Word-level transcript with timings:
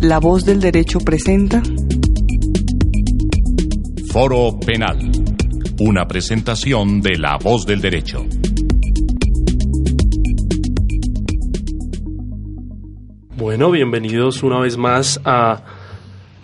La 0.00 0.20
voz 0.20 0.44
del 0.44 0.60
derecho 0.60 1.00
presenta 1.00 1.62
Foro 4.12 4.58
Penal. 4.60 5.10
Una 5.80 6.06
presentación 6.06 7.00
de 7.00 7.18
La 7.18 7.38
voz 7.38 7.66
del 7.66 7.80
derecho. 7.80 8.24
Bueno, 13.36 13.70
bienvenidos 13.70 14.42
una 14.42 14.60
vez 14.60 14.76
más 14.76 15.20
a 15.24 15.62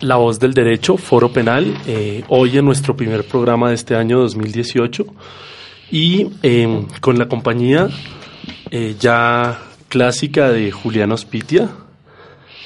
La 0.01 0.17
voz 0.17 0.39
del 0.39 0.53
derecho, 0.53 0.97
Foro 0.97 1.31
Penal. 1.31 1.73
Eh, 1.87 2.23
hoy 2.27 2.57
en 2.57 2.65
nuestro 2.65 2.95
primer 2.95 3.25
programa 3.25 3.69
de 3.69 3.75
este 3.75 3.95
año 3.95 4.19
2018 4.19 5.05
y 5.89 6.27
em, 6.41 6.85
con 6.99 7.17
la 7.17 7.27
compañía 7.27 7.87
eh, 8.71 8.95
ya 8.99 9.59
clásica 9.93 10.51
de 10.51 10.71
Julián 10.71 11.11
Ospitia 11.11 11.69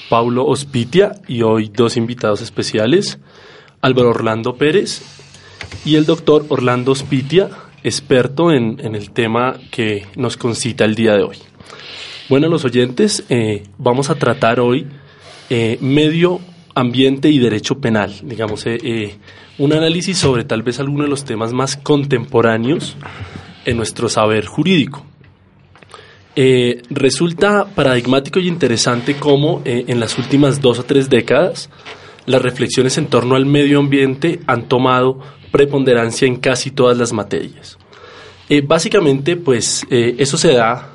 Paulo 0.08 0.46
Ospitia 0.46 1.20
y 1.28 1.42
hoy 1.42 1.68
dos 1.68 1.98
invitados 1.98 2.42
especiales, 2.42 3.20
Álvaro 3.82 4.12
Orlando 4.12 4.56
Pérez 4.56 5.02
y 5.84 5.96
el 5.96 6.06
doctor 6.06 6.46
Orlando 6.48 6.94
Ospitia, 6.94 7.50
experto 7.84 8.54
en, 8.54 8.80
el 8.80 9.12
tema 9.12 9.58
que 9.72 10.06
nos 10.16 10.38
concita 10.38 10.86
el 10.86 10.96
día 10.96 11.18
de 11.18 11.24
hoy. 11.24 11.38
Bueno, 12.30 12.48
los 12.48 12.64
oyentes, 12.64 13.26
eh, 13.28 13.64
vamos 13.78 14.10
a 14.10 14.16
tratar 14.16 14.62
hoy 14.62 14.88
eh, 15.50 15.78
medio 15.82 16.40
ambiente 16.76 17.30
y 17.30 17.40
derecho 17.40 17.82
penal, 17.82 18.14
digamos, 18.24 18.66
eh, 18.68 19.18
un 19.58 19.74
análisis 19.74 20.18
sobre 20.18 20.46
tal 20.46 20.64
vez 20.64 20.80
algunos 20.80 21.08
de 21.08 21.10
los 21.10 21.26
temas 21.26 21.52
más 21.52 21.76
contemporáneos 21.76 22.96
en 23.66 23.76
nuestro 23.76 24.08
saber 24.08 24.46
jurídico. 24.46 25.06
Eh, 26.40 26.84
resulta 26.92 27.66
paradigmático 27.66 28.40
y 28.40 28.48
interesante 28.48 29.16
cómo 29.16 29.64
eh, 29.66 29.86
en 29.88 30.00
las 30.00 30.20
últimas 30.20 30.62
dos 30.62 30.78
o 30.78 30.84
tres 30.84 31.10
décadas 31.10 31.72
las 32.28 32.40
reflexiones 32.44 33.00
en 33.00 33.08
torno 33.08 33.36
al 33.36 33.48
medio 33.48 33.80
ambiente 33.80 34.40
han 34.46 34.68
tomado 34.68 35.18
preponderancia 35.52 36.28
en 36.28 36.36
casi 36.36 36.70
todas 36.70 36.96
las 36.96 37.12
materias. 37.12 37.80
Eh, 38.50 38.62
básicamente, 38.62 39.36
pues 39.36 39.84
eso 39.90 40.38
se 40.38 40.54
da 40.54 40.94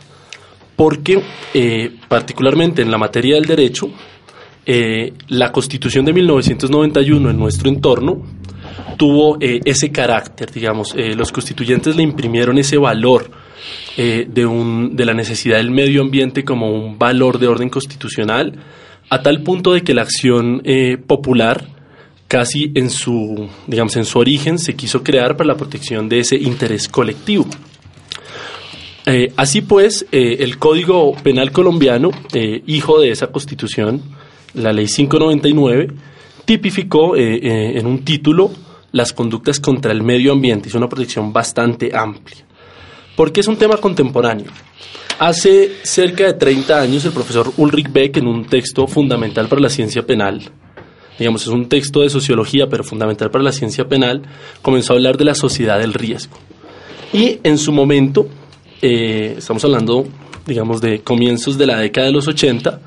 porque, 0.76 1.20
particularmente 2.06 2.82
en 2.82 2.90
la 2.92 2.98
materia 2.98 3.34
del 3.34 3.46
derecho, 3.46 3.90
la 5.28 5.50
Constitución 5.50 6.04
de 6.04 6.12
1991 6.12 7.30
en 7.30 7.36
nuestro 7.36 7.68
entorno 7.68 8.22
tuvo 8.96 9.38
ese 9.40 9.90
carácter, 9.90 10.52
digamos, 10.52 10.94
los 10.94 11.32
constituyentes 11.32 11.96
le 11.96 12.02
imprimieron 12.02 12.58
ese 12.58 12.78
valor 12.78 13.41
eh, 13.98 14.26
de, 14.26 14.46
un, 14.46 14.96
de 14.96 15.04
la 15.04 15.12
necesidad 15.12 15.58
del 15.58 15.70
medio 15.70 16.00
ambiente 16.00 16.44
como 16.44 16.70
un 16.70 16.98
valor 16.98 17.38
de 17.38 17.46
orden 17.46 17.68
constitucional, 17.68 18.54
a 19.10 19.22
tal 19.22 19.42
punto 19.42 19.74
de 19.74 19.82
que 19.82 19.92
la 19.92 20.00
acción 20.00 20.62
eh, 20.64 20.96
popular 20.96 21.66
casi 22.26 22.72
en 22.74 22.88
su, 22.88 23.50
digamos, 23.66 23.94
en 23.96 24.06
su 24.06 24.18
origen 24.18 24.58
se 24.58 24.76
quiso 24.76 25.02
crear 25.02 25.36
para 25.36 25.48
la 25.48 25.56
protección 25.56 26.08
de 26.08 26.20
ese 26.20 26.36
interés 26.36 26.89
colectivo. 26.89 27.44
Eh, 29.05 29.34
así 29.36 29.61
pues, 29.61 30.06
el 30.11 30.56
Código 30.56 31.12
Penal 31.22 31.52
colombiano, 31.52 32.12
hijo 32.67 32.98
de 32.98 33.11
esa 33.11 33.27
constitución, 33.27 34.00
la 34.55 34.72
Ley 34.72 34.86
599, 34.86 35.88
tipificó 36.46 37.14
en 37.14 37.86
un 37.86 38.05
título 38.06 38.50
las 38.92 39.12
conductas 39.12 39.61
contra 39.61 39.92
el 39.92 40.02
medio 40.02 40.33
ambiente. 40.33 40.70
Es 40.70 40.74
una 40.74 40.88
protección 40.88 41.30
bastante 41.34 41.94
amplia 41.94 42.46
porque 43.17 43.40
es 43.40 43.48
un 43.48 43.56
tema 43.56 43.77
contemporáneo. 43.77 44.50
Hace 45.18 45.73
cerca 45.83 46.24
de 46.24 46.34
30 46.34 46.80
años 46.80 47.05
el 47.05 47.12
profesor 47.12 47.52
Ulrich 47.56 47.92
Beck 47.92 48.17
en 48.17 48.27
un 48.27 48.46
texto 48.46 48.86
fundamental 48.86 49.48
para 49.48 49.61
la 49.61 49.68
ciencia 49.68 50.05
penal, 50.05 50.40
digamos 51.18 51.42
es 51.42 51.48
un 51.48 51.68
texto 51.68 52.00
de 52.00 52.11
sociología 52.11 52.67
pero 52.68 52.83
fundamental 52.83 53.30
para 53.30 53.45
la 53.45 53.52
ciencia 53.52 53.84
penal, 53.84 54.23
comenzó 54.62 54.92
a 54.92 54.96
hablar 54.96 55.17
de 55.17 55.27
la 55.27 55.34
sociedad 55.34 55.78
del 55.78 55.95
riesgo. 55.95 56.36
Y 57.12 57.39
en 57.42 57.58
su 57.58 57.73
momento, 57.73 58.27
eh, 58.80 59.34
estamos 59.39 59.62
hablando 59.64 60.06
digamos 60.46 60.80
de 60.80 61.00
comienzos 61.00 61.58
de 61.58 61.67
la 61.67 61.79
década 61.79 62.08
de 62.08 62.12
los 62.12 62.29
80, 62.29 62.80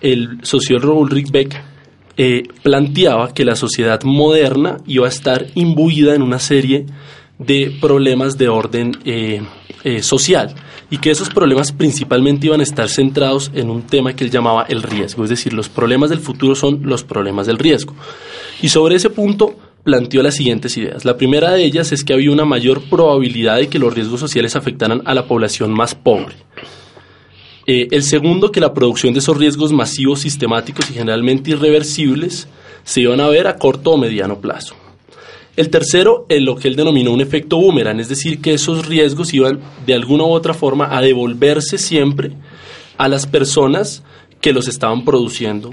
el 0.00 0.38
sociólogo 0.42 0.98
Ulrich 1.00 1.30
Beck 1.30 1.62
eh, 2.16 2.44
planteaba 2.62 3.34
que 3.34 3.44
la 3.44 3.56
sociedad 3.56 4.02
moderna 4.04 4.78
iba 4.86 5.06
a 5.06 5.10
estar 5.10 5.46
imbuida 5.54 6.14
en 6.14 6.22
una 6.22 6.38
serie 6.38 6.86
de 7.38 7.76
problemas 7.80 8.38
de 8.38 8.48
orden 8.48 8.92
eh, 9.04 9.42
eh, 9.84 10.02
social 10.02 10.54
y 10.90 10.98
que 10.98 11.10
esos 11.10 11.28
problemas 11.28 11.72
principalmente 11.72 12.46
iban 12.46 12.60
a 12.60 12.62
estar 12.62 12.88
centrados 12.88 13.50
en 13.54 13.70
un 13.70 13.82
tema 13.82 14.14
que 14.14 14.24
él 14.24 14.30
llamaba 14.30 14.64
el 14.68 14.82
riesgo, 14.82 15.24
es 15.24 15.30
decir, 15.30 15.52
los 15.52 15.68
problemas 15.68 16.10
del 16.10 16.20
futuro 16.20 16.54
son 16.54 16.80
los 16.84 17.04
problemas 17.04 17.46
del 17.46 17.58
riesgo. 17.58 17.94
Y 18.62 18.68
sobre 18.68 18.96
ese 18.96 19.10
punto 19.10 19.56
planteó 19.82 20.22
las 20.22 20.34
siguientes 20.34 20.76
ideas. 20.76 21.04
La 21.04 21.16
primera 21.16 21.52
de 21.52 21.64
ellas 21.64 21.92
es 21.92 22.04
que 22.04 22.12
había 22.12 22.32
una 22.32 22.44
mayor 22.44 22.82
probabilidad 22.82 23.56
de 23.56 23.68
que 23.68 23.78
los 23.78 23.94
riesgos 23.94 24.20
sociales 24.20 24.56
afectaran 24.56 25.02
a 25.04 25.14
la 25.14 25.26
población 25.26 25.72
más 25.72 25.94
pobre. 25.94 26.34
Eh, 27.66 27.88
el 27.90 28.02
segundo, 28.02 28.52
que 28.52 28.60
la 28.60 28.74
producción 28.74 29.12
de 29.12 29.18
esos 29.18 29.36
riesgos 29.36 29.72
masivos, 29.72 30.20
sistemáticos 30.20 30.88
y 30.90 30.94
generalmente 30.94 31.50
irreversibles 31.50 32.48
se 32.84 33.00
iban 33.00 33.20
a 33.20 33.28
ver 33.28 33.48
a 33.48 33.56
corto 33.56 33.90
o 33.92 33.98
mediano 33.98 34.40
plazo. 34.40 34.76
El 35.56 35.70
tercero, 35.70 36.26
es 36.28 36.42
lo 36.42 36.56
que 36.56 36.68
él 36.68 36.76
denominó 36.76 37.12
un 37.12 37.22
efecto 37.22 37.56
boomerang, 37.56 37.98
es 37.98 38.10
decir, 38.10 38.42
que 38.42 38.52
esos 38.52 38.86
riesgos 38.86 39.32
iban 39.32 39.58
de 39.86 39.94
alguna 39.94 40.24
u 40.24 40.28
otra 40.28 40.52
forma 40.52 40.94
a 40.94 41.00
devolverse 41.00 41.78
siempre 41.78 42.32
a 42.98 43.08
las 43.08 43.26
personas 43.26 44.02
que 44.42 44.52
los 44.52 44.68
estaban 44.68 45.04
produciendo. 45.04 45.70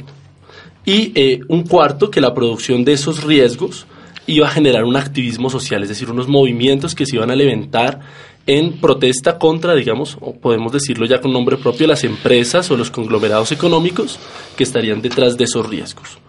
Y 0.85 1.11
eh, 1.15 1.41
un 1.49 1.63
cuarto, 1.63 2.09
que 2.09 2.21
la 2.21 2.33
producción 2.33 2.85
de 2.85 2.93
esos 2.93 3.23
riesgos 3.23 3.85
iba 4.25 4.47
a 4.47 4.51
generar 4.51 4.85
un 4.85 4.95
activismo 4.95 5.49
social, 5.49 5.83
es 5.83 5.89
decir, 5.89 6.09
unos 6.09 6.29
movimientos 6.29 6.95
que 6.95 7.05
se 7.05 7.17
iban 7.17 7.31
a 7.31 7.35
levantar 7.35 7.99
en 8.45 8.79
protesta 8.79 9.37
contra, 9.37 9.75
digamos, 9.75 10.17
o 10.21 10.33
podemos 10.33 10.71
decirlo 10.71 11.05
ya 11.05 11.19
con 11.19 11.33
nombre 11.33 11.57
propio, 11.57 11.87
las 11.87 12.05
empresas 12.05 12.71
o 12.71 12.77
los 12.77 12.89
conglomerados 12.89 13.51
económicos 13.51 14.17
que 14.55 14.63
estarían 14.63 15.01
detrás 15.01 15.37
de 15.37 15.43
esos 15.43 15.67
riesgos. 15.67 16.22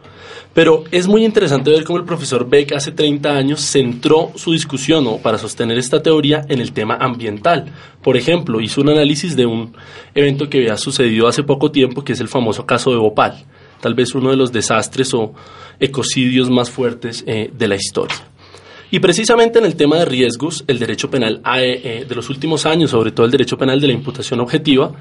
Pero 0.54 0.84
es 0.92 1.08
muy 1.08 1.24
interesante 1.24 1.70
ver 1.70 1.82
cómo 1.82 1.98
el 1.98 2.04
profesor 2.04 2.48
Beck 2.48 2.72
hace 2.72 2.92
30 2.92 3.28
años 3.28 3.60
centró 3.60 4.30
su 4.36 4.52
discusión 4.52 5.04
para 5.20 5.36
sostener 5.36 5.76
esta 5.78 6.00
teoría 6.00 6.46
en 6.48 6.60
el 6.60 6.72
tema 6.72 6.96
ambiental. 6.96 7.72
Por 8.00 8.16
ejemplo, 8.16 8.60
hizo 8.60 8.80
un 8.80 8.90
análisis 8.90 9.34
de 9.34 9.46
un 9.46 9.74
evento 10.14 10.48
que 10.48 10.58
había 10.58 10.76
sucedido 10.76 11.26
hace 11.26 11.42
poco 11.42 11.72
tiempo, 11.72 12.04
que 12.04 12.12
es 12.12 12.20
el 12.20 12.28
famoso 12.28 12.64
caso 12.64 12.92
de 12.92 12.98
Bhopal, 12.98 13.44
tal 13.80 13.94
vez 13.94 14.14
uno 14.14 14.30
de 14.30 14.36
los 14.36 14.52
desastres 14.52 15.12
o 15.12 15.34
ecocidios 15.80 16.48
más 16.48 16.70
fuertes 16.70 17.24
eh, 17.26 17.50
de 17.52 17.68
la 17.68 17.74
historia. 17.74 18.33
Y 18.94 19.00
precisamente 19.00 19.58
en 19.58 19.64
el 19.64 19.74
tema 19.74 19.96
de 19.96 20.04
riesgos, 20.04 20.62
el 20.68 20.78
derecho 20.78 21.10
penal 21.10 21.42
eh, 21.56 21.80
eh, 21.82 22.06
de 22.08 22.14
los 22.14 22.30
últimos 22.30 22.64
años, 22.64 22.92
sobre 22.92 23.10
todo 23.10 23.26
el 23.26 23.32
derecho 23.32 23.58
penal 23.58 23.80
de 23.80 23.88
la 23.88 23.92
imputación 23.92 24.38
objetiva, 24.38 24.92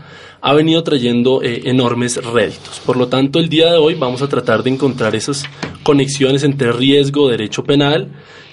ha 0.41 0.53
venido 0.53 0.81
trayendo 0.83 1.43
eh, 1.43 1.61
enormes 1.65 2.17
réditos. 2.25 2.79
Por 2.83 2.97
lo 2.97 3.07
tanto, 3.07 3.37
el 3.37 3.49
día 3.49 3.71
de 3.71 3.77
hoy 3.77 3.93
vamos 3.93 4.23
a 4.23 4.27
tratar 4.27 4.63
de 4.63 4.71
encontrar 4.71 5.15
esas 5.15 5.43
conexiones 5.83 6.43
entre 6.43 6.71
riesgo, 6.71 7.29
derecho 7.29 7.63
penal 7.65 8.07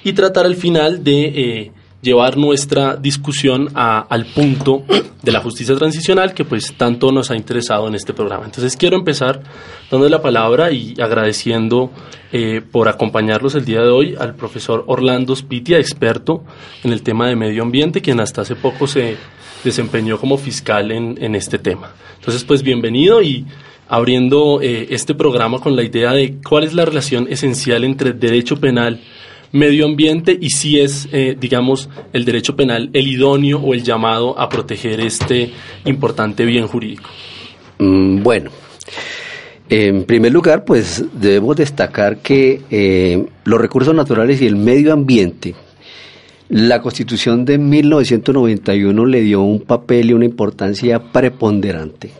y 0.04 0.12
tratar 0.12 0.44
al 0.44 0.56
final 0.56 1.02
de 1.02 1.72
llevar 2.02 2.36
nuestra 2.36 2.96
discusión 2.96 3.68
al 3.74 4.26
punto 4.26 4.84
de 5.22 5.32
la 5.32 5.40
justicia 5.40 5.74
transicional 5.76 6.32
que 6.32 6.44
pues 6.44 6.74
tanto 6.76 7.12
nos 7.12 7.30
ha 7.30 7.36
interesado 7.36 7.88
en 7.88 7.94
este 7.94 8.14
programa. 8.14 8.46
Entonces 8.46 8.76
quiero 8.76 8.96
empezar 8.96 9.42
dando 9.90 10.08
la 10.08 10.22
palabra 10.22 10.70
y 10.72 10.94
agradeciendo 10.98 11.90
eh, 12.32 12.62
por 12.62 12.88
acompañarlos 12.88 13.54
el 13.54 13.64
día 13.64 13.82
de 13.82 13.90
hoy 13.90 14.16
al 14.18 14.34
profesor 14.34 14.84
Orlando 14.86 15.36
Spitia, 15.36 15.78
experto 15.78 16.42
en 16.84 16.92
el 16.92 17.02
tema 17.02 17.28
de 17.28 17.36
medio 17.36 17.62
ambiente, 17.62 18.00
quien 18.00 18.20
hasta 18.20 18.42
hace 18.42 18.56
poco 18.56 18.86
se 18.86 19.16
desempeñó 19.62 20.18
como 20.18 20.38
fiscal 20.38 20.90
en, 20.90 21.22
en 21.22 21.34
este 21.34 21.58
tema. 21.58 21.92
Entonces 22.18 22.44
pues 22.44 22.62
bienvenido 22.62 23.20
y 23.20 23.44
abriendo 23.88 24.60
eh, 24.62 24.86
este 24.90 25.14
programa 25.14 25.58
con 25.58 25.76
la 25.76 25.82
idea 25.82 26.12
de 26.12 26.36
cuál 26.48 26.64
es 26.64 26.72
la 26.72 26.84
relación 26.84 27.26
esencial 27.28 27.84
entre 27.84 28.12
derecho 28.12 28.56
penal 28.58 29.00
medio 29.52 29.86
ambiente 29.86 30.36
y 30.40 30.50
si 30.50 30.80
es, 30.80 31.08
eh, 31.12 31.36
digamos, 31.38 31.88
el 32.12 32.24
derecho 32.24 32.56
penal 32.56 32.90
el 32.92 33.08
idóneo 33.08 33.58
o 33.58 33.74
el 33.74 33.82
llamado 33.82 34.38
a 34.38 34.48
proteger 34.48 35.00
este 35.00 35.50
importante 35.84 36.44
bien 36.44 36.66
jurídico. 36.66 37.10
Mm, 37.78 38.22
bueno, 38.22 38.50
en 39.68 40.04
primer 40.04 40.32
lugar, 40.32 40.64
pues 40.64 41.04
debemos 41.12 41.56
destacar 41.56 42.18
que 42.18 42.60
eh, 42.70 43.24
los 43.44 43.60
recursos 43.60 43.94
naturales 43.94 44.42
y 44.42 44.46
el 44.46 44.56
medio 44.56 44.92
ambiente, 44.92 45.54
la 46.48 46.82
Constitución 46.82 47.44
de 47.44 47.58
1991 47.58 49.06
le 49.06 49.20
dio 49.20 49.42
un 49.42 49.60
papel 49.60 50.10
y 50.10 50.12
una 50.12 50.24
importancia 50.24 51.00
preponderante. 51.00 52.10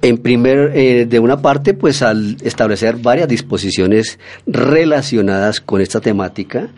En 0.00 0.18
primer, 0.18 0.70
eh, 0.76 1.06
de 1.06 1.18
una 1.18 1.42
parte, 1.42 1.74
pues 1.74 2.02
al 2.02 2.36
establecer 2.44 2.98
varias 2.98 3.26
disposiciones 3.26 4.20
relacionadas 4.46 5.60
con 5.60 5.80
esta 5.80 6.00
temática 6.00 6.68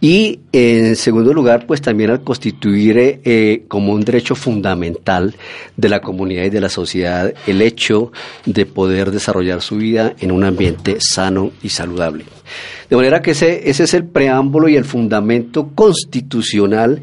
y 0.00 0.38
en 0.52 0.94
segundo 0.94 1.34
lugar, 1.34 1.66
pues 1.66 1.82
también 1.82 2.10
al 2.10 2.22
constituir 2.22 3.20
eh, 3.24 3.64
como 3.66 3.92
un 3.92 4.02
derecho 4.02 4.36
fundamental 4.36 5.34
de 5.76 5.88
la 5.88 6.00
comunidad 6.00 6.44
y 6.44 6.50
de 6.50 6.60
la 6.60 6.68
sociedad 6.68 7.34
el 7.48 7.62
hecho 7.62 8.12
de 8.46 8.64
poder 8.64 9.10
desarrollar 9.10 9.60
su 9.60 9.76
vida 9.76 10.14
en 10.20 10.30
un 10.30 10.44
ambiente 10.44 10.98
sano 11.00 11.50
y 11.64 11.70
saludable. 11.70 12.26
De 12.88 12.94
manera 12.94 13.22
que 13.22 13.32
ese, 13.32 13.68
ese 13.68 13.84
es 13.84 13.94
el 13.94 14.04
preámbulo 14.04 14.68
y 14.68 14.76
el 14.76 14.84
fundamento 14.84 15.70
constitucional 15.74 17.02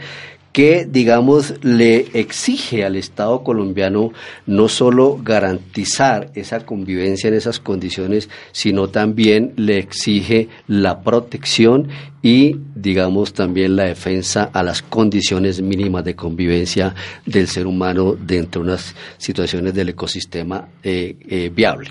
que, 0.55 0.87
digamos, 0.89 1.53
le 1.63 2.07
exige 2.13 2.85
al 2.85 2.95
Estado 2.95 3.43
colombiano 3.43 4.13
no 4.45 4.69
solo 4.69 5.19
garantizar 5.21 6.31
esa 6.33 6.65
convivencia 6.65 7.27
en 7.27 7.33
esas 7.33 7.59
condiciones, 7.59 8.29
sino 8.53 8.87
también 8.87 9.51
le 9.57 9.77
exige 9.79 10.47
la 10.69 11.01
protección 11.01 11.89
y, 12.21 12.55
digamos, 12.73 13.33
también 13.33 13.75
la 13.75 13.83
defensa 13.83 14.49
a 14.53 14.63
las 14.63 14.81
condiciones 14.81 15.61
mínimas 15.61 16.05
de 16.05 16.15
convivencia 16.15 16.95
del 17.25 17.49
ser 17.49 17.67
humano 17.67 18.15
dentro 18.17 18.61
de 18.63 18.69
unas 18.69 18.95
situaciones 19.17 19.73
del 19.73 19.89
ecosistema 19.89 20.69
eh, 20.81 21.17
eh, 21.27 21.51
viable. 21.53 21.89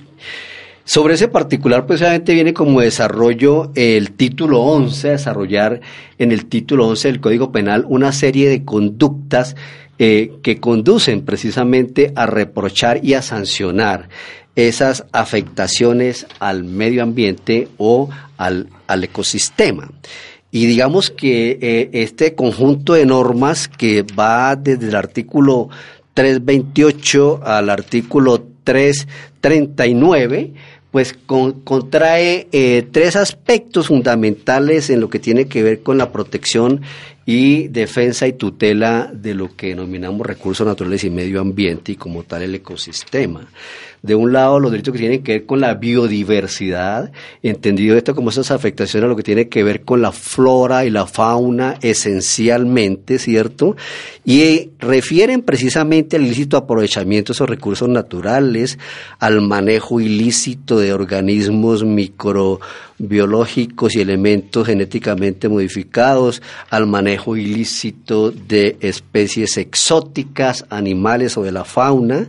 Sobre 0.87 1.15
ese 1.15 1.29
particular, 1.29 1.87
pues 1.87 2.03
obviamente 2.03 2.35
viene 2.35 2.53
como 2.53 2.83
desarrollo 2.83 3.73
el 3.75 4.13
título 4.13 4.61
11, 4.61 5.11
desarrollar 5.11 5.81
en 6.19 6.31
el 6.31 6.45
título 6.45 6.87
11 6.89 7.09
del 7.09 7.21
Código 7.21 7.53
Penal 7.53 7.87
una 7.89 8.13
serie 8.13 8.51
de 8.51 8.65
conductas 8.67 9.57
eh, 9.99 10.33
que 10.43 10.61
conducen 10.61 11.25
precisamente 11.25 12.13
a 12.17 12.27
reprochar 12.27 13.03
y 13.03 13.15
a 13.15 13.23
sancionar 13.23 14.11
esas 14.57 15.07
afectaciones 15.13 16.27
al 16.39 16.65
medio 16.65 17.03
ambiente 17.03 17.69
o 17.79 18.11
al, 18.37 18.69
al 18.87 19.05
ecosistema. 19.05 19.91
Y 20.51 20.67
digamos 20.67 21.11
que 21.11 21.59
eh, 21.63 21.91
este 21.93 22.35
conjunto 22.35 22.93
de 22.93 23.07
normas 23.07 23.69
que 23.69 24.03
va 24.03 24.55
desde 24.55 24.89
el 24.89 24.97
artículo 24.97 25.71
328 26.13 27.41
al 27.43 27.71
artículo 27.71 28.47
339, 28.65 30.55
pues 30.94 31.12
contrae 31.64 32.46
eh, 32.52 32.87
tres 32.93 33.17
aspectos 33.17 33.88
fundamentales 33.88 34.91
en 34.91 35.00
lo 35.00 35.11
que 35.11 35.19
tiene 35.19 35.46
que 35.46 35.64
ver 35.64 35.82
con 35.82 35.99
la 35.99 36.12
protección 36.12 36.82
y 37.26 37.67
defensa 37.67 38.29
y 38.29 38.35
tutela 38.35 39.11
de 39.12 39.35
lo 39.35 39.56
que 39.56 39.70
denominamos 39.70 40.25
recursos 40.25 40.64
naturales 40.64 41.02
y 41.02 41.11
medio 41.11 41.41
ambiente 41.41 41.91
y 41.91 41.96
como 41.96 42.23
tal 42.23 42.43
el 42.43 42.55
ecosistema 42.55 43.49
de 44.05 44.15
un 44.15 44.33
lado 44.35 44.61
los 44.61 44.71
derechos 44.71 44.93
que 44.93 44.99
tienen 44.99 45.23
que 45.23 45.33
ver 45.33 45.47
con 45.47 45.62
la 45.62 45.77
biodiversidad, 45.77 47.11
entendido 47.43 47.97
esto 47.97 48.15
como 48.15 48.29
esas 48.29 48.51
afectaciones 48.51 49.06
a 49.06 49.09
lo 49.09 49.17
que 49.17 49.23
tiene 49.23 49.49
que 49.49 49.62
ver 49.62 49.81
con 49.81 50.03
la 50.03 50.12
flora 50.12 50.85
y 50.85 50.91
la 50.91 51.06
fauna 51.06 51.79
esencialmente, 51.81 53.19
¿cierto? 53.19 53.77
Y 54.23 54.73
refieren 54.79 55.41
precisamente 55.41 56.17
al 56.17 56.27
ilícito 56.27 56.59
aprovechamiento 56.59 57.33
de 57.33 57.37
esos 57.37 57.49
recursos 57.49 57.89
naturales, 57.89 58.79
al 59.21 59.41
manejo 59.41 60.03
ilícito 60.03 60.79
de 60.79 60.93
organismos 60.93 61.83
microbiológicos 61.83 63.97
y 63.97 64.03
elementos 64.03 64.67
genéticamente 64.67 65.49
modificados, 65.49 66.43
al 66.69 66.87
manejo 66.87 67.39
ilícito 67.39 68.31
de 68.31 68.77
especies 68.81 69.57
exóticas, 69.57 70.67
animales 70.69 71.39
o 71.39 71.43
de 71.43 71.53
la 71.53 71.65
fauna, 71.65 72.29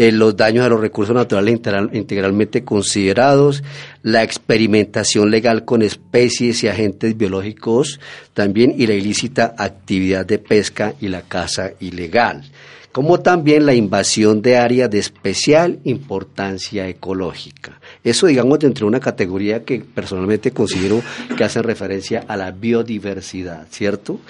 eh, 0.00 0.12
los 0.12 0.34
daños 0.34 0.64
a 0.64 0.70
los 0.70 0.80
recursos 0.80 1.14
naturales 1.14 1.60
integralmente 1.92 2.64
considerados, 2.64 3.62
la 4.02 4.22
experimentación 4.22 5.30
legal 5.30 5.66
con 5.66 5.82
especies 5.82 6.64
y 6.64 6.68
agentes 6.68 7.18
biológicos 7.18 8.00
también 8.32 8.74
y 8.78 8.86
la 8.86 8.94
ilícita 8.94 9.54
actividad 9.58 10.24
de 10.24 10.38
pesca 10.38 10.94
y 11.02 11.08
la 11.08 11.20
caza 11.20 11.72
ilegal 11.80 12.50
como 12.92 13.20
también 13.20 13.66
la 13.66 13.74
invasión 13.74 14.42
de 14.42 14.56
áreas 14.56 14.90
de 14.90 14.98
especial 14.98 15.78
importancia 15.84 16.88
ecológica. 16.88 17.79
Eso, 18.02 18.26
digamos, 18.26 18.58
dentro 18.58 18.86
de 18.86 18.88
una 18.88 19.00
categoría 19.00 19.64
que 19.64 19.80
personalmente 19.80 20.52
considero 20.52 21.02
que 21.36 21.44
hace 21.44 21.62
referencia 21.62 22.24
a 22.28 22.36
la 22.36 22.50
biodiversidad, 22.50 23.66
¿cierto? 23.70 24.20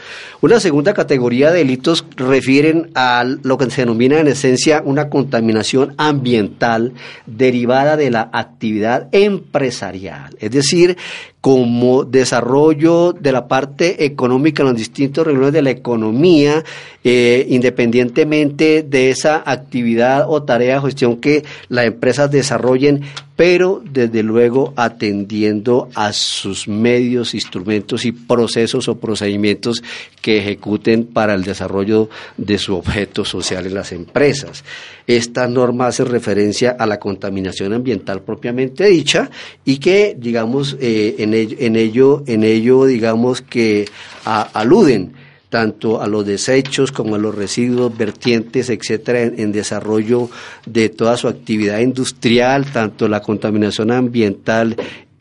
Una 0.41 0.61
segunda 0.61 0.95
categoría 0.95 1.51
de 1.51 1.59
delitos 1.59 2.05
refieren 2.17 2.91
a 2.95 3.25
lo 3.43 3.59
que 3.59 3.71
se 3.71 3.83
denomina 3.83 4.19
en 4.19 4.29
esencia 4.29 4.83
una 4.85 5.09
contaminación 5.09 5.95
ambiental 5.99 6.93
derivada 7.27 7.97
de 7.97 8.11
la 8.11 8.31
actividad 8.33 9.09
empresarial, 9.13 10.37
es 10.41 10.51
decir, 10.51 10.97
como 11.41 12.05
desarrollo 12.05 13.13
de 13.13 13.33
la 13.33 13.49
parte 13.49 14.05
económica 14.05 14.63
en 14.63 14.69
los 14.69 14.77
distintos 14.77 15.27
renglones 15.27 15.55
de 15.55 15.63
la 15.63 15.71
economía, 15.71 16.65
eh, 17.03 17.47
independientemente 17.49 18.83
de 18.83 19.11
esa 19.11 19.43
actividad 19.47 20.27
o 20.29 20.43
tarea 20.43 20.75
de 20.77 20.83
gestión 20.83 21.17
que 21.17 21.45
las 21.69 21.87
empresas 21.87 22.31
desarrollen 22.31 23.03
pero 23.41 23.83
desde 23.83 24.23
luego 24.23 24.75
atendiendo 24.77 25.89
a 25.95 26.13
sus 26.13 26.69
medios, 26.69 27.33
instrumentos 27.33 28.05
y 28.05 28.13
procesos 28.13 28.87
o 28.87 29.01
procedimientos 29.01 29.83
que 30.21 30.41
ejecuten 30.41 31.07
para 31.07 31.33
el 31.33 31.43
desarrollo 31.43 32.11
de 32.37 32.59
su 32.59 32.77
objeto 32.77 33.25
social 33.25 33.65
en 33.65 33.73
las 33.73 33.93
empresas. 33.93 34.63
Esta 35.07 35.49
norma 35.49 35.87
hace 35.87 36.05
referencia 36.05 36.77
a 36.79 36.85
la 36.85 37.01
contaminación 37.01 37.73
ambiental 37.73 38.21
propiamente 38.21 38.85
dicha 38.85 39.31
y 39.65 39.79
que, 39.79 40.15
digamos, 40.19 40.77
eh, 40.79 41.15
en, 41.21 41.33
ello, 41.33 42.23
en, 42.27 42.45
ello, 42.45 42.85
digamos, 42.85 43.41
que 43.41 43.87
aluden 44.27 45.15
tanto 45.51 46.01
a 46.01 46.07
los 46.07 46.25
desechos 46.25 46.93
como 46.93 47.17
a 47.17 47.19
los 47.19 47.35
residuos 47.35 47.97
vertientes, 47.97 48.71
etcétera, 48.71 49.23
en, 49.23 49.53
desarrollo 49.53 50.31
de 50.65 50.89
toda 50.89 51.17
su 51.17 51.29
actividad 51.29 51.81
industrial, 51.81 52.67
tanto 52.73 53.09
la 53.09 53.21
contaminación 53.21 53.91
ambiental 53.91 54.77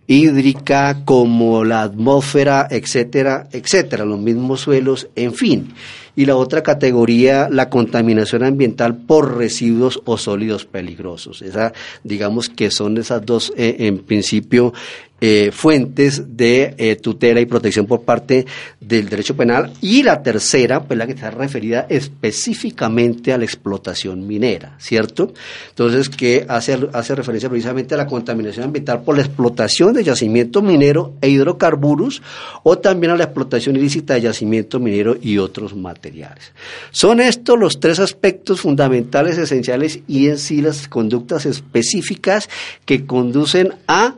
hídrica 0.05 1.01
como 1.05 1.63
la 1.63 1.83
atmósfera, 1.83 2.67
etcétera, 2.69 3.47
etcétera, 3.51 4.05
los 4.05 4.19
mismos 4.19 4.61
suelos, 4.61 5.07
en 5.15 5.33
fin. 5.33 5.73
Y 6.15 6.25
la 6.25 6.35
otra 6.35 6.63
categoría, 6.63 7.47
la 7.49 7.69
contaminación 7.69 8.43
ambiental 8.43 8.95
por 8.97 9.37
residuos 9.37 10.01
o 10.05 10.17
sólidos 10.17 10.65
peligrosos. 10.65 11.41
Esa, 11.41 11.73
digamos 12.03 12.49
que 12.49 12.71
son 12.71 12.97
esas 12.97 13.25
dos, 13.25 13.53
eh, 13.55 13.77
en 13.79 13.99
principio, 13.99 14.73
eh, 15.21 15.51
fuentes 15.51 16.37
de 16.37 16.75
eh, 16.77 16.95
tutela 16.95 17.41
y 17.41 17.45
protección 17.45 17.85
por 17.85 18.03
parte 18.03 18.45
del 18.79 19.09
derecho 19.09 19.35
penal 19.35 19.73
y 19.81 20.03
la 20.03 20.23
tercera, 20.23 20.83
pues 20.83 20.97
la 20.97 21.05
que 21.05 21.13
está 21.13 21.31
referida 21.31 21.85
específicamente 21.89 23.33
a 23.33 23.37
la 23.37 23.43
explotación 23.43 24.25
minera, 24.25 24.75
¿cierto? 24.79 25.33
Entonces, 25.69 26.09
que 26.09 26.45
hace, 26.47 26.77
hace 26.93 27.15
referencia 27.15 27.49
precisamente 27.49 27.95
a 27.95 27.97
la 27.97 28.07
contaminación 28.07 28.65
ambiental 28.65 29.01
por 29.01 29.15
la 29.15 29.23
explotación 29.23 29.93
de 29.93 30.03
yacimiento 30.03 30.61
minero 30.61 31.13
e 31.21 31.29
hidrocarburos 31.29 32.21
o 32.63 32.77
también 32.77 33.11
a 33.11 33.17
la 33.17 33.25
explotación 33.25 33.75
ilícita 33.75 34.13
de 34.13 34.21
yacimiento 34.21 34.79
minero 34.79 35.17
y 35.21 35.37
otros 35.37 35.75
materiales. 35.75 36.51
Son 36.91 37.19
estos 37.19 37.59
los 37.59 37.79
tres 37.79 37.99
aspectos 37.99 38.61
fundamentales, 38.61 39.37
esenciales 39.37 39.99
y 40.07 40.27
en 40.27 40.37
sí 40.37 40.61
las 40.61 40.87
conductas 40.87 41.45
específicas 41.45 42.49
que 42.85 43.05
conducen 43.05 43.73
a 43.87 44.15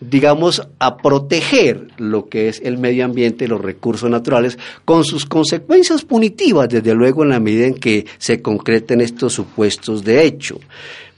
digamos, 0.00 0.66
a 0.78 0.96
proteger 0.96 1.88
lo 1.96 2.28
que 2.28 2.48
es 2.48 2.60
el 2.64 2.78
medio 2.78 3.04
ambiente 3.04 3.44
y 3.44 3.48
los 3.48 3.60
recursos 3.60 4.08
naturales, 4.08 4.58
con 4.84 5.04
sus 5.04 5.24
consecuencias 5.26 6.04
punitivas, 6.04 6.68
desde 6.68 6.94
luego, 6.94 7.22
en 7.22 7.30
la 7.30 7.40
medida 7.40 7.66
en 7.66 7.74
que 7.74 8.06
se 8.18 8.40
concreten 8.40 9.00
estos 9.00 9.32
supuestos 9.32 10.04
de 10.04 10.24
hecho. 10.24 10.58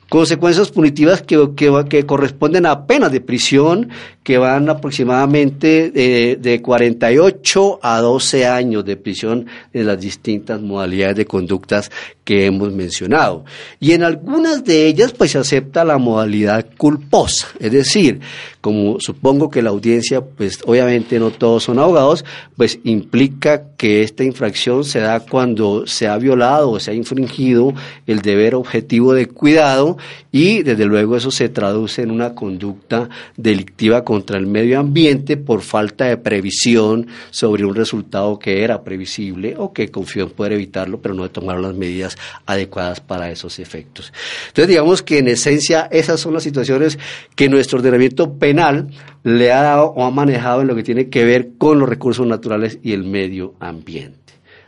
Consecuencias 0.08 0.70
punitivas 0.70 1.22
que, 1.22 1.50
que, 1.88 2.04
corresponden 2.04 2.66
a 2.66 2.86
penas 2.86 3.12
de 3.12 3.20
prisión 3.20 3.90
que 4.22 4.36
van 4.38 4.68
aproximadamente 4.68 5.90
de, 5.90 6.36
de 6.40 6.60
48 6.60 7.80
a 7.82 8.00
12 8.00 8.46
años 8.46 8.84
de 8.84 8.96
prisión 8.96 9.46
en 9.72 9.86
las 9.86 9.98
distintas 9.98 10.60
modalidades 10.60 11.16
de 11.16 11.26
conductas 11.26 11.90
que 12.30 12.46
hemos 12.46 12.72
mencionado. 12.72 13.44
Y 13.80 13.92
en 13.92 14.04
algunas 14.04 14.64
de 14.64 14.86
ellas 14.86 15.12
pues 15.12 15.32
se 15.32 15.38
acepta 15.38 15.84
la 15.84 15.98
modalidad 15.98 16.64
culposa, 16.76 17.48
es 17.58 17.72
decir, 17.72 18.20
como 18.60 19.00
supongo 19.00 19.50
que 19.50 19.62
la 19.62 19.70
audiencia 19.70 20.20
pues 20.20 20.60
obviamente 20.66 21.18
no 21.18 21.30
todos 21.30 21.64
son 21.64 21.78
abogados, 21.78 22.24
pues 22.56 22.78
implica 22.84 23.62
que 23.76 24.02
esta 24.02 24.22
infracción 24.22 24.84
se 24.84 25.00
da 25.00 25.20
cuando 25.20 25.86
se 25.86 26.06
ha 26.06 26.18
violado 26.18 26.70
o 26.70 26.78
se 26.78 26.90
ha 26.90 26.94
infringido 26.94 27.74
el 28.06 28.20
deber 28.20 28.54
objetivo 28.54 29.14
de 29.14 29.26
cuidado 29.26 29.96
y 30.30 30.62
desde 30.62 30.84
luego 30.84 31.16
eso 31.16 31.30
se 31.30 31.48
traduce 31.48 32.02
en 32.02 32.10
una 32.10 32.34
conducta 32.34 33.08
delictiva 33.36 34.04
contra 34.10 34.38
el 34.38 34.48
medio 34.48 34.80
ambiente 34.80 35.36
por 35.36 35.62
falta 35.62 36.06
de 36.06 36.16
previsión 36.16 37.06
sobre 37.30 37.64
un 37.64 37.76
resultado 37.76 38.40
que 38.40 38.64
era 38.64 38.82
previsible 38.82 39.54
o 39.56 39.72
que 39.72 39.92
confió 39.92 40.24
en 40.24 40.30
poder 40.30 40.54
evitarlo 40.54 41.00
pero 41.00 41.14
no 41.14 41.22
de 41.22 41.28
tomar 41.28 41.60
las 41.60 41.76
medidas 41.76 42.18
adecuadas 42.44 42.98
para 42.98 43.30
esos 43.30 43.60
efectos. 43.60 44.12
Entonces, 44.48 44.66
digamos 44.66 45.04
que 45.04 45.18
en 45.18 45.28
esencia 45.28 45.86
esas 45.92 46.18
son 46.18 46.34
las 46.34 46.42
situaciones 46.42 46.98
que 47.36 47.48
nuestro 47.48 47.78
ordenamiento 47.78 48.36
penal 48.36 48.88
le 49.22 49.52
ha 49.52 49.62
dado 49.62 49.84
o 49.90 50.04
ha 50.04 50.10
manejado 50.10 50.62
en 50.62 50.66
lo 50.66 50.74
que 50.74 50.82
tiene 50.82 51.08
que 51.08 51.24
ver 51.24 51.50
con 51.56 51.78
los 51.78 51.88
recursos 51.88 52.26
naturales 52.26 52.80
y 52.82 52.94
el 52.94 53.04
medio 53.04 53.54
ambiente. 53.60 54.18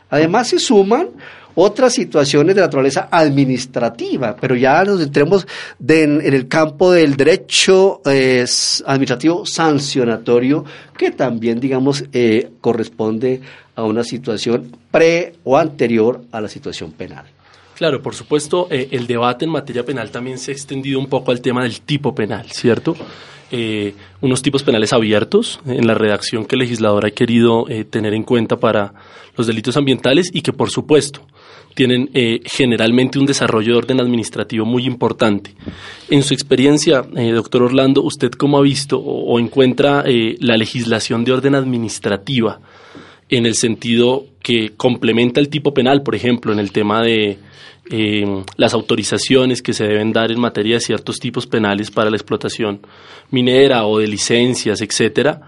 Además, 0.09 0.47
se 0.47 0.59
suman 0.59 1.09
otras 1.55 1.93
situaciones 1.93 2.55
de 2.55 2.61
naturaleza 2.61 3.07
administrativa, 3.11 4.35
pero 4.39 4.55
ya 4.55 4.83
nos 4.83 5.01
entremos 5.01 5.47
en, 5.87 6.21
el 6.21 6.47
campo 6.47 6.91
del 6.91 7.15
derecho 7.15 8.01
eh, 8.05 8.45
administrativo 8.85 9.45
sancionatorio, 9.45 10.65
que 10.97 11.11
también, 11.11 11.59
digamos, 11.59 12.03
eh, 12.13 12.51
corresponde 12.61 13.41
a 13.75 13.83
una 13.83 14.03
situación 14.03 14.75
pre 14.91 15.33
o 15.43 15.57
anterior 15.57 16.21
a 16.31 16.41
la 16.41 16.47
situación 16.47 16.91
penal. 16.91 17.25
Claro, 17.75 18.01
por 18.01 18.13
supuesto, 18.13 18.67
eh, 18.69 18.89
el 18.91 19.07
debate 19.07 19.45
en 19.45 19.51
materia 19.51 19.83
penal 19.83 20.11
también 20.11 20.37
se 20.37 20.51
ha 20.51 20.53
extendido 20.53 20.99
un 20.99 21.07
poco 21.07 21.31
al 21.31 21.41
tema 21.41 21.63
del 21.63 21.81
tipo 21.81 22.13
penal, 22.13 22.45
¿cierto? 22.51 22.95
Eh, 23.51 23.93
unos 24.21 24.41
tipos 24.41 24.63
penales 24.63 24.93
abiertos 24.93 25.59
en 25.65 25.85
la 25.85 25.93
redacción 25.93 26.45
que 26.45 26.55
el 26.55 26.59
legislador 26.61 27.05
ha 27.05 27.11
querido 27.11 27.65
tener 27.89 28.13
en 28.13 28.23
cuenta 28.23 28.57
para 28.57 28.93
los 29.35 29.47
delitos 29.47 29.77
ambientales 29.77 30.29
y 30.33 30.41
que, 30.41 30.53
por 30.53 30.69
supuesto, 30.69 31.27
tienen 31.73 32.09
generalmente 32.45 33.19
un 33.19 33.25
desarrollo 33.25 33.73
de 33.73 33.77
orden 33.77 34.01
administrativo 34.01 34.65
muy 34.65 34.85
importante. 34.85 35.55
En 36.09 36.23
su 36.23 36.33
experiencia, 36.33 37.01
doctor 37.01 37.63
Orlando, 37.63 38.01
¿usted 38.03 38.31
cómo 38.31 38.57
ha 38.57 38.61
visto 38.61 38.99
o 38.99 39.39
encuentra 39.39 40.03
la 40.39 40.57
legislación 40.57 41.23
de 41.23 41.33
orden 41.33 41.55
administrativa 41.55 42.59
en 43.29 43.45
el 43.45 43.55
sentido 43.55 44.25
que 44.41 44.73
complementa 44.77 45.39
el 45.39 45.49
tipo 45.49 45.73
penal, 45.73 46.03
por 46.03 46.15
ejemplo, 46.15 46.53
en 46.53 46.59
el 46.59 46.71
tema 46.71 47.01
de 47.01 47.39
eh, 47.89 48.43
las 48.57 48.73
autorizaciones 48.73 49.61
que 49.61 49.73
se 49.73 49.85
deben 49.85 50.13
dar 50.13 50.31
en 50.31 50.39
materia 50.39 50.75
de 50.75 50.81
ciertos 50.81 51.19
tipos 51.19 51.47
penales 51.47 51.89
para 51.89 52.09
la 52.09 52.15
explotación 52.15 52.81
minera 53.31 53.85
o 53.85 53.99
de 53.99 54.07
licencias, 54.07 54.81
etcétera, 54.81 55.41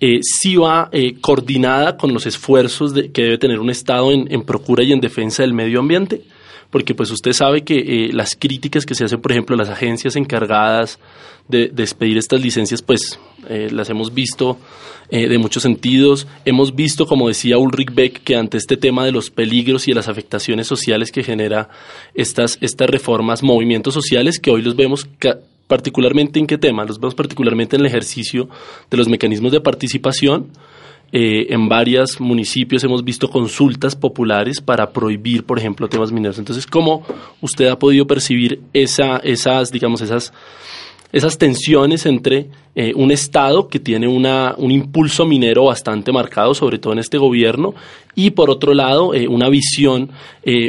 eh, 0.00 0.20
sí 0.22 0.56
va 0.56 0.88
eh, 0.92 1.16
coordinada 1.20 1.98
con 1.98 2.14
los 2.14 2.24
esfuerzos 2.24 2.94
que 3.12 3.22
debe 3.22 3.36
tener 3.36 3.60
un 3.60 3.68
Estado 3.68 4.10
en, 4.10 4.42
procura 4.42 4.82
y 4.82 4.92
en 4.92 5.00
defensa 5.00 5.42
del 5.42 5.52
medio 5.52 5.80
ambiente 5.80 6.22
porque 6.70 6.94
pues 6.94 7.10
usted 7.10 7.32
sabe 7.32 7.64
que 7.64 7.78
eh, 8.06 8.12
las 8.12 8.36
críticas 8.36 8.86
que 8.86 8.94
se 8.94 9.04
hacen, 9.04 9.20
por 9.20 9.32
ejemplo, 9.32 9.56
las 9.56 9.68
agencias 9.68 10.16
encargadas 10.16 11.00
de, 11.48 11.68
de 11.68 11.82
expedir 11.82 12.16
estas 12.16 12.40
licencias, 12.40 12.80
pues 12.80 13.18
las 13.48 13.90
hemos 13.90 14.14
visto 14.14 14.56
de 15.10 15.36
muchos 15.38 15.64
sentidos. 15.64 16.28
Hemos 16.44 16.76
visto, 16.76 17.06
como 17.06 17.26
decía 17.26 17.58
Ulrich 17.58 17.92
Beck, 17.92 18.22
que 18.22 18.36
ante 18.36 18.56
este 18.56 18.76
tema 18.76 19.04
de 19.04 19.10
los 19.10 19.30
peligros 19.30 19.88
y 19.88 19.90
de 19.90 19.96
las 19.96 20.06
afectaciones 20.06 20.68
sociales 20.68 21.10
que 21.10 21.24
genera 21.24 21.68
estas, 22.14 22.56
estas 22.60 22.88
reformas, 22.88 23.42
movimientos 23.42 23.92
sociales, 23.92 24.38
que 24.38 24.52
hoy 24.52 24.62
los 24.62 24.76
vemos 24.76 25.08
particularmente 25.70 26.40
en 26.40 26.48
qué 26.48 26.58
tema, 26.58 26.84
los 26.84 26.98
vemos 26.98 27.14
particularmente 27.14 27.76
en 27.76 27.82
el 27.82 27.86
ejercicio 27.86 28.48
de 28.90 28.96
los 28.96 29.08
mecanismos 29.08 29.52
de 29.52 29.60
participación. 29.60 30.48
Eh, 31.12 31.46
en 31.50 31.68
varios 31.68 32.20
municipios 32.20 32.82
hemos 32.82 33.04
visto 33.04 33.30
consultas 33.30 33.94
populares 33.94 34.60
para 34.60 34.90
prohibir, 34.90 35.44
por 35.44 35.60
ejemplo, 35.60 35.88
temas 35.88 36.10
mineros. 36.10 36.40
Entonces, 36.40 36.66
¿cómo 36.66 37.04
usted 37.40 37.68
ha 37.68 37.78
podido 37.78 38.04
percibir 38.04 38.60
esa, 38.72 39.18
esas, 39.18 39.70
digamos, 39.70 40.00
esas 40.00 40.32
esas 41.12 41.38
tensiones 41.38 42.06
entre 42.06 42.46
eh, 42.74 42.92
un 42.94 43.10
Estado 43.10 43.68
que 43.68 43.80
tiene 43.80 44.06
una, 44.06 44.54
un 44.56 44.70
impulso 44.70 45.24
minero 45.26 45.64
bastante 45.64 46.12
marcado, 46.12 46.54
sobre 46.54 46.78
todo 46.78 46.92
en 46.92 47.00
este 47.00 47.18
gobierno, 47.18 47.74
y 48.14 48.30
por 48.30 48.50
otro 48.50 48.74
lado, 48.74 49.14
eh, 49.14 49.26
una 49.28 49.48
visión 49.48 50.10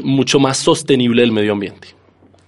mucho 0.03 0.39
más 0.39 0.57
sostenible 0.57 1.21
del 1.21 1.31
medio 1.31 1.53
ambiente. 1.53 2.00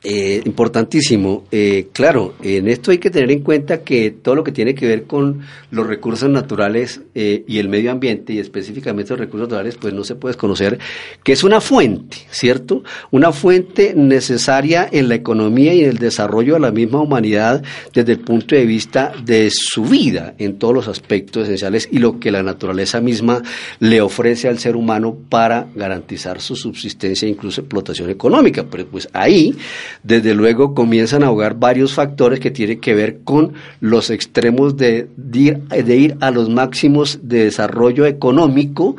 Eh, 0.05 0.41
importantísimo. 0.43 1.45
Eh, 1.49 1.87
claro, 1.93 2.33
en 2.43 2.67
esto 2.67 2.91
hay 2.91 2.97
que 2.97 3.09
tener 3.09 3.31
en 3.31 3.39
cuenta 3.39 3.83
que 3.83 4.11
todo 4.11 4.35
lo 4.35 4.43
que 4.43 4.51
tiene 4.51 4.75
que 4.75 4.85
ver 4.85 5.03
con 5.03 5.43
los 5.71 5.87
recursos 5.87 6.29
naturales 6.29 6.99
eh, 7.15 7.45
y 7.47 7.59
el 7.59 7.69
medio 7.69 7.89
ambiente, 7.89 8.33
y 8.33 8.39
específicamente 8.39 9.11
los 9.11 9.19
recursos 9.19 9.47
naturales, 9.47 9.77
pues 9.79 9.93
no 9.93 10.03
se 10.03 10.15
puede 10.15 10.33
desconocer 10.33 10.77
que 11.23 11.31
es 11.31 11.45
una 11.45 11.61
fuente, 11.61 12.17
¿cierto? 12.31 12.83
Una 13.11 13.31
fuente 13.31 13.93
necesaria 13.95 14.89
en 14.91 15.07
la 15.07 15.15
economía 15.15 15.73
y 15.73 15.85
en 15.85 15.91
el 15.91 15.99
desarrollo 15.99 16.55
de 16.55 16.59
la 16.59 16.71
misma 16.71 16.99
humanidad 16.99 17.63
desde 17.93 18.11
el 18.11 18.19
punto 18.19 18.57
de 18.57 18.65
vista 18.65 19.13
de 19.23 19.49
su 19.53 19.85
vida 19.85 20.35
en 20.37 20.59
todos 20.59 20.73
los 20.73 20.89
aspectos 20.89 21.43
esenciales 21.43 21.87
y 21.89 21.99
lo 21.99 22.19
que 22.19 22.29
la 22.29 22.43
naturaleza 22.43 22.99
misma 22.99 23.41
le 23.79 24.01
ofrece 24.01 24.49
al 24.49 24.59
ser 24.59 24.75
humano 24.75 25.17
para 25.29 25.69
garantizar 25.73 26.41
su 26.41 26.57
subsistencia 26.57 27.25
e 27.25 27.31
incluso 27.31 27.61
explotación 27.61 28.09
económica. 28.09 28.65
Pero 28.69 28.85
pues 28.87 29.07
ahí 29.13 29.55
desde 30.01 30.33
luego 30.33 30.73
comienzan 30.73 31.23
a 31.23 31.27
ahogar 31.27 31.55
varios 31.55 31.93
factores 31.93 32.39
que 32.39 32.51
tienen 32.51 32.79
que 32.79 32.93
ver 32.93 33.19
con 33.23 33.53
los 33.79 34.09
extremos 34.09 34.77
de, 34.77 35.07
de, 35.15 35.95
ir, 35.95 36.17
a 36.21 36.31
los 36.31 36.49
máximos 36.49 37.19
de 37.21 37.45
desarrollo 37.45 38.05
económico 38.05 38.95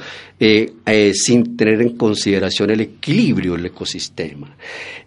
eh, 0.46 0.74
eh, 0.84 1.12
sin 1.14 1.56
tener 1.56 1.80
en 1.80 1.96
consideración 1.96 2.68
el 2.68 2.82
equilibrio 2.82 3.54
del 3.54 3.64
ecosistema. 3.64 4.54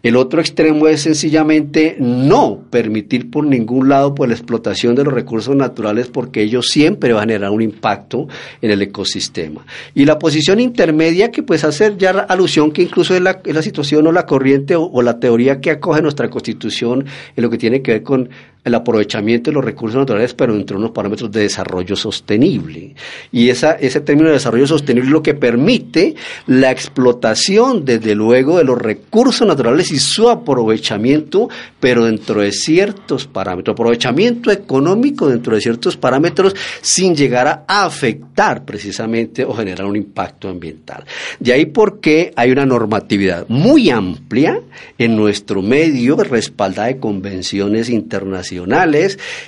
El 0.02 0.16
otro 0.16 0.42
extremo 0.42 0.88
es 0.88 1.02
sencillamente 1.02 1.96
no 2.00 2.64
permitir 2.72 3.30
por 3.30 3.46
ningún 3.46 3.88
lado 3.88 4.16
pues, 4.16 4.30
la 4.30 4.36
explotación 4.36 4.96
de 4.96 5.04
los 5.04 5.14
recursos 5.14 5.56
naturales 5.56 6.08
porque 6.08 6.42
ellos 6.42 6.70
siempre 6.70 7.14
van 7.14 7.30
a 7.30 7.34
generar 7.34 7.52
un 7.52 7.62
impacto 7.62 8.28
en 8.64 8.72
el 8.72 8.82
ecosistema. 8.82 9.64
Y 9.94 10.06
la 10.06 10.18
posición 10.18 10.60
intermedia 10.60 11.30
que 11.30 11.44
pues 11.44 11.64
hacer 11.64 12.00
ya 12.00 12.10
alusión 12.10 12.72
que 12.72 12.82
incluso 12.82 13.14
es 13.14 13.22
la, 13.22 13.40
la 13.46 13.62
situación 13.62 14.08
o 14.08 14.12
la 14.12 14.26
corriente 14.26 14.76
o 14.76 15.02
la 15.04 15.20
teoría 15.20 15.62
que 15.62 15.70
acoge 15.70 16.02
nuestra 16.02 16.32
constitución 16.32 17.06
en 17.36 17.44
lo 17.44 17.52
que 17.52 17.60
tiene 17.60 17.84
que 17.84 17.92
ver 17.92 18.02
con 18.02 18.30
el 18.68 18.76
aprovechamiento 18.76 19.50
de 19.50 19.56
los 19.56 19.66
recursos 19.66 19.98
naturales, 19.98 20.34
pero 20.34 20.54
dentro 20.54 20.78
de 20.78 20.84
unos 20.84 20.92
parámetros 20.94 21.32
de 21.32 21.42
desarrollo 21.42 21.96
sostenible. 21.96 22.96
Y 23.32 23.50
ese 23.50 24.02
término 24.02 24.28
de 24.28 24.36
desarrollo 24.36 24.68
sostenible 24.68 25.08
es 25.08 25.12
lo 25.12 25.24
que 25.24 25.34
permite 25.34 26.16
la 26.46 26.72
explotación, 26.72 27.86
desde 27.86 28.14
luego, 28.16 28.58
de 28.58 28.64
los 28.64 28.78
recursos 28.78 29.48
naturales 29.48 29.92
y 29.92 30.00
su 30.00 30.30
aprovechamiento, 30.30 31.50
pero 31.80 32.06
dentro 32.06 32.42
de 32.42 32.52
ciertos 32.52 33.26
parámetros. 33.26 33.74
Aprovechamiento 33.74 34.52
económico 34.52 35.28
dentro 35.28 35.56
de 35.56 35.62
ciertos 35.62 35.98
parámetros 35.98 36.56
sin 36.82 37.16
llegar 37.16 37.66
a 37.68 37.86
afectar 37.86 38.66
precisamente 38.66 39.44
o 39.46 39.54
generar 39.54 39.86
un 39.86 39.96
impacto 39.96 40.50
ambiental. 40.50 41.04
De 41.40 41.54
ahí 41.54 41.66
porque 41.66 42.32
hay 42.36 42.52
una 42.52 42.66
normatividad 42.66 43.46
muy 43.48 43.90
amplia 43.90 44.62
en 44.98 45.16
nuestro 45.16 45.62
medio, 45.62 46.18
respaldada 46.18 46.88
de 46.88 47.00
convenciones 47.00 47.90
internacionales 47.90 48.28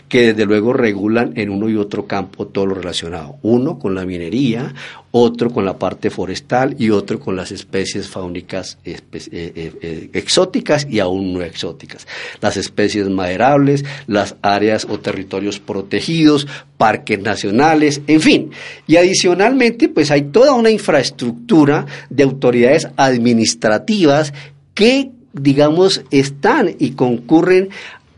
que 0.08 0.28
desde 0.28 0.46
luego 0.46 0.74
regulan 0.74 1.34
en 1.36 1.50
uno 1.50 1.70
y 1.70 1.76
otro 1.76 2.06
campo 2.06 2.48
todo 2.48 2.68
lo 2.68 2.76
relacionado. 2.76 3.38
Uno 3.42 3.80
con 3.80 3.96
la 3.96 4.06
minería, 4.06 4.74
otro 5.12 5.50
con 5.50 5.66
la 5.66 5.78
parte 5.78 6.10
forestal 6.10 6.76
y 6.78 6.92
otro 6.92 7.20
con 7.20 7.36
las 7.36 7.52
especies 7.52 8.08
faunicas 8.08 8.78
eh, 8.86 9.00
eh, 9.12 9.74
eh, 9.82 10.10
exóticas 10.14 10.86
y 10.90 11.00
aún 11.00 11.34
no 11.34 11.42
exóticas. 11.42 12.08
Las 12.42 12.58
especies 12.58 13.10
maderables, 13.10 13.84
las 14.08 14.36
áreas 14.42 14.86
o 14.90 15.00
territorios 15.00 15.60
protegidos, 15.60 16.48
parques 16.78 17.20
nacionales, 17.20 18.02
en 18.08 18.22
fin. 18.22 18.52
Y 18.88 18.98
adicionalmente, 18.98 19.90
pues 19.90 20.12
hay 20.12 20.24
toda 20.24 20.54
una 20.54 20.70
infraestructura 20.70 21.86
de 22.10 22.24
autoridades 22.24 22.88
administrativas 22.98 24.34
que 24.74 25.12
digamos, 25.34 26.02
están 26.12 26.76
y 26.80 26.92
concurren 26.92 27.70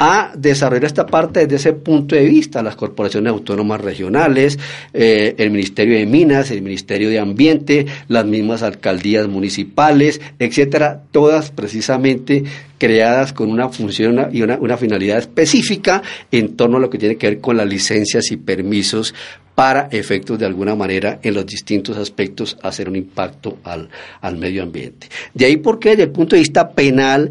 a 0.03 0.31
desarrollar 0.35 0.85
esta 0.85 1.05
parte 1.05 1.41
desde 1.41 1.57
ese 1.57 1.73
punto 1.73 2.15
de 2.15 2.25
vista, 2.25 2.63
las 2.63 2.75
corporaciones 2.75 3.29
autónomas 3.29 3.81
regionales, 3.81 4.57
eh, 4.93 5.35
el 5.37 5.51
Ministerio 5.51 5.95
de 5.95 6.07
Minas, 6.07 6.49
el 6.49 6.63
Ministerio 6.63 7.07
de 7.07 7.19
Ambiente, 7.19 7.85
las 8.07 8.25
mismas 8.25 8.63
alcaldías 8.63 9.27
municipales, 9.27 10.19
etcétera, 10.39 11.03
todas 11.11 11.51
precisamente 11.51 12.43
creadas 12.79 13.31
con 13.31 13.51
una 13.51 13.69
función 13.69 14.29
y 14.31 14.41
una, 14.41 14.57
una 14.57 14.75
finalidad 14.75 15.19
específica 15.19 16.01
en 16.31 16.55
torno 16.55 16.77
a 16.77 16.79
lo 16.79 16.89
que 16.89 16.97
tiene 16.97 17.17
que 17.17 17.27
ver 17.27 17.39
con 17.39 17.57
las 17.57 17.67
licencias 17.67 18.31
y 18.31 18.37
permisos 18.37 19.13
para 19.53 19.87
efectos 19.91 20.39
de 20.39 20.47
alguna 20.47 20.73
manera 20.73 21.19
en 21.21 21.35
los 21.35 21.45
distintos 21.45 21.95
aspectos 21.97 22.57
hacer 22.63 22.89
un 22.89 22.95
impacto 22.95 23.59
al, 23.63 23.89
al 24.21 24.35
medio 24.35 24.63
ambiente. 24.63 25.09
De 25.35 25.45
ahí 25.45 25.57
porque 25.57 25.89
desde 25.89 26.03
el 26.03 26.09
punto 26.09 26.35
de 26.35 26.39
vista 26.39 26.71
penal 26.71 27.29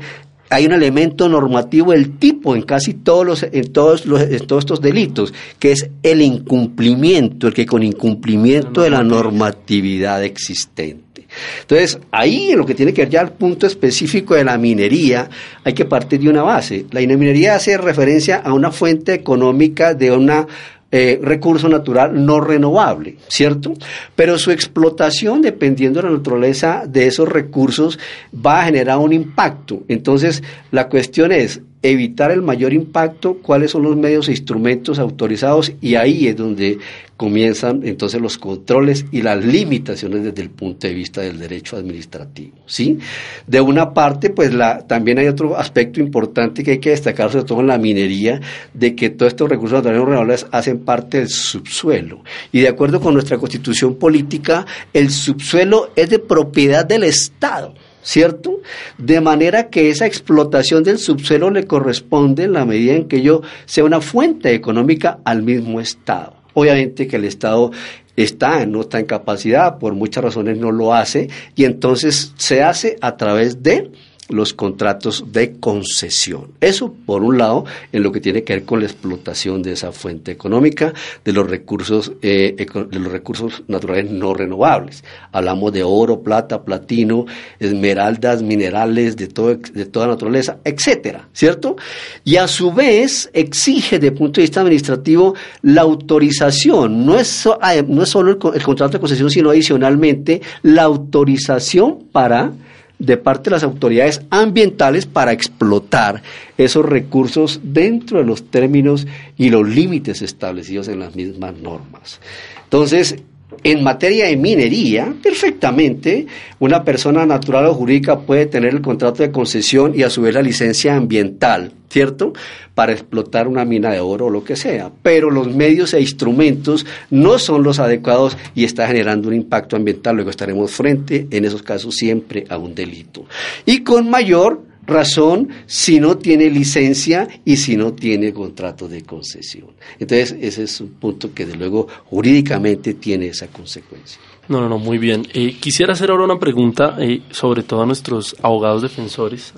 hay 0.50 0.66
un 0.66 0.72
elemento 0.72 1.28
normativo 1.28 1.92
del 1.92 2.18
tipo 2.18 2.56
en 2.56 2.62
casi 2.62 2.94
todos 2.94 3.24
los 3.24 3.42
en 3.44 3.72
todos 3.72 4.04
los 4.04 4.20
en 4.20 4.46
todos 4.46 4.64
estos 4.64 4.80
delitos 4.80 5.32
que 5.58 5.72
es 5.72 5.88
el 6.02 6.20
incumplimiento 6.20 7.46
el 7.46 7.54
que 7.54 7.64
con 7.64 7.82
incumplimiento 7.82 8.82
de 8.82 8.90
la 8.90 9.04
normatividad 9.04 10.22
existente. 10.24 11.26
Entonces 11.60 12.00
ahí 12.10 12.50
en 12.50 12.58
lo 12.58 12.66
que 12.66 12.74
tiene 12.74 12.92
que 12.92 13.02
ver 13.02 13.10
ya 13.10 13.20
el 13.20 13.30
punto 13.30 13.66
específico 13.66 14.34
de 14.34 14.44
la 14.44 14.58
minería 14.58 15.30
hay 15.62 15.72
que 15.72 15.84
partir 15.84 16.20
de 16.20 16.28
una 16.28 16.42
base. 16.42 16.86
La 16.90 17.00
minería 17.00 17.54
hace 17.54 17.78
referencia 17.78 18.36
a 18.36 18.52
una 18.52 18.72
fuente 18.72 19.14
económica 19.14 19.94
de 19.94 20.10
una 20.10 20.46
eh, 20.92 21.20
recurso 21.22 21.68
natural 21.68 22.24
no 22.24 22.40
renovable, 22.40 23.16
¿cierto? 23.28 23.74
Pero 24.16 24.38
su 24.38 24.50
explotación, 24.50 25.40
dependiendo 25.40 26.02
de 26.02 26.08
la 26.08 26.16
naturaleza 26.16 26.82
de 26.86 27.06
esos 27.06 27.28
recursos, 27.28 27.98
va 28.34 28.60
a 28.60 28.64
generar 28.64 28.98
un 28.98 29.12
impacto. 29.12 29.82
Entonces, 29.86 30.42
la 30.72 30.88
cuestión 30.88 31.30
es, 31.30 31.60
evitar 31.82 32.30
el 32.30 32.42
mayor 32.42 32.72
impacto, 32.72 33.34
cuáles 33.34 33.70
son 33.70 33.82
los 33.82 33.96
medios 33.96 34.28
e 34.28 34.32
instrumentos 34.32 34.98
autorizados 34.98 35.72
y 35.80 35.94
ahí 35.94 36.28
es 36.28 36.36
donde 36.36 36.78
comienzan 37.16 37.82
entonces 37.84 38.18
los 38.18 38.38
controles 38.38 39.04
y 39.12 39.20
las 39.20 39.44
limitaciones 39.44 40.24
desde 40.24 40.40
el 40.40 40.48
punto 40.48 40.86
de 40.86 40.94
vista 40.94 41.20
del 41.20 41.38
derecho 41.38 41.76
administrativo, 41.76 42.56
¿sí? 42.64 42.98
De 43.46 43.60
una 43.60 43.92
parte, 43.92 44.30
pues 44.30 44.54
la, 44.54 44.86
también 44.86 45.18
hay 45.18 45.26
otro 45.26 45.56
aspecto 45.56 46.00
importante 46.00 46.62
que 46.62 46.72
hay 46.72 46.78
que 46.78 46.90
destacar, 46.90 47.30
sobre 47.30 47.44
todo 47.44 47.60
en 47.60 47.66
la 47.66 47.76
minería, 47.76 48.40
de 48.72 48.94
que 48.94 49.10
todos 49.10 49.32
estos 49.32 49.50
recursos 49.50 49.78
naturales 49.78 50.06
renovables 50.06 50.46
hacen 50.50 50.78
parte 50.78 51.18
del 51.18 51.28
subsuelo. 51.28 52.22
Y 52.52 52.60
de 52.60 52.68
acuerdo 52.68 53.02
con 53.02 53.12
nuestra 53.12 53.36
constitución 53.36 53.96
política, 53.96 54.64
el 54.94 55.10
subsuelo 55.10 55.90
es 55.96 56.08
de 56.08 56.20
propiedad 56.20 56.86
del 56.86 57.04
Estado. 57.04 57.74
¿Cierto? 58.02 58.60
De 58.98 59.20
manera 59.20 59.68
que 59.68 59.90
esa 59.90 60.06
explotación 60.06 60.82
del 60.82 60.98
subsuelo 60.98 61.50
le 61.50 61.64
corresponde 61.64 62.44
en 62.44 62.52
la 62.52 62.64
medida 62.64 62.94
en 62.94 63.08
que 63.08 63.16
ello 63.16 63.42
sea 63.66 63.84
una 63.84 64.00
fuente 64.00 64.54
económica 64.54 65.18
al 65.24 65.42
mismo 65.42 65.80
Estado. 65.80 66.34
Obviamente 66.54 67.06
que 67.06 67.16
el 67.16 67.24
Estado 67.24 67.70
está, 68.16 68.66
no 68.66 68.80
está 68.82 68.98
en 68.98 69.06
capacidad, 69.06 69.78
por 69.78 69.94
muchas 69.94 70.24
razones 70.24 70.58
no 70.58 70.72
lo 70.72 70.94
hace, 70.94 71.28
y 71.54 71.64
entonces 71.64 72.32
se 72.36 72.62
hace 72.62 72.96
a 73.00 73.16
través 73.16 73.62
de 73.62 73.90
los 74.30 74.54
contratos 74.54 75.24
de 75.32 75.58
concesión. 75.58 76.48
Eso, 76.60 76.94
por 77.06 77.22
un 77.22 77.38
lado, 77.38 77.64
en 77.92 78.02
lo 78.02 78.12
que 78.12 78.20
tiene 78.20 78.42
que 78.42 78.54
ver 78.54 78.64
con 78.64 78.80
la 78.80 78.86
explotación 78.86 79.62
de 79.62 79.72
esa 79.72 79.92
fuente 79.92 80.32
económica, 80.32 80.92
de 81.24 81.32
los 81.32 81.48
recursos, 81.48 82.12
eh, 82.22 82.54
de 82.56 82.98
los 82.98 83.12
recursos 83.12 83.62
naturales 83.68 84.10
no 84.10 84.34
renovables. 84.34 85.04
Hablamos 85.32 85.72
de 85.72 85.82
oro, 85.82 86.22
plata, 86.22 86.62
platino, 86.64 87.26
esmeraldas, 87.58 88.42
minerales 88.42 89.16
de, 89.16 89.28
todo, 89.28 89.54
de 89.56 89.86
toda 89.86 90.06
naturaleza, 90.06 90.58
etcétera, 90.64 91.28
¿cierto? 91.32 91.76
Y 92.24 92.36
a 92.36 92.48
su 92.48 92.72
vez 92.72 93.30
exige, 93.32 93.96
desde 93.96 94.08
el 94.08 94.14
punto 94.14 94.40
de 94.40 94.42
vista 94.42 94.60
administrativo, 94.60 95.34
la 95.62 95.82
autorización. 95.82 97.04
No 97.04 97.18
es, 97.18 97.46
ah, 97.60 97.74
no 97.86 98.02
es 98.02 98.08
solo 98.08 98.30
el 98.30 98.62
contrato 98.62 98.92
de 98.92 99.00
concesión, 99.00 99.30
sino 99.30 99.50
adicionalmente 99.50 100.40
la 100.62 100.82
autorización 100.82 102.04
para 102.12 102.52
de 103.00 103.16
parte 103.16 103.50
de 103.50 103.56
las 103.56 103.64
autoridades 103.64 104.22
ambientales 104.30 105.06
para 105.06 105.32
explotar 105.32 106.22
esos 106.56 106.86
recursos 106.86 107.60
dentro 107.64 108.18
de 108.18 108.24
los 108.24 108.44
términos 108.50 109.08
y 109.36 109.48
los 109.48 109.68
límites 109.68 110.22
establecidos 110.22 110.86
en 110.86 111.00
las 111.00 111.16
mismas 111.16 111.56
normas. 111.56 112.20
Entonces, 112.62 113.16
en 113.64 113.82
materia 113.82 114.26
de 114.26 114.36
minería, 114.36 115.12
perfectamente, 115.22 116.26
una 116.60 116.84
persona 116.84 117.26
natural 117.26 117.66
o 117.66 117.74
jurídica 117.74 118.20
puede 118.20 118.46
tener 118.46 118.74
el 118.74 118.80
contrato 118.80 119.22
de 119.22 119.32
concesión 119.32 119.92
y 119.96 120.02
a 120.02 120.10
su 120.10 120.22
vez 120.22 120.34
la 120.34 120.42
licencia 120.42 120.94
ambiental, 120.94 121.72
¿cierto? 121.90 122.32
Para 122.74 122.92
explotar 122.92 123.48
una 123.48 123.64
mina 123.64 123.90
de 123.90 124.00
oro 124.00 124.26
o 124.26 124.30
lo 124.30 124.44
que 124.44 124.56
sea. 124.56 124.90
Pero 125.02 125.30
los 125.30 125.54
medios 125.54 125.92
e 125.92 126.00
instrumentos 126.00 126.86
no 127.10 127.38
son 127.38 127.62
los 127.62 127.78
adecuados 127.78 128.38
y 128.54 128.64
está 128.64 128.86
generando 128.86 129.28
un 129.28 129.34
impacto 129.34 129.76
ambiental. 129.76 130.14
Luego 130.14 130.30
estaremos 130.30 130.70
frente, 130.70 131.26
en 131.30 131.44
esos 131.44 131.62
casos, 131.62 131.94
siempre 131.94 132.46
a 132.48 132.56
un 132.56 132.74
delito. 132.74 133.26
Y 133.66 133.82
con 133.82 134.08
mayor 134.08 134.62
razón 134.86 135.48
si 135.66 136.00
no 136.00 136.18
tiene 136.18 136.50
licencia 136.50 137.28
y 137.44 137.56
si 137.56 137.76
no 137.76 137.92
tiene 137.92 138.32
contrato 138.32 138.88
de 138.88 139.02
concesión. 139.02 139.68
Entonces, 139.98 140.36
ese 140.40 140.64
es 140.64 140.80
un 140.80 140.90
punto 140.90 141.32
que, 141.34 141.46
de 141.46 141.56
luego, 141.56 141.86
jurídicamente 142.06 142.94
tiene 142.94 143.26
esa 143.26 143.48
consecuencia. 143.48 144.20
No, 144.48 144.60
no, 144.60 144.68
no, 144.68 144.78
muy 144.78 144.98
bien. 144.98 145.26
Eh, 145.32 145.56
quisiera 145.60 145.92
hacer 145.92 146.10
ahora 146.10 146.24
una 146.24 146.38
pregunta, 146.38 146.96
eh, 146.98 147.22
sobre 147.30 147.62
todo 147.62 147.82
a 147.82 147.86
nuestros 147.86 148.34
abogados 148.42 148.82
defensores, 148.82 149.52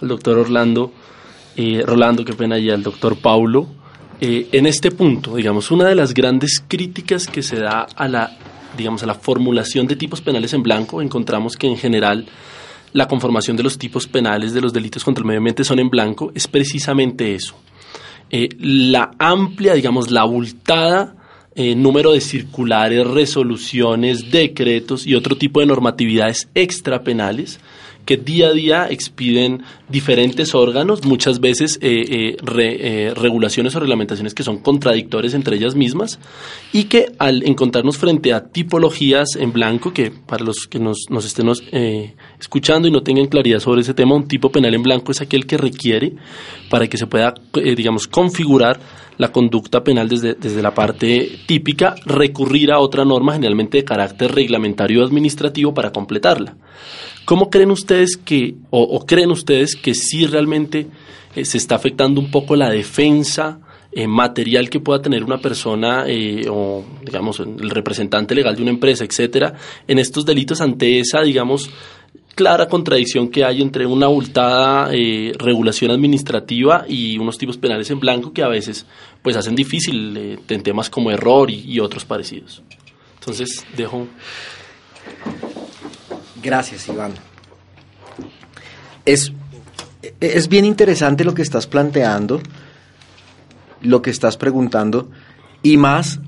al 0.00 0.08
doctor 0.08 0.38
Orlando, 0.38 0.92
eh, 1.56 1.82
Rolando, 1.84 2.24
qué 2.24 2.32
pena, 2.32 2.58
y 2.58 2.70
al 2.70 2.82
doctor 2.82 3.16
Paulo. 3.16 3.66
en 4.20 4.66
este 4.66 4.90
punto, 4.92 5.36
digamos, 5.36 5.70
una 5.70 5.88
de 5.88 5.96
las 5.96 6.14
grandes 6.14 6.62
críticas 6.66 7.26
que 7.26 7.42
se 7.42 7.56
da 7.56 7.86
a 7.96 8.06
la, 8.06 8.36
digamos, 8.76 9.02
a 9.02 9.06
la 9.06 9.14
formulación 9.14 9.86
de 9.86 9.96
tipos 9.96 10.20
penales 10.20 10.52
en 10.52 10.62
blanco, 10.62 11.02
encontramos 11.02 11.56
que 11.56 11.66
en 11.66 11.76
general 11.76 12.26
la 12.92 13.08
conformación 13.08 13.56
de 13.56 13.62
los 13.62 13.78
tipos 13.78 14.06
penales 14.06 14.52
de 14.52 14.60
los 14.60 14.72
delitos 14.72 15.04
contra 15.04 15.22
el 15.22 15.26
medio 15.26 15.38
ambiente 15.38 15.64
son 15.64 15.78
en 15.78 15.88
blanco, 15.88 16.30
es 16.34 16.46
precisamente 16.46 17.34
eso. 17.34 17.56
Eh, 18.30 18.48
la 18.58 19.10
amplia, 19.18 19.74
digamos, 19.74 20.10
la 20.10 20.22
abultada 20.22 21.16
eh, 21.54 21.74
número 21.74 22.12
de 22.12 22.20
circulares, 22.20 23.06
resoluciones, 23.06 24.30
decretos 24.30 25.06
y 25.06 25.14
otro 25.14 25.36
tipo 25.36 25.60
de 25.60 25.66
normatividades 25.66 26.48
extrapenales 26.54 27.60
que 28.04 28.16
día 28.16 28.48
a 28.48 28.52
día 28.52 28.86
expiden 28.90 29.62
diferentes 29.88 30.54
órganos, 30.54 31.04
muchas 31.04 31.40
veces 31.40 31.78
eh, 31.82 32.04
eh, 32.08 32.36
eh, 32.40 33.14
regulaciones 33.14 33.74
o 33.76 33.80
reglamentaciones 33.80 34.34
que 34.34 34.42
son 34.42 34.58
contradictorias 34.58 35.34
entre 35.34 35.56
ellas 35.56 35.74
mismas 35.74 36.18
y 36.72 36.84
que 36.84 37.12
al 37.18 37.42
encontrarnos 37.44 37.98
frente 37.98 38.32
a 38.32 38.44
tipologías 38.44 39.36
en 39.36 39.52
blanco, 39.52 39.92
que 39.92 40.10
para 40.10 40.44
los 40.44 40.66
que 40.66 40.78
nos, 40.78 41.06
nos 41.10 41.24
estén 41.24 41.50
escuchando 42.40 42.88
y 42.88 42.90
no 42.90 43.02
tengan 43.02 43.26
claridad 43.26 43.60
sobre 43.60 43.82
ese 43.82 43.94
tema, 43.94 44.14
un 44.14 44.26
tipo 44.26 44.50
penal 44.50 44.74
en 44.74 44.82
blanco 44.82 45.12
es 45.12 45.20
aquel 45.20 45.46
que 45.46 45.58
requiere 45.58 46.14
para 46.70 46.88
que 46.88 46.96
se 46.96 47.06
pueda, 47.06 47.34
digamos, 47.54 48.08
configurar 48.08 48.80
la 49.18 49.30
conducta 49.30 49.84
penal 49.84 50.08
desde, 50.08 50.34
desde 50.34 50.62
la 50.62 50.74
parte 50.74 51.38
típica, 51.46 51.94
recurrir 52.06 52.72
a 52.72 52.78
otra 52.78 53.04
norma 53.04 53.34
generalmente 53.34 53.78
de 53.78 53.84
carácter 53.84 54.34
reglamentario 54.34 55.02
o 55.02 55.04
administrativo 55.04 55.74
para 55.74 55.92
completarla. 55.92 56.56
¿Cómo 57.24 57.50
creen 57.50 57.70
ustedes 57.70 58.16
que, 58.16 58.54
o, 58.70 59.04
creen 59.06 59.30
ustedes 59.30 59.76
que 59.76 59.94
sí 59.94 60.26
realmente 60.26 60.88
eh, 61.34 61.44
se 61.44 61.58
está 61.58 61.76
afectando 61.76 62.20
un 62.20 62.30
poco 62.30 62.56
la 62.56 62.68
defensa 62.68 63.60
eh, 63.92 64.08
material 64.08 64.68
que 64.68 64.80
pueda 64.80 65.00
tener 65.00 65.22
una 65.22 65.38
persona 65.38 66.04
eh, 66.08 66.46
o, 66.50 66.84
digamos, 67.04 67.38
el 67.40 67.70
representante 67.70 68.34
legal 68.34 68.56
de 68.56 68.62
una 68.62 68.70
empresa, 68.70 69.04
etcétera, 69.04 69.54
en 69.86 69.98
estos 69.98 70.26
delitos 70.26 70.60
ante 70.60 70.98
esa, 70.98 71.22
digamos, 71.22 71.70
clara 72.34 72.66
contradicción 72.66 73.28
que 73.28 73.44
hay 73.44 73.62
entre 73.62 73.86
una 73.86 74.06
abultada 74.06 74.90
regulación 75.38 75.90
administrativa 75.90 76.86
y 76.88 77.18
unos 77.18 77.36
tipos 77.36 77.58
penales 77.58 77.90
en 77.90 78.00
blanco 78.00 78.32
que 78.32 78.42
a 78.42 78.48
veces 78.48 78.86
pues 79.20 79.36
hacen 79.36 79.54
difícil 79.54 80.38
en 80.48 80.62
temas 80.62 80.88
como 80.88 81.10
error 81.10 81.50
y 81.50 81.78
otros 81.78 82.06
parecidos. 82.06 82.62
Entonces, 83.20 83.66
dejo 83.76 84.08
Gracias, 86.42 86.88
Iván. 86.88 87.12
Es, 89.04 89.32
es 90.20 90.48
bien 90.48 90.64
interesante 90.64 91.24
lo 91.24 91.34
que 91.34 91.42
estás 91.42 91.66
planteando, 91.66 92.40
lo 93.80 94.02
que 94.02 94.10
estás 94.10 94.36
preguntando, 94.36 95.10
y 95.62 95.76
más 95.76 96.20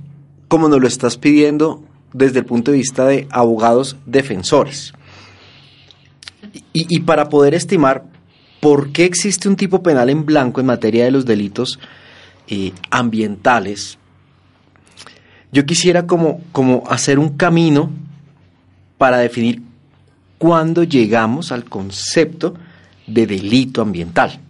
como 0.48 0.68
nos 0.68 0.80
lo 0.80 0.86
estás 0.86 1.16
pidiendo 1.16 1.82
desde 2.12 2.38
el 2.38 2.46
punto 2.46 2.70
de 2.70 2.78
vista 2.78 3.06
de 3.06 3.26
abogados 3.30 3.96
defensores. 4.06 4.92
Y, 6.72 7.00
para 7.00 7.28
poder 7.28 7.54
estimar 7.54 8.04
por 8.60 8.92
qué 8.92 9.04
existe 9.04 9.48
un 9.48 9.56
tipo 9.56 9.82
penal 9.82 10.10
en 10.10 10.24
blanco 10.24 10.60
en 10.60 10.66
materia 10.66 11.04
de 11.04 11.10
los 11.10 11.24
delitos 11.24 11.78
eh, 12.48 12.72
ambientales, 12.90 13.98
yo 15.52 15.66
quisiera 15.66 16.06
como, 16.06 16.40
como 16.52 16.84
hacer 16.88 17.18
un 17.18 17.30
camino 17.30 17.90
para 18.98 19.18
definir 19.18 19.62
cuando 20.44 20.84
llegamos 20.84 21.52
al 21.52 21.64
concepto 21.64 22.52
de 23.06 23.26
delito 23.26 23.80
ambiental. 23.80 24.40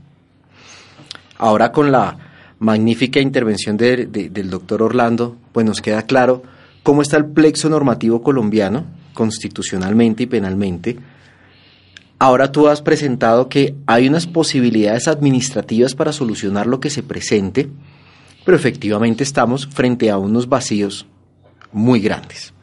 Ahora 1.38 1.70
con 1.70 1.92
la 1.92 2.18
magnífica 2.58 3.20
intervención 3.20 3.76
del 3.76 4.50
doctor 4.50 4.82
Orlando, 4.82 5.36
pues 5.52 5.64
nos 5.64 5.80
queda 5.80 6.02
claro 6.02 6.42
cómo 6.82 7.00
está 7.00 7.16
el 7.16 7.26
plexo 7.26 7.68
normativo 7.68 8.24
colombiano, 8.24 8.86
constitucionalmente 9.12 10.24
y 10.24 10.26
penalmente, 10.26 10.98
ahora 12.18 12.50
tú 12.50 12.66
has 12.66 12.82
presentado 12.82 13.48
que 13.48 13.76
hay 13.86 14.08
unas 14.08 14.26
posibilidades 14.26 15.06
administrativas 15.06 15.94
para 15.94 16.12
solucionar 16.12 16.66
lo 16.66 16.80
que 16.80 16.90
se 16.90 17.04
presente, 17.04 17.68
pero 18.44 18.56
efectivamente 18.56 19.22
estamos 19.22 19.68
frente 19.68 20.10
a 20.10 20.18
unos 20.18 20.48
vacíos 20.48 21.06
muy 21.70 22.00
grandes. 22.00 22.53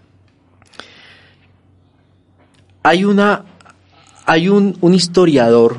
Hay 2.84 3.06
una 3.06 3.46
hay 4.26 4.48
un, 4.48 4.94
historiador, 4.94 5.78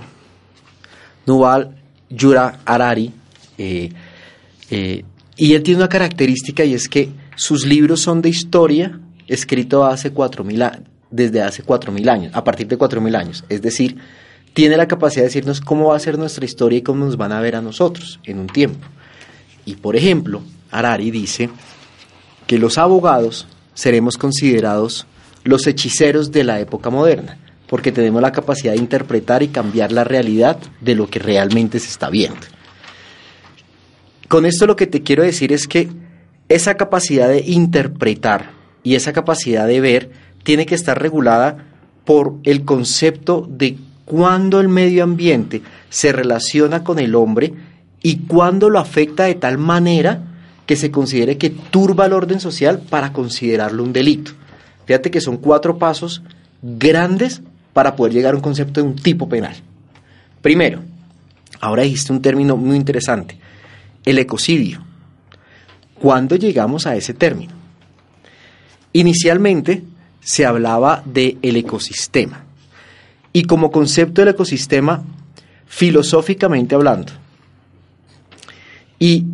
Nuval 1.27 1.77
Yura 2.11 2.61
Harari, 2.65 3.13
eh, 3.57 3.91
eh, 4.71 5.05
y 5.37 5.55
él 5.55 5.63
tiene 5.63 5.79
una 5.79 5.89
característica 5.89 6.65
y 6.65 6.75
es 6.75 6.89
que 6.89 7.11
sus 7.37 7.65
libros 7.65 8.01
son 8.01 8.21
de 8.21 8.29
historia 8.29 9.01
escrito 9.27 9.85
hace 9.87 10.13
desde 11.11 11.43
hace 11.43 11.65
4.000 11.65 12.11
años, 12.11 12.35
a 12.35 12.45
partir 12.45 12.67
de 12.67 12.79
4.000 12.79 13.17
años. 13.17 13.45
Es 13.49 13.63
decir, 13.63 13.97
tiene 14.53 14.77
la 14.77 14.89
capacidad 14.89 15.23
de 15.23 15.29
decirnos 15.29 15.61
cómo 15.61 15.89
va 15.89 15.97
a 15.97 16.01
ser 16.01 16.19
nuestra 16.19 16.45
historia 16.45 16.79
y 16.79 16.83
cómo 16.83 17.07
nos 17.07 17.17
van 17.17 17.33
a 17.33 17.41
ver 17.41 17.57
a 17.57 17.63
nosotros 17.63 18.21
en 18.25 18.39
un 18.39 18.49
tiempo. 18.49 18.87
Y 19.65 19.77
por 19.77 19.97
ejemplo, 19.97 20.43
Harari 20.71 21.11
dice 21.11 21.49
que 22.47 22.59
los 22.59 22.77
abogados 22.77 23.47
seremos 23.75 24.19
considerados 24.19 25.07
los 25.45 25.67
hechiceros 25.67 26.33
de 26.33 26.45
la 26.45 26.61
época 26.61 26.91
moderna 26.91 27.39
porque 27.73 27.91
tenemos 27.91 28.21
la 28.21 28.33
capacidad 28.33 28.75
de 28.75 28.79
interpretar 28.79 29.43
y 29.43 29.49
cambiar 29.49 29.93
la 29.93 30.05
realidad 30.05 30.59
de 30.83 30.95
lo 30.95 31.09
que 31.09 31.19
realmente 31.19 31.81
se 31.81 31.89
está 31.89 32.11
viendo. 32.11 32.47
Con 34.29 34.45
esto 34.45 34.67
lo 34.67 34.77
que 34.77 34.87
te 34.87 35.03
quiero 35.03 35.23
decir 35.23 35.55
es 35.55 35.67
que 35.67 35.89
esa 36.51 36.75
capacidad 36.75 37.31
de 37.31 37.41
interpretar 37.47 38.51
y 38.83 38.95
esa 38.95 39.15
capacidad 39.15 39.67
de 39.67 39.81
ver 39.81 40.11
tiene 40.43 40.67
que 40.67 40.75
estar 40.75 41.01
regulada 41.01 41.65
por 42.05 42.35
el 42.43 42.67
concepto 42.67 43.49
de 43.49 43.79
cuándo 44.05 44.61
el 44.61 44.69
medio 44.69 45.03
ambiente 45.03 45.63
se 45.89 46.13
relaciona 46.13 46.85
con 46.85 46.99
el 46.99 47.15
hombre 47.15 47.55
y 48.03 48.27
cuándo 48.27 48.69
lo 48.69 48.81
afecta 48.81 49.25
de 49.25 49.37
tal 49.37 49.57
manera 49.57 50.25
que 50.67 50.77
se 50.77 50.91
considere 50.91 51.39
que 51.39 51.49
turba 51.49 52.05
el 52.05 52.13
orden 52.13 52.39
social 52.39 52.83
para 52.91 53.15
considerarlo 53.15 53.83
un 53.83 53.95
delito. 53.95 54.33
Fíjate 54.87 55.11
que 55.11 55.21
son 55.21 55.37
cuatro 55.37 55.79
pasos 55.79 56.23
grandes 56.63 57.43
para 57.73 57.97
poder 57.97 58.13
llegar 58.13 58.35
a 58.35 58.37
un 58.37 58.43
concepto 58.43 58.81
de 58.81 58.87
un 58.87 58.97
tipo 58.97 59.29
penal. 59.29 59.55
Primero, 60.41 60.83
ahora 61.61 61.83
dijiste 61.83 62.13
un 62.13 62.23
término 62.23 62.57
muy 62.57 62.77
interesante, 62.77 63.39
el 64.05 64.19
ecocidio. 64.19 64.85
¿Cuándo 65.95 66.37
llegamos 66.37 66.87
a 66.87 66.97
ese 66.97 67.15
término? 67.15 67.53
Inicialmente 68.93 69.85
se 70.21 70.45
hablaba 70.45 71.03
del 71.05 71.39
el 71.43 71.57
ecosistema 71.57 72.45
y 73.33 73.45
como 73.45 73.71
concepto 73.71 74.21
del 74.21 74.35
ecosistema, 74.35 75.03
filosóficamente 75.67 76.75
hablando 76.75 77.13
y 78.99 79.25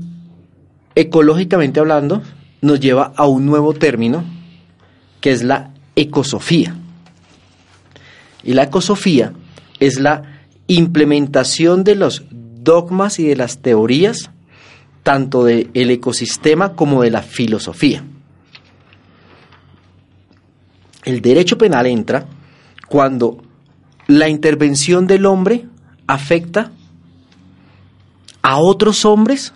ecológicamente 0.94 1.78
hablando, 1.78 2.22
nos 2.60 2.80
lleva 2.80 3.12
a 3.16 3.26
un 3.26 3.44
nuevo 3.44 3.74
término 3.74 4.24
que 5.20 5.30
es 5.32 5.42
la 5.42 5.70
ecosofía. 5.96 6.74
Y 8.42 8.54
la 8.54 8.64
ecosofía 8.64 9.32
es 9.80 9.98
la 9.98 10.40
implementación 10.66 11.84
de 11.84 11.94
los 11.94 12.24
dogmas 12.30 13.18
y 13.18 13.26
de 13.26 13.36
las 13.36 13.58
teorías, 13.58 14.30
tanto 15.02 15.44
del 15.44 15.90
ecosistema 15.90 16.74
como 16.74 17.02
de 17.02 17.10
la 17.10 17.22
filosofía. 17.22 18.04
El 21.04 21.22
derecho 21.22 21.56
penal 21.56 21.86
entra 21.86 22.26
cuando 22.88 23.42
la 24.06 24.28
intervención 24.28 25.06
del 25.06 25.26
hombre 25.26 25.66
afecta 26.06 26.72
a 28.42 28.58
otros 28.58 29.04
hombres 29.04 29.52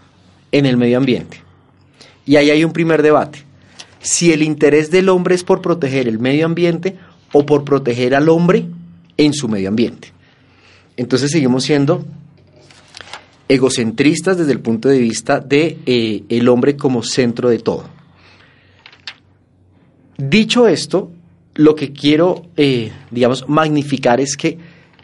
en 0.51 0.67
el 0.67 0.77
medio 0.77 0.99
ambiente. 0.99 1.43
Y 2.25 2.37
ahí 2.37 2.51
hay 2.51 2.65
un 2.65 2.73
primer 2.73 3.03
debate. 3.03 3.45
Si 4.03 4.33
el 4.33 4.43
interés 4.43 4.91
del 4.91 5.09
hombre 5.09 5.35
es 5.35 5.45
por 5.45 5.63
proteger 5.63 6.09
el 6.09 6.19
medio 6.19 6.45
ambiente 6.45 6.99
o 7.33 7.47
por 7.47 7.65
proteger 7.65 8.15
al 8.15 8.29
hombre 8.29 8.67
en 9.17 9.33
su 9.33 9.49
medio 9.49 9.69
ambiente. 9.69 10.13
Entonces 10.97 11.31
seguimos 11.31 11.65
siendo 11.65 12.05
egocentristas 13.49 14.39
desde 14.39 14.53
el 14.53 14.61
punto 14.61 14.89
de 14.89 14.99
vista 14.99 15.41
de 15.41 15.79
eh, 15.87 16.25
el 16.29 16.49
hombre 16.49 16.77
como 16.77 17.03
centro 17.03 17.49
de 17.49 17.59
todo. 17.59 17.85
Dicho 20.19 20.69
esto, 20.69 21.11
lo 21.55 21.75
que 21.75 21.93
quiero, 21.93 22.47
eh, 22.57 22.93
digamos, 23.11 23.49
magnificar 23.49 24.21
es 24.21 24.37
que 24.37 24.59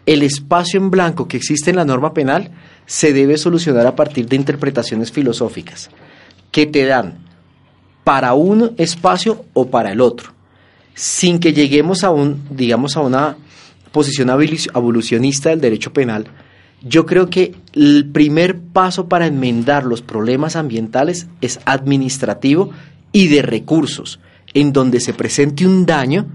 el 0.06 0.22
espacio 0.22 0.80
en 0.80 0.90
blanco 0.90 1.28
que 1.28 1.36
existe 1.36 1.70
en 1.70 1.76
la 1.76 1.84
norma 1.84 2.14
penal 2.14 2.50
se 2.86 3.12
debe 3.12 3.36
solucionar 3.36 3.86
a 3.86 3.94
partir 3.94 4.26
de 4.26 4.36
interpretaciones 4.36 5.12
filosóficas 5.12 5.90
que 6.50 6.66
te 6.66 6.86
dan 6.86 7.27
para 8.08 8.32
un 8.32 8.72
espacio 8.78 9.44
o 9.52 9.68
para 9.68 9.92
el 9.92 10.00
otro 10.00 10.32
sin 10.94 11.40
que 11.40 11.52
lleguemos 11.52 12.04
a 12.04 12.10
un, 12.10 12.42
digamos, 12.48 12.96
a 12.96 13.00
una 13.02 13.36
posición 13.92 14.30
evolucionista 14.30 15.50
del 15.50 15.60
derecho 15.60 15.92
penal, 15.92 16.24
yo 16.80 17.04
creo 17.04 17.28
que 17.28 17.54
el 17.74 18.08
primer 18.10 18.58
paso 18.58 19.10
para 19.10 19.26
enmendar 19.26 19.84
los 19.84 20.00
problemas 20.00 20.56
ambientales 20.56 21.26
es 21.42 21.60
administrativo 21.66 22.70
y 23.12 23.28
de 23.28 23.42
recursos, 23.42 24.20
en 24.54 24.72
donde 24.72 25.00
se 25.00 25.12
presente 25.12 25.66
un 25.66 25.84
daño, 25.84 26.28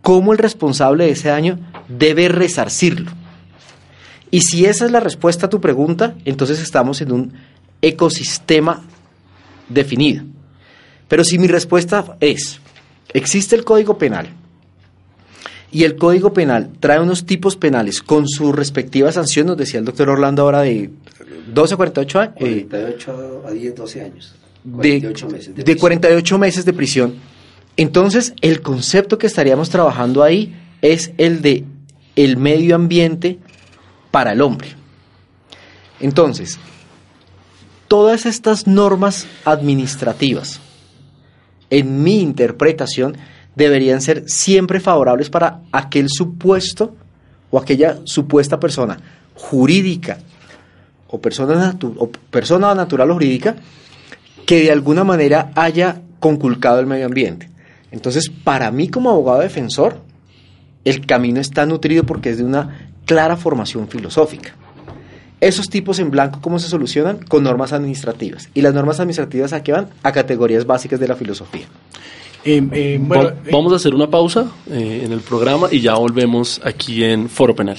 cómo 0.00 0.30
el 0.30 0.38
responsable 0.38 1.06
de 1.06 1.10
ese 1.10 1.30
daño 1.30 1.58
debe 1.88 2.28
resarcirlo. 2.28 3.10
Y 4.30 4.42
si 4.42 4.64
esa 4.64 4.84
es 4.84 4.92
la 4.92 5.00
respuesta 5.00 5.46
a 5.46 5.50
tu 5.50 5.60
pregunta, 5.60 6.14
entonces 6.24 6.60
estamos 6.60 7.00
en 7.00 7.10
un 7.10 7.32
ecosistema 7.82 8.84
definido. 9.68 10.22
Pero 11.14 11.22
si 11.22 11.38
mi 11.38 11.46
respuesta 11.46 12.16
es, 12.18 12.58
Existe 13.12 13.54
el 13.54 13.62
Código 13.62 13.98
Penal 13.98 14.30
y 15.70 15.84
el 15.84 15.94
Código 15.94 16.32
Penal 16.32 16.72
trae 16.80 16.98
unos 16.98 17.24
tipos 17.24 17.54
penales 17.54 18.02
con 18.02 18.26
su 18.26 18.50
respectiva 18.50 19.12
sanción, 19.12 19.46
nos 19.46 19.56
decía 19.56 19.78
el 19.78 19.86
doctor 19.86 20.08
Orlando 20.08 20.42
ahora 20.42 20.62
de 20.62 20.90
12 21.54 21.74
a 21.74 21.76
48 21.76 22.18
años. 22.18 22.34
48 22.36 23.44
a 23.46 23.50
10, 23.52 23.74
12 23.76 24.02
años. 24.02 24.34
48 24.74 25.26
de, 25.28 25.32
meses 25.32 25.54
de, 25.54 25.62
de 25.62 25.76
48 25.76 26.38
meses 26.38 26.64
de 26.64 26.72
prisión. 26.72 27.14
Entonces, 27.76 28.34
el 28.40 28.60
concepto 28.60 29.16
que 29.16 29.28
estaríamos 29.28 29.70
trabajando 29.70 30.24
ahí 30.24 30.52
es 30.82 31.12
el 31.18 31.42
de 31.42 31.62
el 32.16 32.38
medio 32.38 32.74
ambiente 32.74 33.38
para 34.10 34.32
el 34.32 34.40
hombre. 34.40 34.70
Entonces, 36.00 36.58
todas 37.86 38.26
estas 38.26 38.66
normas 38.66 39.28
administrativas 39.44 40.60
en 41.74 42.02
mi 42.02 42.20
interpretación, 42.20 43.16
deberían 43.54 44.00
ser 44.00 44.28
siempre 44.28 44.80
favorables 44.80 45.30
para 45.30 45.60
aquel 45.72 46.08
supuesto 46.08 46.94
o 47.50 47.58
aquella 47.58 47.98
supuesta 48.04 48.58
persona 48.58 48.98
jurídica 49.34 50.18
o 51.08 51.20
persona, 51.20 51.76
o 51.98 52.10
persona 52.10 52.74
natural 52.74 53.10
o 53.10 53.14
jurídica 53.14 53.56
que 54.46 54.62
de 54.62 54.72
alguna 54.72 55.04
manera 55.04 55.50
haya 55.54 56.02
conculcado 56.20 56.80
el 56.80 56.86
medio 56.86 57.06
ambiente. 57.06 57.50
Entonces, 57.90 58.28
para 58.28 58.70
mí 58.70 58.88
como 58.88 59.10
abogado 59.10 59.40
defensor, 59.40 59.98
el 60.84 61.06
camino 61.06 61.40
está 61.40 61.66
nutrido 61.66 62.04
porque 62.04 62.30
es 62.30 62.38
de 62.38 62.44
una 62.44 62.90
clara 63.06 63.36
formación 63.36 63.88
filosófica. 63.88 64.54
Esos 65.44 65.68
tipos 65.68 65.98
en 65.98 66.10
blanco, 66.10 66.38
¿cómo 66.40 66.58
se 66.58 66.68
solucionan? 66.68 67.18
Con 67.28 67.44
normas 67.44 67.74
administrativas. 67.74 68.48
¿Y 68.54 68.62
las 68.62 68.72
normas 68.72 68.98
administrativas 68.98 69.52
a 69.52 69.62
qué 69.62 69.72
van? 69.72 69.88
A 70.02 70.10
categorías 70.10 70.64
básicas 70.64 70.98
de 70.98 71.06
la 71.06 71.16
filosofía. 71.16 71.66
Eh, 72.46 72.66
eh, 72.72 72.98
vamos 73.52 73.74
a 73.74 73.76
hacer 73.76 73.94
una 73.94 74.08
pausa 74.08 74.50
eh, 74.70 75.02
en 75.04 75.12
el 75.12 75.20
programa 75.20 75.68
y 75.70 75.82
ya 75.82 75.96
volvemos 75.96 76.62
aquí 76.64 77.04
en 77.04 77.28
Foro 77.28 77.54
Penal. 77.54 77.76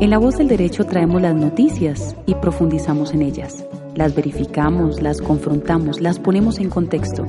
En 0.00 0.10
La 0.10 0.18
Voz 0.18 0.36
del 0.36 0.48
Derecho 0.48 0.84
traemos 0.84 1.22
las 1.22 1.34
noticias 1.34 2.14
y 2.26 2.34
profundizamos 2.34 3.14
en 3.14 3.22
ellas. 3.22 3.64
Las 3.94 4.14
verificamos, 4.14 5.00
las 5.00 5.22
confrontamos, 5.22 5.98
las 6.02 6.18
ponemos 6.18 6.58
en 6.58 6.68
contexto. 6.68 7.26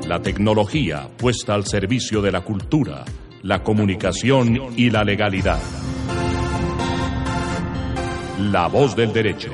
La 0.05 0.21
tecnología 0.21 1.07
puesta 1.15 1.53
al 1.53 1.65
servicio 1.65 2.21
de 2.21 2.33
la 2.33 2.41
cultura, 2.41 3.05
la 3.43 3.63
comunicación 3.63 4.73
y 4.75 4.89
la 4.89 5.05
legalidad. 5.05 5.61
La 8.39 8.67
Voz 8.67 8.93
del 8.93 9.13
Derecho, 9.13 9.53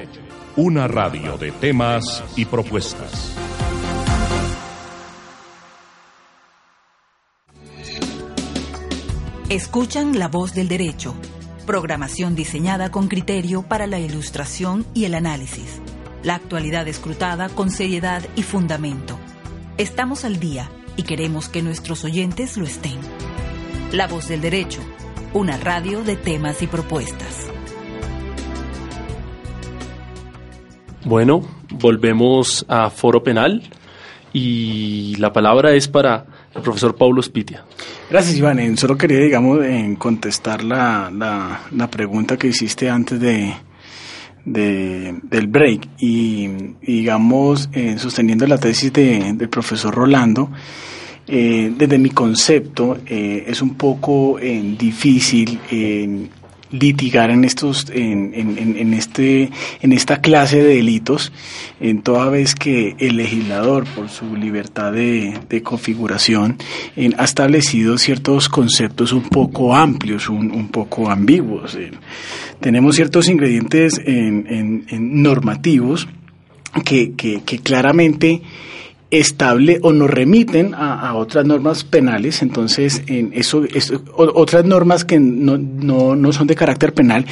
una 0.56 0.88
radio 0.88 1.38
de 1.38 1.52
temas 1.52 2.24
y 2.36 2.46
propuestas. 2.46 3.33
Escuchan 9.54 10.18
La 10.18 10.30
Voz 10.30 10.56
del 10.56 10.68
Derecho, 10.68 11.14
programación 11.68 12.34
diseñada 12.34 12.90
con 12.90 13.08
criterio 13.08 13.62
para 13.62 13.86
la 13.86 14.00
ilustración 14.00 14.84
y 14.96 15.06
el 15.06 15.14
análisis. 15.14 15.80
La 16.24 16.34
actualidad 16.34 16.88
escrutada 16.88 17.50
con 17.50 17.70
seriedad 17.70 18.24
y 18.36 18.42
fundamento. 18.42 19.16
Estamos 19.78 20.26
al 20.26 20.40
día 20.40 20.72
y 20.98 21.04
queremos 21.04 21.50
que 21.50 21.62
nuestros 21.62 22.04
oyentes 22.04 22.58
lo 22.58 22.66
estén. 22.66 22.98
La 23.92 24.08
Voz 24.08 24.28
del 24.28 24.42
Derecho, 24.42 24.82
una 25.36 25.56
radio 25.58 26.04
de 26.04 26.16
temas 26.16 26.64
y 26.64 26.66
propuestas. 26.66 27.48
Bueno, 31.06 31.44
volvemos 31.70 32.66
a 32.68 32.90
Foro 32.90 33.22
Penal 33.22 33.62
y 34.34 35.16
la 35.18 35.32
palabra 35.32 35.76
es 35.76 35.88
para 35.88 36.26
el 36.56 36.64
profesor 36.64 36.96
Paulo 36.96 37.22
Spitia. 37.22 37.64
Gracias, 38.14 38.38
Iván. 38.38 38.78
Solo 38.78 38.96
quería, 38.96 39.18
digamos, 39.18 39.58
contestar 39.98 40.64
la, 40.64 41.10
la, 41.12 41.62
la, 41.72 41.90
pregunta 41.90 42.38
que 42.38 42.50
hiciste 42.50 42.88
antes 42.88 43.20
de, 43.20 43.56
de 44.46 45.16
del 45.24 45.48
break 45.48 45.88
y, 45.98 46.48
digamos, 46.84 47.72
eh, 47.74 47.98
sosteniendo 47.98 48.46
la 48.46 48.60
tesis 48.60 48.94
de, 48.94 49.34
del 49.34 49.50
profesor 49.50 49.96
Rolando, 49.96 50.52
eh, 51.26 51.74
desde 51.76 51.98
mi 51.98 52.12
concepto 52.12 53.00
eh, 53.08 53.46
es 53.48 53.64
un 53.64 53.74
poco 53.74 54.38
eh, 54.38 54.62
difícil 54.78 55.60
litigar 56.74 57.30
en 57.30 57.46
estos 57.46 57.88
en, 57.94 58.34
en, 58.34 58.78
en, 58.78 58.94
este 58.94 59.50
en 59.82 59.94
esta 59.94 60.22
clase 60.22 60.58
de 60.58 60.76
delitos 60.76 61.32
en 61.80 62.02
toda 62.02 62.30
vez 62.30 62.56
que 62.56 62.96
el 62.98 63.18
legislador 63.18 63.86
por 63.86 64.10
su 64.10 64.36
libertad 64.36 64.92
de, 64.92 65.62
configuración 65.64 66.58
en, 66.96 67.14
ha 67.20 67.24
establecido 67.24 67.98
ciertos 67.98 68.50
conceptos 68.50 69.14
un 69.14 69.30
poco 69.30 69.76
amplios 69.76 70.30
un, 70.30 70.52
un 70.52 70.70
poco 70.70 71.12
ambiguos 71.12 71.78
tenemos 72.60 72.96
ciertos 72.96 73.30
ingredientes 73.30 74.02
en, 74.04 74.86
normativos 75.22 76.08
que, 76.84 77.14
que 77.14 77.60
claramente 77.60 78.42
estable 79.20 79.80
o 79.84 79.94
nos 79.94 80.10
remiten 80.10 80.74
a, 80.74 81.14
otras 81.16 81.46
normas 81.46 81.84
penales, 81.84 82.42
entonces 82.42 83.04
en 83.08 83.32
eso, 83.34 83.64
otras 84.16 84.66
normas 84.66 85.06
que 85.06 85.20
no, 85.20 85.58
no, 85.58 86.16
no, 86.16 86.34
son 86.34 86.48
de 86.48 86.56
carácter 86.56 86.94
penal. 86.94 87.26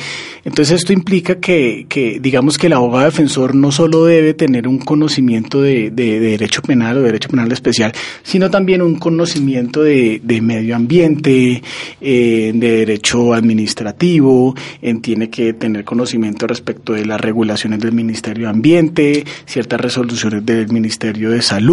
Entonces 0.46 0.82
esto 0.82 0.94
implica 0.94 1.40
que, 1.40 1.86
que, 1.90 2.20
digamos 2.20 2.58
que 2.58 2.68
el 2.68 2.74
abogado 2.74 3.06
defensor 3.06 3.56
no 3.56 3.72
solo 3.72 4.06
debe 4.06 4.34
tener 4.34 4.68
un 4.68 4.78
conocimiento 4.78 5.62
de, 5.62 5.90
de, 5.90 6.20
derecho 6.20 6.62
penal 6.62 6.98
o 6.98 7.02
derecho 7.02 7.30
penal 7.30 7.52
especial, 7.52 7.94
sino 8.24 8.50
también 8.50 8.82
un 8.82 9.00
conocimiento 9.00 9.82
de, 9.82 10.22
de 10.24 10.42
medio 10.42 10.76
ambiente, 10.76 11.64
eh, 12.00 12.52
de 12.54 12.72
derecho 12.78 13.34
administrativo, 13.34 14.56
en, 14.82 15.02
tiene 15.02 15.30
que 15.30 15.54
tener 15.54 15.84
conocimiento 15.84 16.46
respecto 16.46 16.94
de 16.94 17.06
las 17.06 17.20
regulaciones 17.20 17.80
del 17.80 17.94
Ministerio 17.94 18.46
de 18.46 18.52
Ambiente, 18.52 19.24
ciertas 19.46 19.82
resoluciones 19.82 20.46
del 20.46 20.70
Ministerio 20.72 21.32
de 21.32 21.42
Salud, 21.42 21.71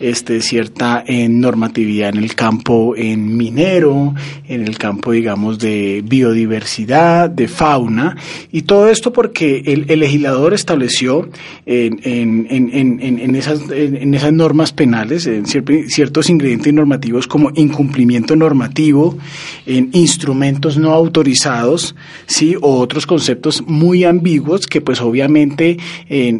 este, 0.00 0.40
cierta 0.40 1.02
en 1.06 1.40
normatividad 1.40 2.10
en 2.10 2.18
el 2.18 2.34
campo 2.34 2.94
en 2.96 3.36
minero, 3.36 4.14
en 4.48 4.66
el 4.66 4.78
campo, 4.78 5.12
digamos, 5.12 5.58
de 5.58 6.02
biodiversidad, 6.04 7.30
de 7.30 7.48
fauna, 7.48 8.16
y 8.52 8.62
todo 8.62 8.88
esto 8.88 9.12
porque 9.12 9.62
el, 9.66 9.98
legislador 9.98 10.54
estableció 10.54 11.28
en, 11.66 12.00
en, 12.04 12.46
en, 12.50 13.20
en, 13.20 13.34
esas, 13.34 13.60
en 13.70 14.14
esas 14.14 14.32
normas 14.32 14.72
penales 14.72 15.26
en 15.26 15.46
ciertos 15.46 16.30
ingredientes 16.30 16.72
normativos 16.72 17.26
como 17.26 17.50
incumplimiento 17.54 18.36
normativo, 18.36 19.18
en 19.66 19.90
instrumentos 19.92 20.78
no 20.78 20.92
autorizados, 20.92 21.94
sí, 22.26 22.54
o 22.60 22.78
otros 22.78 23.06
conceptos 23.06 23.62
muy 23.66 24.04
ambiguos 24.04 24.66
que 24.66 24.80
pues 24.80 25.00
obviamente 25.00 25.78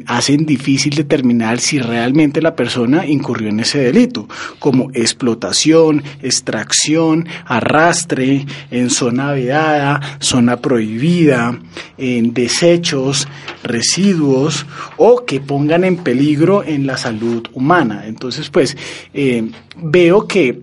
hacen 0.07 0.47
difícil 0.47 0.95
determinar 0.95 1.59
si 1.59 1.79
realmente 1.79 2.41
la 2.41 2.55
persona 2.59 3.07
incurrió 3.07 3.51
en 3.51 3.61
ese 3.61 3.79
delito, 3.79 4.29
como 4.59 4.91
explotación, 4.93 6.03
extracción, 6.23 7.29
arrastre 7.47 8.47
en 8.73 8.91
zona 8.91 9.31
vedada, 9.31 10.19
zona 10.19 10.57
prohibida, 10.57 11.57
en 11.97 12.35
desechos, 12.35 13.29
residuos 13.63 14.67
o 14.97 15.25
que 15.25 15.39
pongan 15.39 15.85
en 15.85 15.99
peligro 15.99 16.65
en 16.65 16.85
la 16.85 16.97
salud 16.97 17.47
humana. 17.55 18.07
Entonces, 18.07 18.51
pues, 18.51 18.77
eh, 19.15 19.49
veo 19.77 20.27
que 20.27 20.61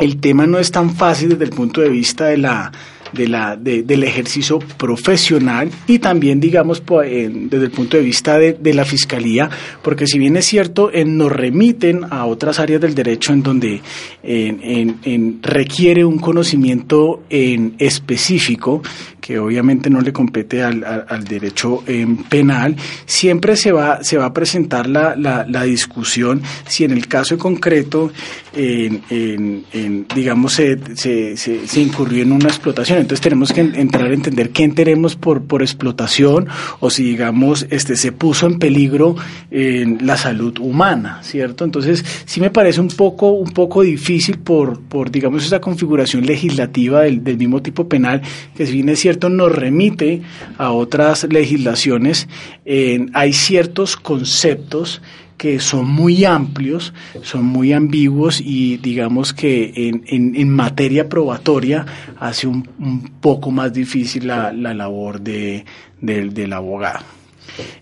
el 0.00 0.18
tema 0.18 0.44
no 0.48 0.58
es 0.58 0.72
tan 0.72 0.90
fácil 0.90 1.30
desde 1.30 1.44
el 1.44 1.50
punto 1.50 1.80
de 1.80 1.88
vista 1.88 2.24
de 2.26 2.38
la 2.38 2.72
de 3.12 3.28
la, 3.28 3.56
del 3.56 4.04
ejercicio 4.04 4.58
profesional 4.58 5.70
y 5.86 5.98
también, 5.98 6.40
digamos, 6.40 6.82
desde 6.84 7.64
el 7.64 7.70
punto 7.70 7.96
de 7.96 8.02
vista 8.02 8.38
de, 8.38 8.74
la 8.74 8.84
fiscalía, 8.84 9.48
porque 9.82 10.06
si 10.06 10.18
bien 10.18 10.36
es 10.36 10.44
cierto, 10.44 10.90
nos 11.06 11.32
remiten 11.32 12.04
a 12.10 12.26
otras 12.26 12.58
áreas 12.60 12.80
del 12.80 12.94
derecho 12.94 13.32
en 13.32 13.42
donde 13.42 13.80
en, 14.22 15.40
requiere 15.42 16.04
un 16.04 16.18
conocimiento 16.18 17.22
en 17.30 17.74
específico 17.78 18.82
que 19.28 19.38
obviamente 19.38 19.90
no 19.90 20.00
le 20.00 20.10
compete 20.10 20.62
al, 20.62 20.82
al, 21.06 21.24
derecho 21.24 21.84
penal, 22.30 22.74
siempre 23.04 23.56
se 23.56 23.72
va, 23.72 24.02
se 24.02 24.16
va 24.16 24.24
a 24.24 24.32
presentar 24.32 24.88
la, 24.88 25.14
la, 25.14 25.62
discusión 25.64 26.40
si 26.66 26.84
en 26.84 26.92
el 26.92 27.06
caso 27.08 27.36
concreto, 27.36 28.10
en, 28.54 29.66
digamos, 30.14 30.54
se, 30.54 30.78
se, 30.96 31.36
se 31.36 31.80
incurrió 31.80 32.22
en 32.22 32.32
una 32.32 32.48
explotación 32.48 33.00
entonces 33.00 33.20
tenemos 33.20 33.52
que 33.52 33.60
entrar 33.60 34.06
a 34.06 34.14
entender 34.14 34.48
qué 34.48 34.64
entendemos 34.64 35.14
por, 35.14 35.42
por 35.42 35.60
explotación 35.60 36.48
o 36.80 36.88
si, 36.88 37.04
digamos, 37.04 37.66
este, 37.68 37.96
se 37.96 38.12
puso 38.12 38.46
en 38.46 38.58
peligro 38.58 39.14
la 39.50 40.16
salud 40.16 40.56
humana, 40.58 41.20
¿cierto? 41.22 41.66
Entonces 41.66 42.02
sí 42.24 42.40
me 42.40 42.48
parece 42.48 42.80
un 42.80 42.88
poco, 42.88 43.32
un 43.32 43.50
poco 43.50 43.82
difícil 43.82 44.38
por, 44.38 44.80
por 44.80 45.10
digamos, 45.10 45.44
esa 45.44 45.60
configuración 45.60 46.24
legislativa 46.24 47.02
del, 47.02 47.22
del 47.22 47.36
mismo 47.36 47.60
tipo 47.60 47.86
penal, 47.90 48.22
que 48.56 48.64
si 48.64 48.72
bien 48.72 48.88
es 48.88 49.00
cierto 49.00 49.17
nos 49.28 49.52
remite 49.52 50.22
a 50.56 50.70
otras 50.72 51.24
legislaciones, 51.30 52.28
hay 52.64 53.32
ciertos 53.32 53.96
conceptos 53.96 55.02
que 55.36 55.60
son 55.60 55.88
muy 55.88 56.24
amplios, 56.24 56.92
son 57.22 57.44
muy 57.44 57.72
ambiguos 57.72 58.40
y 58.40 58.76
digamos 58.78 59.32
que 59.32 59.72
en, 60.04 60.50
materia 60.50 61.08
probatoria 61.08 61.86
hace 62.18 62.46
un, 62.46 62.64
poco 63.20 63.50
más 63.50 63.72
difícil 63.72 64.26
la, 64.26 64.52
la 64.52 64.74
labor 64.74 65.20
de, 65.20 65.64
del 66.00 66.52
abogado. 66.52 67.04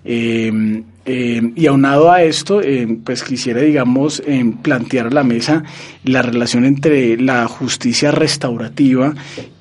Em, 0.05 0.85
em, 1.07 1.53
y 1.57 1.67
aunado 1.67 2.11
a 2.11 2.23
esto, 2.23 2.61
em, 2.61 2.97
pues 2.99 3.23
quisiera, 3.23 3.61
digamos, 3.63 4.23
plantear 4.63 5.07
a 5.07 5.11
la 5.11 5.25
mesa 5.25 5.63
la 6.05 6.23
relación 6.23 6.65
entre 6.65 7.17
la 7.17 7.47
justicia 7.47 8.11
restaurativa 8.11 9.15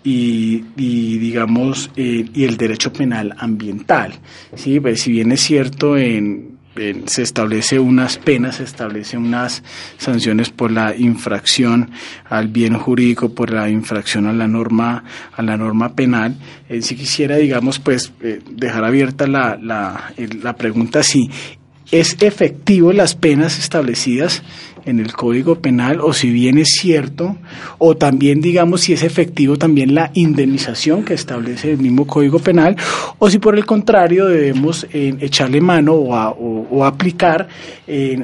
y, 0.03 0.63
y 0.77 1.17
digamos, 1.17 1.89
eh, 1.95 2.25
y 2.33 2.43
el 2.43 2.57
derecho 2.57 2.93
penal 2.93 3.33
ambiental. 3.37 4.13
¿sí? 4.55 4.79
Pues 4.79 5.01
si 5.01 5.11
bien 5.11 5.31
es 5.31 5.41
cierto, 5.41 5.97
en 5.97 6.54
se 7.05 7.21
establece 7.21 7.79
unas 7.79 8.17
penas, 8.17 8.57
se 8.57 8.63
establece 8.63 9.17
unas 9.17 9.63
sanciones 9.97 10.49
por 10.49 10.71
la 10.71 10.95
infracción 10.95 11.91
al 12.29 12.47
bien 12.49 12.77
jurídico, 12.77 13.33
por 13.33 13.51
la 13.51 13.69
infracción 13.69 14.27
a 14.27 14.33
la 14.33 14.47
norma, 14.47 15.03
a 15.35 15.41
la 15.41 15.57
norma 15.57 15.95
penal. 15.95 16.35
Eh, 16.69 16.81
si 16.81 16.95
quisiera, 16.95 17.37
digamos, 17.37 17.79
pues 17.79 18.11
eh, 18.21 18.41
dejar 18.49 18.83
abierta 18.83 19.27
la, 19.27 19.57
la, 19.61 20.13
la 20.41 20.55
pregunta 20.55 21.03
si 21.03 21.29
es 21.91 22.17
efectivo 22.21 22.91
las 22.91 23.15
penas 23.15 23.59
establecidas 23.59 24.43
en 24.85 24.99
el 24.99 25.13
Código 25.13 25.55
Penal 25.55 25.99
o 26.01 26.13
si 26.13 26.29
bien 26.29 26.57
es 26.57 26.69
cierto, 26.79 27.37
o 27.77 27.95
también 27.97 28.41
digamos 28.41 28.81
si 28.81 28.93
es 28.93 29.03
efectivo 29.03 29.57
también 29.57 29.95
la 29.95 30.11
indemnización 30.13 31.03
que 31.03 31.13
establece 31.13 31.71
el 31.71 31.77
mismo 31.77 32.05
Código 32.07 32.39
Penal, 32.39 32.75
o 33.19 33.29
si 33.29 33.39
por 33.39 33.55
el 33.55 33.65
contrario 33.65 34.27
debemos 34.27 34.85
eh, 34.93 35.15
echarle 35.19 35.61
mano 35.61 35.93
o, 35.93 36.85
aplicar 36.85 37.47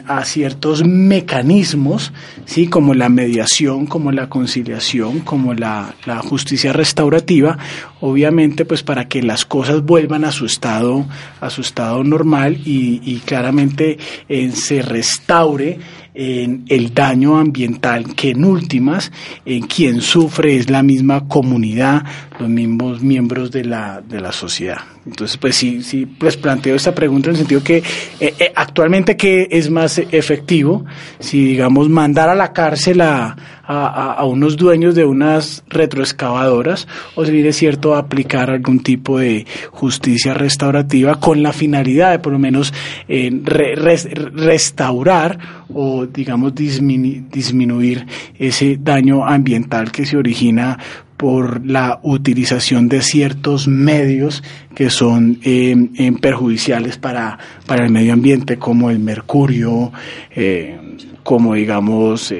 a 0.07 0.23
ciertos 0.23 0.83
mecanismos, 0.85 2.13
¿sí? 2.45 2.67
como 2.67 2.93
la 2.93 3.09
mediación, 3.09 3.87
como 3.87 4.11
la 4.11 4.29
conciliación, 4.29 5.21
como 5.21 5.53
la, 5.53 5.93
justicia 6.23 6.73
restaurativa, 6.73 7.57
obviamente 7.99 8.65
pues 8.65 8.83
para 8.83 9.07
que 9.07 9.23
las 9.23 9.45
cosas 9.45 9.83
vuelvan 9.83 10.23
a 10.25 10.31
su 10.31 10.45
estado, 10.45 11.05
a 11.39 11.49
su 11.49 11.61
estado 11.61 12.03
normal 12.03 12.59
y, 12.65 13.21
claramente 13.25 13.97
eh, 14.29 14.51
se 14.51 14.81
restaure 14.81 15.79
en 16.13 16.65
el 16.67 16.93
daño 16.93 17.37
ambiental 17.37 18.15
que 18.15 18.31
en 18.31 18.43
últimas 18.43 19.11
en 19.45 19.67
quien 19.67 20.01
sufre 20.01 20.57
es 20.57 20.69
la 20.69 20.83
misma 20.83 21.27
comunidad, 21.27 22.03
los 22.39 22.49
mismos 22.49 23.01
miembros 23.01 23.51
de 23.51 23.65
la, 23.65 24.01
de 24.01 24.19
la 24.19 24.31
sociedad. 24.31 24.79
Entonces, 25.05 25.37
pues 25.37 25.55
sí, 25.55 25.81
sí, 25.81 26.05
pues 26.05 26.37
planteo 26.37 26.75
esta 26.75 26.93
pregunta 26.93 27.29
en 27.29 27.31
el 27.31 27.37
sentido 27.39 27.63
que 27.63 27.77
eh, 27.77 27.83
eh, 28.19 28.51
actualmente 28.55 29.17
qué 29.17 29.47
es 29.49 29.69
más 29.69 29.97
efectivo, 29.97 30.85
si 31.19 31.43
digamos 31.43 31.89
mandar 31.89 32.29
a 32.29 32.35
la 32.35 32.53
cárcel 32.53 33.01
a, 33.01 33.35
a, 33.71 34.25
unos 34.25 34.57
dueños 34.57 34.95
de 34.95 35.05
unas 35.05 35.63
retroexcavadoras 35.69 36.87
o 37.15 37.25
si 37.25 37.39
es 37.39 37.55
cierto 37.55 37.95
aplicar 37.95 38.49
algún 38.49 38.81
tipo 38.81 39.19
de 39.19 39.45
justicia 39.71 40.33
restaurativa 40.33 41.19
con 41.19 41.41
la 41.41 41.53
finalidad 41.53 42.11
de 42.11 42.19
por 42.19 42.33
lo 42.33 42.39
menos 42.39 42.73
eh, 43.07 43.31
restaurar 43.43 45.39
o 45.73 46.05
digamos 46.05 46.53
disminuir 46.53 48.05
ese 48.37 48.77
daño 48.79 49.25
ambiental 49.25 49.91
que 49.91 50.05
se 50.05 50.17
origina 50.17 50.77
por 51.21 51.63
la 51.63 51.99
utilización 52.01 52.89
de 52.89 53.03
ciertos 53.03 53.67
medios 53.67 54.41
que 54.73 54.89
son 54.89 55.37
eh, 55.43 55.75
eh, 55.99 56.11
perjudiciales 56.19 56.97
para, 56.97 57.37
para 57.67 57.85
el 57.85 57.91
medio 57.91 58.13
ambiente, 58.13 58.57
como 58.57 58.89
el 58.89 58.97
mercurio, 58.97 59.91
eh, 60.35 60.90
como 61.23 61.53
digamos 61.53 62.33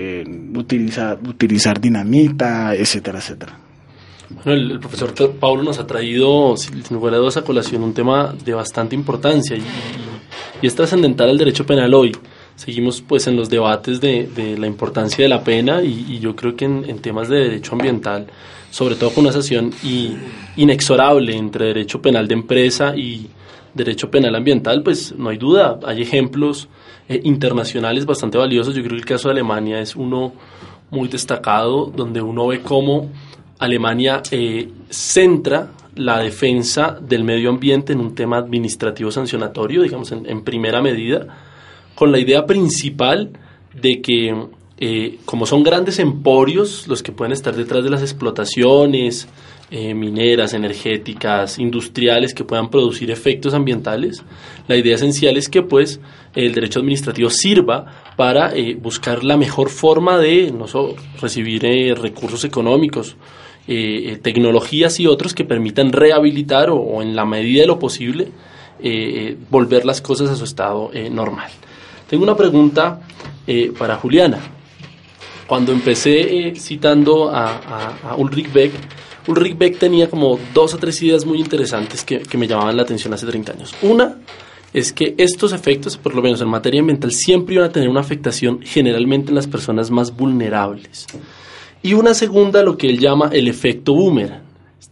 utilizar, 0.56 1.20
utilizar 1.28 1.80
dinamita, 1.80 2.76
etcétera, 2.76 3.20
etcétera. 3.20 3.58
Bueno, 4.30 4.54
el, 4.54 4.80
profesor 4.80 5.13
Pablo 5.39 5.63
nos 5.63 5.80
ha 5.80 5.86
traído, 5.86 6.56
sin 6.56 6.84
lugar 6.91 7.13
a 7.15 7.17
dudas, 7.17 7.38
a 7.38 7.44
colación 7.44 7.84
un 7.84 7.94
tema 7.94 8.34
de 8.46 8.54
bastante 8.54 8.96
importancia 8.96 9.58
y, 9.58 9.63
y 10.62 10.67
es 10.67 10.76
trascendental 10.76 11.30
el 11.30 11.38
derecho 11.38 11.65
penal 11.65 11.94
hoy 11.94 12.13
seguimos 12.56 13.02
pues 13.02 13.26
en 13.26 13.36
los 13.36 13.50
debates 13.50 14.00
de, 14.00 14.28
de 14.28 14.58
la 14.58 14.67
importancia 14.67 15.24
de 15.24 15.30
la 15.30 15.44
pena 15.44 15.82
y, 15.82 16.20
yo 16.20 16.36
creo 16.36 16.56
que 16.56 16.65
en, 16.65 17.00
temas 17.00 17.28
de 17.28 17.38
derecho 17.38 17.74
ambiental, 17.74 18.28
sobre 18.70 18.96
todo 18.96 19.10
con 19.12 19.22
una 19.24 19.32
asociación 19.32 19.72
y, 19.84 20.15
inexorable 20.58 21.36
entre 21.36 21.67
derecho 21.67 22.02
penal 22.02 22.28
de 22.28 22.34
empresa 22.36 22.96
y 22.96 23.28
derecho 23.73 24.10
penal 24.10 24.36
ambiental, 24.36 24.84
pues 24.84 25.13
no 25.17 25.29
hay 25.29 25.38
duda, 25.38 25.79
hay 25.86 26.01
ejemplos 26.01 26.67
eh, 27.07 27.21
internacionales 27.23 28.05
bastante 28.05 28.38
valiosos, 28.38 28.75
yo 28.75 28.81
creo 28.81 28.95
que 28.95 29.01
el 29.01 29.05
caso 29.05 29.29
de 29.29 29.34
Alemania 29.34 29.79
es 29.79 29.95
uno 29.95 30.34
muy 30.89 31.07
destacado, 31.07 31.86
donde 31.86 32.21
uno 32.21 32.47
ve 32.47 32.62
cómo 32.62 33.10
Alemania 33.60 34.21
eh, 34.31 34.69
centra 34.89 35.71
la 35.95 36.19
defensa 36.19 36.97
del 37.01 37.23
medio 37.23 37.49
ambiente 37.49 37.93
en 37.93 37.99
un 37.99 38.15
tema 38.15 38.38
administrativo 38.38 39.12
sancionatorio, 39.12 39.84
digamos, 39.84 40.12
en 40.12 40.41
primera 40.43 40.81
medida, 40.81 41.27
con 41.95 42.12
la 42.12 42.19
idea 42.19 42.45
principal 42.45 43.31
de 43.73 44.01
que 44.01 44.47
eh, 44.84 45.19
como 45.25 45.45
son 45.45 45.62
grandes 45.62 45.99
emporios 45.99 46.88
los 46.88 47.03
que 47.03 47.12
pueden 47.12 47.34
estar 47.34 47.55
detrás 47.55 47.84
de 47.84 47.91
las 47.91 48.01
explotaciones 48.01 49.27
eh, 49.71 49.93
mineras, 49.93 50.53
energéticas, 50.53 51.57
industriales 51.57 52.34
que 52.34 52.43
puedan 52.43 52.69
producir 52.69 53.10
efectos 53.10 53.53
ambientales, 53.53 54.23
la 54.67 54.75
idea 54.75 54.95
esencial 54.95 55.38
es 55.38 55.49
que 55.49 55.63
pues 55.63 55.99
el 56.36 56.53
derecho 56.53 56.79
administrativo 56.79 57.29
sirva 57.29 58.13
para 58.15 58.53
eh, 58.55 58.75
buscar 58.75 59.23
la 59.23 59.38
mejor 59.38 59.69
forma 59.69 60.19
de 60.19 60.51
no 60.51 60.65
recibir 61.19 61.63
recursos 61.99 62.43
económicos, 62.43 63.15
tecnologías 63.65 64.99
y 64.99 65.07
otros 65.07 65.34
que 65.34 65.45
permitan 65.45 65.93
rehabilitar 65.93 66.69
o, 66.71 67.01
en 67.01 67.15
la 67.15 67.25
medida 67.25 67.62
de 67.62 67.67
lo 67.67 67.79
posible 67.79 68.27
volver 69.49 69.86
las 69.86 70.01
cosas 70.01 70.29
a 70.29 70.36
su 70.36 70.43
estado 70.43 70.91
normal. 71.10 71.51
Tengo 72.12 72.23
una 72.23 72.36
pregunta 72.36 72.99
eh, 73.47 73.71
para 73.77 73.95
Juliana. 73.95 74.38
Cuando 75.47 75.71
empecé 75.71 76.49
eh, 76.49 76.55
citando 76.57 77.31
a, 77.34 78.15
Ulrich 78.17 78.51
Beck, 78.51 78.73
Ulrich 79.27 79.57
Beck 79.57 79.77
tenía 79.77 80.10
como 80.10 80.39
dos 80.53 80.73
o 80.73 80.77
tres 80.77 81.01
ideas 81.01 81.25
muy 81.25 81.39
interesantes 81.39 82.03
que, 82.03 82.38
me 82.38 82.47
llamaban 82.47 82.75
la 82.75 82.84
atención 82.84 83.13
hace 83.13 83.25
30 83.25 83.51
años. 83.53 83.75
Una 83.81 84.17
es 84.73 84.93
que 84.93 85.13
estos 85.17 85.53
efectos, 85.53 85.97
por 85.97 86.15
lo 86.15 86.21
menos 86.21 86.41
en 86.41 86.47
materia 86.47 86.79
ambiental, 86.79 87.12
siempre 87.12 87.55
iban 87.55 87.69
a 87.69 87.71
tener 87.71 87.89
una 87.89 87.99
afectación 87.99 88.62
generalmente 88.63 89.29
en 89.29 89.36
las 89.36 89.47
personas 89.47 89.91
más 89.91 90.15
vulnerables. 90.15 91.05
Y 91.84 91.93
una 91.93 92.13
segunda, 92.13 92.63
lo 92.63 92.77
que 92.77 92.88
él 92.88 92.99
llama 92.99 93.29
el 93.34 93.47
efecto 93.47 93.93
boomerang 93.93 94.51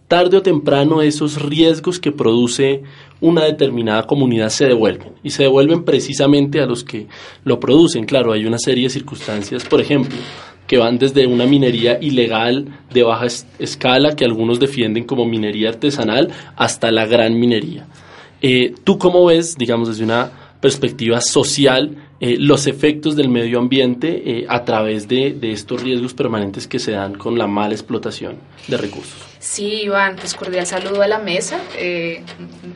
tarde 0.09 0.37
o 0.37 0.41
temprano 0.41 1.03
esos 1.03 1.39
riesgos 1.39 1.99
que 1.99 2.11
produce 2.11 2.81
una 3.21 3.45
determinada 3.45 4.07
comunidad 4.07 4.49
se 4.49 4.65
devuelven 4.65 5.13
y 5.23 5.29
se 5.29 5.43
devuelven 5.43 5.83
precisamente 5.83 6.59
a 6.59 6.65
los 6.65 6.83
que 6.83 7.07
lo 7.43 7.59
producen. 7.59 8.05
Claro, 8.05 8.33
hay 8.33 8.45
una 8.45 8.57
serie 8.57 8.85
de 8.85 8.89
circunstancias, 8.89 9.63
por 9.65 9.79
ejemplo, 9.79 10.17
que 10.69 10.77
van 10.77 10.99
desde 10.99 11.25
una 11.25 11.47
minería 11.47 11.97
ilegal 11.99 12.67
de 12.93 13.01
baja 13.01 13.25
escala, 13.57 14.15
que 14.15 14.23
algunos 14.23 14.59
defienden 14.59 15.03
como 15.03 15.25
minería 15.25 15.69
artesanal, 15.69 16.29
hasta 16.55 16.91
la 16.91 17.07
gran 17.07 17.39
minería. 17.39 17.87
Eh, 18.39 18.75
¿Tú 18.83 18.99
cómo 18.99 19.25
ves, 19.25 19.57
digamos, 19.57 19.87
desde 19.87 20.03
una 20.03 20.31
perspectiva 20.61 21.21
social, 21.21 21.97
eh, 22.19 22.35
los 22.37 22.67
efectos 22.67 23.15
del 23.15 23.29
medio 23.29 23.57
ambiente 23.57 24.21
eh, 24.23 24.45
a 24.47 24.63
través 24.63 25.07
de 25.07 25.39
estos 25.41 25.81
riesgos 25.81 26.13
permanentes 26.13 26.67
que 26.67 26.77
se 26.77 26.91
dan 26.91 27.15
con 27.15 27.35
la 27.39 27.47
mala 27.47 27.73
explotación 27.73 28.35
de 28.67 28.77
recursos? 28.77 29.17
Sí, 29.39 29.83
Iván, 29.83 30.17
pues 30.17 30.33
cordial 30.33 30.65
saludo 30.65 31.01
a 31.01 31.07
la 31.07 31.17
mesa, 31.17 31.61
eh, 31.77 32.21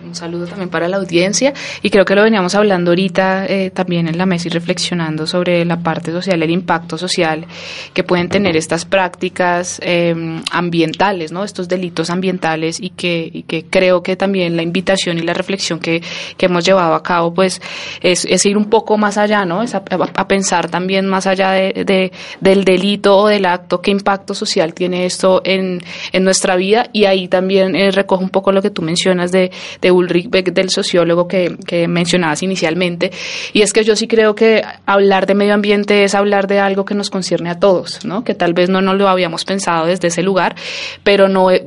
un 0.05 0.15
saludo 0.15 0.47
también 0.47 0.69
para 0.69 0.87
la 0.87 0.95
audiencia 0.95 1.53
y 1.81 1.89
creo 1.89 2.05
que 2.05 2.15
lo 2.15 2.23
veníamos 2.23 2.55
hablando 2.55 2.91
ahorita 2.91 3.45
eh, 3.47 3.69
también 3.69 4.07
en 4.07 4.17
la 4.17 4.25
mesa 4.25 4.47
y 4.47 4.51
reflexionando 4.51 5.27
sobre 5.27 5.65
la 5.65 5.81
parte 5.81 6.13
social, 6.13 6.41
el 6.41 6.49
impacto 6.49 6.97
social 6.97 7.45
que 7.93 8.05
pueden 8.05 8.29
tener 8.29 8.55
estas 8.55 8.85
prácticas 8.85 9.81
em, 9.83 10.41
ambientales, 10.51 11.33
¿no? 11.33 11.43
estos 11.43 11.67
delitos 11.67 12.09
ambientales 12.09 12.79
y 12.79 12.91
que, 12.91 13.43
que 13.45 13.65
creo 13.65 14.01
que 14.01 14.15
también 14.15 14.55
la 14.55 14.63
invitación 14.63 15.17
y 15.17 15.21
la 15.21 15.33
reflexión 15.33 15.79
que, 15.79 16.01
que 16.37 16.45
hemos 16.45 16.63
llevado 16.63 16.93
a 16.95 17.03
cabo 17.03 17.33
pues 17.33 17.61
es, 17.99 18.23
es, 18.23 18.45
ir 18.45 18.55
un 18.55 18.69
poco 18.69 18.97
más 18.97 19.17
allá, 19.17 19.43
¿no? 19.43 19.63
es 19.63 19.75
a, 19.75 19.83
pensar 19.83 20.69
también 20.69 21.07
más 21.07 21.27
allá 21.27 21.51
de, 21.51 21.83
de, 21.85 22.13
del 22.39 22.63
delito 22.63 23.17
o 23.17 23.27
del 23.27 23.45
acto, 23.45 23.81
qué 23.81 23.91
impacto 23.91 24.33
social 24.33 24.73
tiene 24.73 25.05
esto 25.05 25.41
en, 25.43 25.81
en 26.13 26.23
nuestra 26.23 26.52
vida 26.55 26.89
y 26.93 27.05
ahí 27.05 27.27
también 27.27 27.75
eh, 27.75 27.91
recojo 27.91 28.23
un 28.23 28.29
poco 28.29 28.51
lo 28.51 28.61
que 28.61 28.69
tú 28.69 28.81
mencionas 28.81 29.31
de, 29.31 29.51
de 29.81 29.91
Ulrich 29.91 30.29
Beck, 30.29 30.53
del 30.53 30.69
sociólogo 30.69 31.27
que, 31.27 31.57
que, 31.65 31.87
mencionabas 31.87 32.43
inicialmente, 32.43 33.11
y 33.53 33.61
es 33.61 33.73
que 33.73 33.83
yo 33.83 33.95
sí 33.95 34.07
creo 34.07 34.35
que 34.35 34.63
hablar 34.85 35.25
de 35.25 35.35
medio 35.35 35.53
ambiente 35.53 36.03
es 36.03 36.15
hablar 36.15 36.47
de 36.47 36.59
algo 36.59 36.85
que 36.85 36.95
nos 36.95 37.09
concierne 37.09 37.49
a 37.49 37.59
todos, 37.59 38.05
¿no? 38.05 38.23
que 38.23 38.35
tal 38.35 38.53
vez 38.53 38.69
no 38.69 38.81
nos 38.81 38.95
lo 38.95 39.07
habíamos 39.07 39.45
pensado 39.45 39.85
desde 39.85 40.07
ese 40.07 40.23
lugar, 40.23 40.55
pero 41.03 41.27
no, 41.27 41.51
eh, 41.51 41.65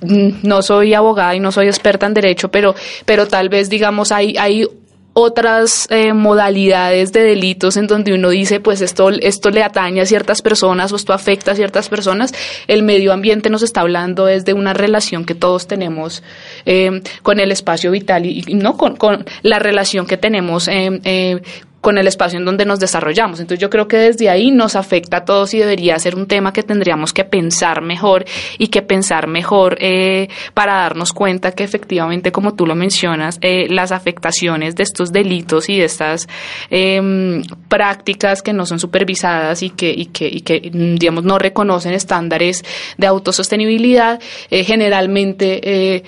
no 0.00 0.62
soy 0.62 0.94
abogada 0.94 1.34
y 1.34 1.40
no 1.40 1.52
soy 1.52 1.66
experta 1.66 2.06
en 2.06 2.14
derecho, 2.14 2.50
pero, 2.50 2.74
pero 3.04 3.26
tal 3.26 3.48
vez 3.48 3.68
digamos 3.68 4.12
hay, 4.12 4.36
hay 4.38 4.66
otras 5.12 5.86
eh, 5.90 6.12
modalidades 6.12 7.12
de 7.12 7.22
delitos 7.22 7.76
en 7.76 7.86
donde 7.86 8.14
uno 8.14 8.30
dice, 8.30 8.60
pues 8.60 8.80
esto, 8.80 9.10
esto 9.10 9.50
le 9.50 9.62
atañe 9.62 10.00
a 10.00 10.06
ciertas 10.06 10.42
personas 10.42 10.92
o 10.92 10.96
esto 10.96 11.12
afecta 11.12 11.52
a 11.52 11.54
ciertas 11.54 11.88
personas, 11.88 12.32
el 12.68 12.82
medio 12.82 13.12
ambiente 13.12 13.50
nos 13.50 13.62
está 13.62 13.80
hablando 13.80 14.28
es 14.28 14.44
de 14.44 14.52
una 14.52 14.72
relación 14.72 15.24
que 15.24 15.34
todos 15.34 15.66
tenemos 15.66 16.22
eh, 16.64 17.02
con 17.22 17.40
el 17.40 17.50
espacio 17.52 17.90
vital 17.90 18.26
y, 18.26 18.42
no 18.54 18.76
con, 18.76 18.96
con, 18.96 19.24
la 19.42 19.58
relación 19.58 20.06
que 20.06 20.16
tenemos 20.16 20.68
eh, 20.68 21.40
con 21.80 21.98
el 21.98 22.06
espacio 22.06 22.38
en 22.38 22.44
donde 22.44 22.64
nos 22.64 22.78
desarrollamos. 22.78 23.40
Entonces 23.40 23.60
yo 23.60 23.70
creo 23.70 23.88
que 23.88 23.96
desde 23.96 24.28
ahí 24.28 24.50
nos 24.50 24.76
afecta 24.76 25.18
a 25.18 25.24
todos 25.24 25.54
y 25.54 25.58
debería 25.58 25.98
ser 25.98 26.14
un 26.14 26.26
tema 26.26 26.52
que 26.52 26.62
tendríamos 26.62 27.12
que 27.12 27.24
pensar 27.24 27.82
mejor 27.82 28.24
y 28.58 28.68
que 28.68 28.82
pensar 28.82 29.26
mejor 29.26 29.76
eh, 29.80 30.28
para 30.54 30.74
darnos 30.74 31.12
cuenta 31.12 31.52
que 31.52 31.64
efectivamente, 31.64 32.32
como 32.32 32.54
tú 32.54 32.66
lo 32.66 32.74
mencionas, 32.74 33.38
eh, 33.40 33.66
las 33.70 33.92
afectaciones 33.92 34.76
de 34.76 34.82
estos 34.82 35.12
delitos 35.12 35.68
y 35.68 35.78
de 35.78 35.84
estas 35.84 36.28
em, 36.70 37.42
prácticas 37.68 38.42
que 38.42 38.52
no 38.52 38.66
son 38.66 38.78
supervisadas 38.78 39.62
y 39.62 39.70
que, 39.70 39.90
y 39.90 40.06
que, 40.06 40.28
y 40.28 40.40
que, 40.42 40.60
digamos, 40.60 41.24
no 41.24 41.38
reconocen 41.38 41.94
estándares 41.94 42.64
de 42.98 43.06
autosostenibilidad, 43.06 44.20
eh, 44.50 44.64
generalmente 44.64 46.04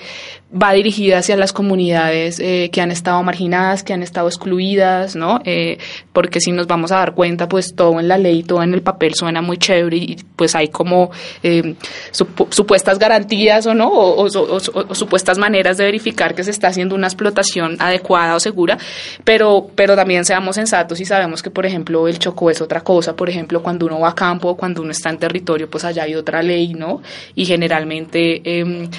va 0.53 0.73
dirigida 0.73 1.17
hacia 1.17 1.35
las 1.35 1.51
comunidades 1.51 2.39
eh, 2.39 2.69
que 2.71 2.81
han 2.81 2.91
estado 2.91 3.21
marginadas, 3.23 3.83
que 3.83 3.93
han 3.93 4.03
estado 4.03 4.27
excluidas, 4.27 5.15
¿no? 5.15 5.41
Eh, 5.45 5.79
porque 6.11 6.39
si 6.39 6.51
nos 6.51 6.67
vamos 6.67 6.91
a 6.91 6.97
dar 6.97 7.15
cuenta, 7.15 7.47
pues 7.49 7.75
todo 7.75 7.99
en 7.99 8.07
la 8.07 8.17
ley, 8.17 8.43
todo 8.43 8.61
en 8.61 8.73
el 8.73 8.81
papel 8.81 9.15
suena 9.15 9.41
muy 9.41 9.57
chévere 9.57 9.97
y 9.97 10.17
pues 10.35 10.55
hay 10.55 10.67
como 10.67 11.11
eh, 11.41 11.75
supuestas 12.11 12.99
garantías 12.99 13.65
o 13.65 13.73
no, 13.73 13.89
o, 13.91 14.29
supuestas 14.29 15.37
maneras 15.37 15.77
de 15.77 15.85
verificar 15.85 16.35
que 16.35 16.43
se 16.43 16.51
está 16.51 16.67
haciendo 16.67 16.95
una 16.95 17.07
explotación 17.07 17.77
adecuada 17.79 18.35
o 18.35 18.39
segura, 18.39 18.77
pero, 19.23 19.67
pero 19.75 19.95
también 19.95 20.23
seamos 20.25 20.55
sensatos 20.55 20.99
y 20.99 21.05
sabemos 21.05 21.41
que, 21.41 21.49
por 21.49 21.65
ejemplo, 21.65 22.07
el 22.07 22.19
Chocó 22.19 22.51
es 22.51 22.61
otra 22.61 22.81
cosa, 22.81 23.15
por 23.15 23.29
ejemplo, 23.29 23.63
cuando 23.63 23.87
uno 23.87 23.99
va 23.99 24.09
a 24.09 24.15
campo, 24.15 24.55
cuando 24.55 24.81
uno 24.81 24.91
está 24.91 25.09
en 25.09 25.17
territorio, 25.17 25.69
pues 25.69 25.83
allá 25.83 26.03
hay 26.03 26.15
otra 26.15 26.43
ley, 26.43 26.73
¿no? 26.73 27.01
Y 27.35 27.45
generalmente 27.45 28.41
em, 28.59 28.89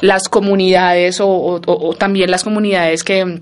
las 0.00 0.28
comunidades 0.28 1.18
o, 1.20 1.60
también 1.98 2.30
las 2.30 2.44
comunidades 2.44 3.04
que 3.04 3.40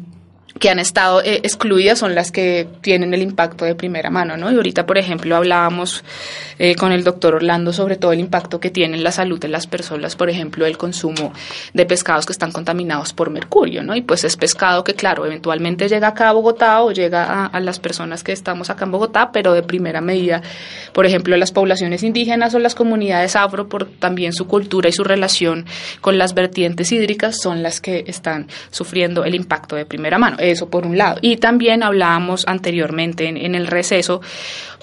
que 0.58 0.70
han 0.70 0.78
estado 0.78 1.20
eh, 1.22 1.40
excluidas 1.42 1.98
son 1.98 2.14
las 2.14 2.32
que 2.32 2.66
tienen 2.80 3.12
el 3.12 3.22
impacto 3.22 3.64
de 3.64 3.74
primera 3.74 4.10
mano, 4.10 4.36
¿no? 4.36 4.50
Y 4.50 4.56
ahorita, 4.56 4.86
por 4.86 4.96
ejemplo, 4.96 5.36
hablábamos 5.36 6.02
eh, 6.58 6.74
con 6.76 6.92
el 6.92 7.04
doctor 7.04 7.34
Orlando 7.34 7.72
sobre 7.72 7.96
todo 7.96 8.12
el 8.12 8.20
impacto 8.20 8.58
que 8.58 8.70
tiene 8.70 8.96
en 8.96 9.04
la 9.04 9.12
salud 9.12 9.38
de 9.38 9.48
las 9.48 9.66
personas, 9.66 10.16
por 10.16 10.30
ejemplo, 10.30 10.64
el 10.64 10.78
consumo 10.78 11.32
de 11.74 11.86
pescados 11.86 12.24
que 12.24 12.32
están 12.32 12.52
contaminados 12.52 13.12
por 13.12 13.30
mercurio, 13.30 13.82
¿no? 13.82 13.94
Y 13.94 14.00
pues 14.00 14.24
es 14.24 14.36
pescado 14.36 14.82
que, 14.82 14.94
claro, 14.94 15.26
eventualmente 15.26 15.88
llega 15.88 16.08
acá 16.08 16.30
a 16.30 16.32
Bogotá 16.32 16.82
o 16.82 16.92
llega 16.92 17.46
a, 17.46 17.60
las 17.60 17.78
personas 17.78 18.22
que 18.22 18.32
estamos 18.32 18.70
acá 18.70 18.84
en 18.84 18.92
Bogotá, 18.92 19.30
pero 19.32 19.52
de 19.52 19.62
primera 19.62 20.00
medida, 20.00 20.42
por 20.92 21.04
ejemplo, 21.04 21.36
las 21.36 21.52
poblaciones 21.52 22.02
indígenas 22.02 22.54
o 22.54 22.58
las 22.58 22.74
comunidades 22.74 23.36
afro, 23.36 23.68
por 23.68 23.86
también 23.86 24.32
su 24.32 24.46
cultura 24.46 24.88
y 24.88 24.92
su 24.92 25.04
relación 25.04 25.66
con 26.00 26.16
las 26.16 26.34
vertientes 26.34 26.92
hídricas, 26.92 27.40
son 27.40 27.62
las 27.62 27.80
que 27.80 28.04
están 28.06 28.48
sufriendo 28.70 29.24
el 29.24 29.34
impacto 29.34 29.76
de 29.76 29.84
primera 29.84 30.18
mano 30.18 30.36
eso 30.50 30.68
por 30.68 30.86
un 30.86 30.98
lado. 30.98 31.18
Y 31.22 31.36
también 31.36 31.82
hablábamos 31.82 32.44
anteriormente 32.46 33.26
en, 33.26 33.54
el 33.54 33.66
receso, 33.66 34.20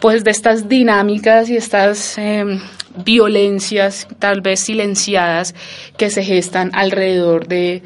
pues 0.01 0.23
de 0.23 0.31
estas 0.31 0.67
dinámicas 0.67 1.49
y 1.49 1.57
estas 1.57 2.17
em, 2.17 2.59
violencias 3.03 4.07
tal 4.19 4.41
vez 4.41 4.59
silenciadas 4.59 5.55
que 5.97 6.09
se 6.09 6.23
gestan 6.23 6.71
alrededor 6.73 7.47
de, 7.47 7.83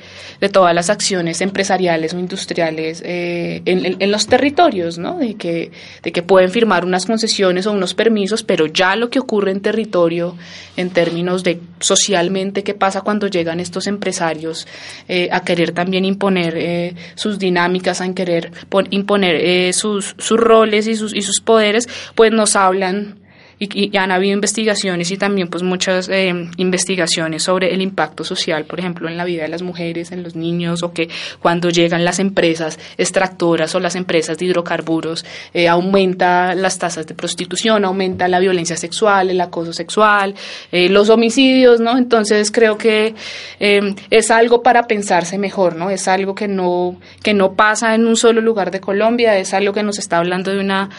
todas 0.51 0.73
las 0.73 0.89
acciones 0.89 1.41
empresariales 1.41 2.13
o 2.13 2.19
industriales 2.19 3.01
eh, 3.05 3.61
en, 3.65 4.11
los 4.11 4.28
territorios, 4.28 4.97
¿no? 4.97 5.17
De 5.17 5.36
que, 5.36 5.71
de 6.03 6.11
que 6.11 6.21
pueden 6.21 6.51
firmar 6.51 6.86
unas 6.86 7.05
concesiones 7.05 7.65
o 7.67 7.71
unos 7.71 7.93
permisos, 7.93 8.43
pero 8.43 8.67
ya 8.67 8.95
lo 8.95 9.09
que 9.09 9.19
ocurre 9.19 9.51
en 9.51 9.61
territorio 9.61 10.36
en 10.75 10.89
términos 10.91 11.43
de 11.43 11.59
socialmente 11.80 12.63
qué 12.63 12.73
pasa 12.73 13.01
cuando 13.01 13.28
llegan 13.28 13.59
estos 13.59 13.88
empresarios 13.88 14.67
eh, 15.07 15.30
a 15.32 15.41
querer 15.41 15.71
también 15.71 16.05
imponer 16.05 16.53
eh, 16.57 16.95
sus 17.15 17.39
dinámicas, 17.39 17.66
a 18.01 18.13
querer 18.13 18.51
imponer 18.91 19.74
sus, 19.74 20.15
sus 20.18 20.39
roles 20.39 20.88
y 20.88 20.95
sus, 20.95 21.13
y 21.13 21.22
sus 21.22 21.41
poderes, 21.41 21.88
pues 22.15 22.32
nos 22.32 22.55
hablan 22.55 23.20
y, 23.59 23.97
han 23.97 24.11
habido 24.11 24.33
investigaciones 24.33 25.09
y 25.11 25.17
también 25.17 25.47
pues 25.47 25.63
muchas 25.63 26.09
eh, 26.09 26.33
investigaciones 26.57 27.43
sobre 27.43 27.73
el 27.73 27.81
impacto 27.81 28.23
social, 28.23 28.65
por 28.65 28.79
ejemplo, 28.79 29.09
en 29.09 29.17
la 29.17 29.25
vida 29.25 29.43
de 29.43 29.47
las 29.47 29.63
mujeres, 29.63 30.11
en 30.11 30.23
los 30.23 30.35
niños, 30.35 30.83
o 30.83 30.93
que 30.93 31.09
cuando 31.41 31.69
llegan 31.69 32.05
las 32.05 32.19
empresas 32.19 32.79
extractoras 32.97 33.73
o 33.73 33.79
las 33.79 33.95
empresas 33.95 34.37
de 34.37 34.45
hidrocarburos, 34.45 35.25
eh, 35.53 35.67
aumenta 35.67 36.53
las 36.53 36.77
tasas 36.77 37.07
de 37.07 37.15
prostitución, 37.15 37.83
aumenta 37.85 38.27
la 38.27 38.39
violencia 38.39 38.77
sexual, 38.77 39.29
el 39.29 39.41
acoso 39.41 39.73
sexual, 39.73 40.35
eh, 40.71 40.89
los 40.89 41.09
homicidios, 41.09 41.79
¿no? 41.79 41.97
Entonces 41.97 42.51
creo 42.51 42.77
que 42.77 43.15
es 43.59 44.31
algo 44.31 44.61
para 44.61 44.87
pensarse 44.87 45.37
mejor, 45.37 45.75
¿no? 45.75 45.89
Es 45.89 46.07
algo 46.07 46.35
que 46.35 46.47
no, 46.47 46.97
que 47.23 47.33
no 47.33 47.53
pasa 47.53 47.95
en 47.95 48.05
un 48.05 48.15
solo 48.15 48.41
lugar 48.41 48.71
de 48.71 48.79
Colombia, 48.79 49.37
es 49.37 49.53
algo 49.53 49.73
que 49.73 49.83
nos 49.83 49.97
está 49.97 50.17
hablando 50.17 50.51
de 50.51 50.59
una 50.59 50.89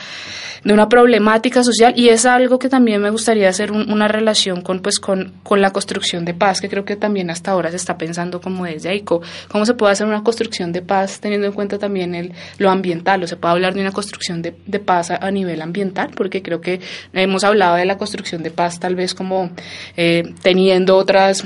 de 0.64 0.74
una 0.74 0.88
problemática 0.88 1.62
social 1.62 1.94
y 1.96 2.08
es 2.08 2.26
algo 2.26 2.47
que 2.56 2.68
también 2.68 3.02
me 3.02 3.10
gustaría 3.10 3.48
hacer 3.48 3.72
una 3.72 4.06
relación 4.06 4.62
con 4.62 4.78
pues 4.78 5.00
con, 5.00 5.32
con, 5.42 5.60
la 5.60 5.72
construcción 5.72 6.24
de 6.24 6.34
paz 6.34 6.60
que 6.60 6.68
creo 6.68 6.84
que 6.84 6.94
también 6.94 7.30
hasta 7.30 7.50
ahora 7.50 7.70
se 7.70 7.76
está 7.76 7.98
pensando 7.98 8.40
como 8.40 8.64
desde 8.64 8.90
ahí 8.90 9.00
cómo 9.02 9.66
se 9.66 9.74
puede 9.74 9.92
hacer 9.92 10.06
una 10.06 10.22
construcción 10.22 10.70
de 10.70 10.82
paz 10.82 11.18
teniendo 11.18 11.48
en 11.48 11.52
cuenta 11.52 11.78
también 11.78 12.14
el, 12.14 12.32
lo 12.58 12.70
ambiental 12.70 13.24
o 13.24 13.26
se 13.26 13.36
puede 13.36 13.54
hablar 13.54 13.74
de 13.74 13.80
una 13.80 13.90
construcción 13.90 14.40
de, 14.40 14.54
de 14.66 14.78
paz 14.78 15.10
a, 15.10 15.30
nivel 15.32 15.60
ambiental 15.62 16.10
porque 16.14 16.42
creo 16.42 16.60
que 16.60 16.80
hemos 17.12 17.42
hablado 17.42 17.74
de 17.74 17.86
la 17.86 17.98
construcción 17.98 18.44
de 18.44 18.50
paz 18.50 18.78
tal 18.78 18.94
vez 18.94 19.14
como 19.14 19.50
eh, 19.96 20.22
teniendo 20.42 20.96
otras 20.96 21.44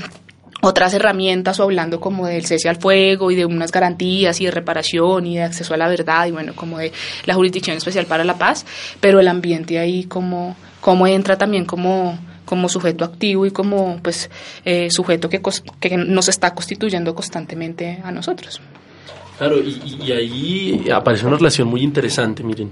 otras 0.63 0.93
herramientas 0.93 1.59
o 1.59 1.63
hablando 1.63 1.99
como 1.99 2.25
del 2.25 2.45
cese 2.45 2.69
al 2.69 2.77
fuego 2.77 3.31
y 3.31 3.35
de 3.35 3.45
unas 3.45 3.71
garantías 3.71 4.39
y 4.39 4.45
de 4.45 4.51
reparación 4.51 5.27
y 5.27 5.35
de 5.35 5.43
acceso 5.43 5.73
a 5.73 5.77
la 5.77 5.89
verdad 5.89 6.25
y 6.25 6.31
bueno, 6.31 6.53
como 6.55 6.77
de 6.77 6.93
la 7.25 7.33
jurisdicción 7.33 7.75
especial 7.75 8.05
para 8.05 8.23
la 8.23 8.37
paz, 8.37 8.65
pero 9.01 9.19
el 9.19 9.27
ambiente 9.27 9.77
ahí 9.77 10.05
como, 10.05 10.55
como 10.83 11.07
entra 11.07 11.37
también 11.37 11.63
como, 11.63 12.19
como 12.43 12.67
sujeto 12.67 13.05
activo 13.05 13.45
y 13.45 13.51
como 13.51 14.01
pues 14.03 14.29
eh, 14.65 14.89
sujeto 14.91 15.29
que, 15.29 15.41
que 15.79 15.95
nos 15.95 16.27
está 16.27 16.53
constituyendo 16.53 17.15
constantemente 17.15 18.01
a 18.03 18.11
nosotros. 18.11 18.59
Claro, 19.37 19.59
y, 19.63 20.03
y, 20.05 20.11
ahí 20.11 20.89
aparece 20.93 21.25
una 21.25 21.37
relación 21.37 21.69
muy 21.69 21.81
interesante. 21.81 22.43
Miren, 22.43 22.69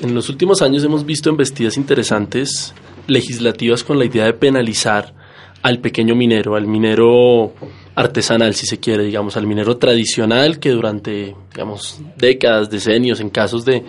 en 0.00 0.12
los 0.12 0.28
últimos 0.28 0.60
años 0.60 0.82
hemos 0.82 1.06
visto 1.06 1.30
embestidas 1.30 1.76
interesantes 1.76 2.74
legislativas 3.06 3.84
con 3.84 3.96
la 3.96 4.06
idea 4.06 4.24
de 4.24 4.32
penalizar 4.32 5.14
al 5.62 5.78
pequeño 5.78 6.16
minero, 6.16 6.56
al 6.56 6.66
minero 6.66 7.54
artesanal, 7.94 8.56
si 8.56 8.66
se 8.66 8.80
quiere, 8.80 9.04
digamos, 9.04 9.36
al 9.36 9.46
minero 9.46 9.76
tradicional 9.76 10.58
que 10.58 10.70
durante, 10.70 11.36
digamos, 11.52 12.00
décadas, 12.16 12.70
decenios, 12.70 13.20
en 13.20 13.30
casos 13.30 13.64
de, 13.64 13.84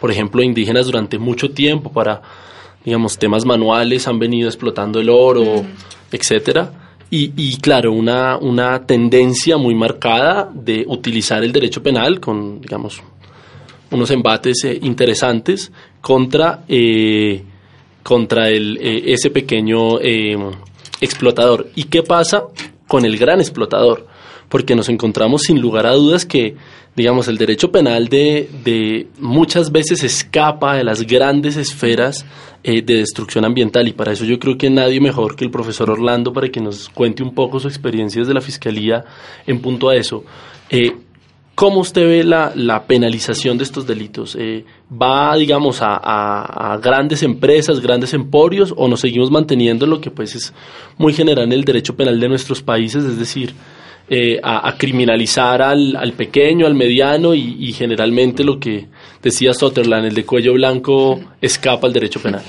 por 0.00 0.10
ejemplo, 0.10 0.42
indígenas 0.42 0.86
durante 0.86 1.18
mucho 1.18 1.50
tiempo 1.50 1.92
para, 1.92 2.22
digamos, 2.84 3.18
temas 3.18 3.44
manuales 3.44 4.06
han 4.08 4.18
venido 4.18 4.48
explotando 4.48 5.00
el 5.00 5.10
oro, 5.10 5.64
etcétera. 6.10 6.72
Y, 7.10 7.32
y, 7.36 7.56
claro, 7.56 7.92
una, 7.92 8.36
una 8.36 8.86
tendencia 8.86 9.56
muy 9.56 9.74
marcada 9.74 10.50
de 10.52 10.84
utilizar 10.86 11.42
el 11.42 11.52
derecho 11.52 11.82
penal 11.82 12.20
con, 12.20 12.60
digamos, 12.60 13.02
unos 13.90 14.10
embates 14.10 14.64
eh, 14.64 14.78
interesantes 14.82 15.72
contra, 16.00 16.64
eh, 16.68 17.42
contra 18.02 18.48
el, 18.50 18.78
eh, 18.80 19.12
ese 19.12 19.30
pequeño 19.30 19.98
explotador. 21.00 21.70
¿Y 21.74 21.84
qué 21.84 22.02
pasa 22.02 22.44
con 22.86 23.04
el 23.04 23.16
gran 23.16 23.40
explotador? 23.40 24.06
Porque 24.48 24.74
nos 24.74 24.88
encontramos 24.88 25.42
sin 25.42 25.60
lugar 25.60 25.86
a 25.86 25.92
dudas 25.92 26.24
que, 26.24 26.56
digamos, 26.96 27.28
el 27.28 27.36
derecho 27.36 27.70
penal 27.70 28.08
de, 28.08 28.48
de 28.64 29.08
muchas 29.18 29.70
veces 29.70 30.02
escapa 30.02 30.74
de 30.74 30.84
las 30.84 31.02
grandes 31.02 31.56
esferas 31.56 32.24
eh, 32.64 32.82
de 32.82 32.96
destrucción 32.96 33.44
ambiental 33.44 33.86
y 33.86 33.92
para 33.92 34.12
eso 34.12 34.24
yo 34.24 34.38
creo 34.38 34.58
que 34.58 34.68
nadie 34.68 35.00
mejor 35.00 35.36
que 35.36 35.44
el 35.44 35.50
profesor 35.50 35.90
Orlando 35.90 36.32
para 36.32 36.48
que 36.48 36.60
nos 36.60 36.88
cuente 36.88 37.22
un 37.22 37.32
poco 37.32 37.60
su 37.60 37.68
experiencia 37.68 38.20
desde 38.20 38.34
la 38.34 38.40
Fiscalía 38.40 39.04
en 39.46 39.60
punto 39.60 39.88
a 39.88 39.94
eso. 39.94 40.24
Eh, 40.68 40.92
¿Cómo 41.54 41.80
usted 41.80 42.06
ve 42.06 42.24
la, 42.24 42.52
la 42.54 42.84
penalización 42.84 43.58
de 43.58 43.64
estos 43.64 43.86
delitos? 43.86 44.36
Eh, 44.38 44.64
¿Va, 44.90 45.36
digamos, 45.36 45.82
a, 45.82 45.96
a, 45.96 46.76
grandes 46.78 47.24
empresas, 47.24 47.80
grandes 47.80 48.14
emporios, 48.14 48.72
o 48.76 48.86
nos 48.86 49.00
seguimos 49.00 49.30
manteniendo 49.30 49.84
lo 49.84 50.00
que 50.00 50.10
pues 50.10 50.36
es 50.36 50.54
muy 50.98 51.12
general 51.12 51.46
en 51.46 51.52
el 51.52 51.64
derecho 51.64 51.96
penal 51.96 52.20
de 52.20 52.28
nuestros 52.28 52.62
países, 52.62 53.04
es 53.04 53.18
decir, 53.18 53.54
eh, 54.10 54.40
a, 54.42 54.74
criminalizar 54.78 55.60
al, 55.60 55.94
al, 55.94 56.12
pequeño, 56.12 56.66
al 56.66 56.74
mediano 56.74 57.34
y, 57.34 57.72
generalmente 57.72 58.42
lo 58.42 58.58
que 58.58 58.86
decía 59.22 59.52
Sutherland, 59.52 60.06
el 60.06 60.14
de 60.14 60.24
cuello 60.24 60.54
blanco, 60.54 61.20
escapa 61.40 61.86
al 61.86 61.92
derecho 61.92 62.20
penal? 62.20 62.42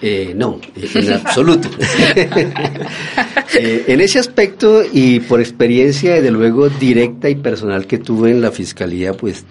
Eh, 0.00 0.32
no, 0.34 0.60
en 0.76 1.12
absoluto. 1.12 1.68
Eh, 3.56 3.84
en 3.86 4.00
ese 4.00 4.18
aspecto 4.18 4.82
y 4.92 5.20
por 5.20 5.38
experiencia, 5.38 6.14
desde 6.14 6.32
luego, 6.32 6.68
directa 6.68 7.30
y 7.30 7.36
personal 7.36 7.86
que 7.86 7.98
tuve 7.98 8.32
en 8.32 8.40
la 8.40 8.50
Fiscalía, 8.50 9.12
pues 9.12 9.44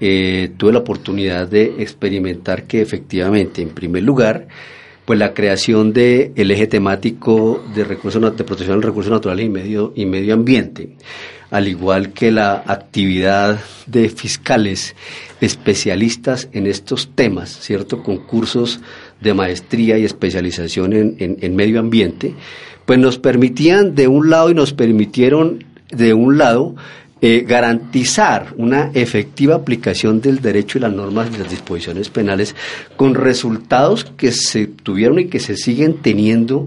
eh, 0.00 0.52
tuve 0.56 0.72
la 0.72 0.78
oportunidad 0.78 1.46
de 1.46 1.82
experimentar 1.82 2.64
que 2.64 2.80
efectivamente, 2.80 3.60
en 3.60 3.68
primer 3.70 4.04
lugar, 4.04 4.48
pues 5.10 5.18
la 5.18 5.34
creación 5.34 5.92
del 5.92 6.30
el 6.36 6.52
eje 6.52 6.68
temático 6.68 7.64
de, 7.74 7.82
recursos, 7.82 8.22
de 8.22 8.44
protección 8.44 8.80
de 8.80 8.86
recursos 8.86 9.10
naturales 9.10 9.44
y 9.44 9.48
medio, 10.06 10.32
ambiente, 10.32 10.90
al 11.50 11.66
igual 11.66 12.12
que 12.12 12.30
la 12.30 12.62
actividad 12.64 13.58
de 13.86 14.08
fiscales 14.08 14.94
especialistas 15.40 16.48
en 16.52 16.68
estos 16.68 17.10
temas, 17.12 17.50
¿cierto? 17.50 18.04
Con 18.04 18.18
cursos 18.18 18.78
de 19.20 19.34
maestría 19.34 19.98
y 19.98 20.04
especialización 20.04 20.92
en, 20.92 21.56
medio 21.56 21.80
ambiente, 21.80 22.36
pues 22.86 23.00
nos 23.00 23.18
permitían 23.18 23.96
de 23.96 24.06
un 24.06 24.30
lado 24.30 24.48
y 24.50 24.54
nos 24.54 24.72
permitieron 24.72 25.64
de 25.90 26.14
un 26.14 26.38
lado 26.38 26.76
eh, 27.22 27.44
garantizar 27.46 28.54
una 28.56 28.90
efectiva 28.94 29.54
aplicación 29.54 30.20
del 30.20 30.40
derecho 30.40 30.78
y 30.78 30.80
las 30.80 30.92
normas 30.92 31.28
y 31.34 31.38
las 31.38 31.50
disposiciones 31.50 32.08
penales 32.08 32.54
con 32.96 33.14
resultados 33.14 34.04
que 34.04 34.32
se 34.32 34.66
tuvieron 34.66 35.18
y 35.18 35.26
que 35.26 35.38
se 35.38 35.56
siguen 35.56 35.98
teniendo 35.98 36.66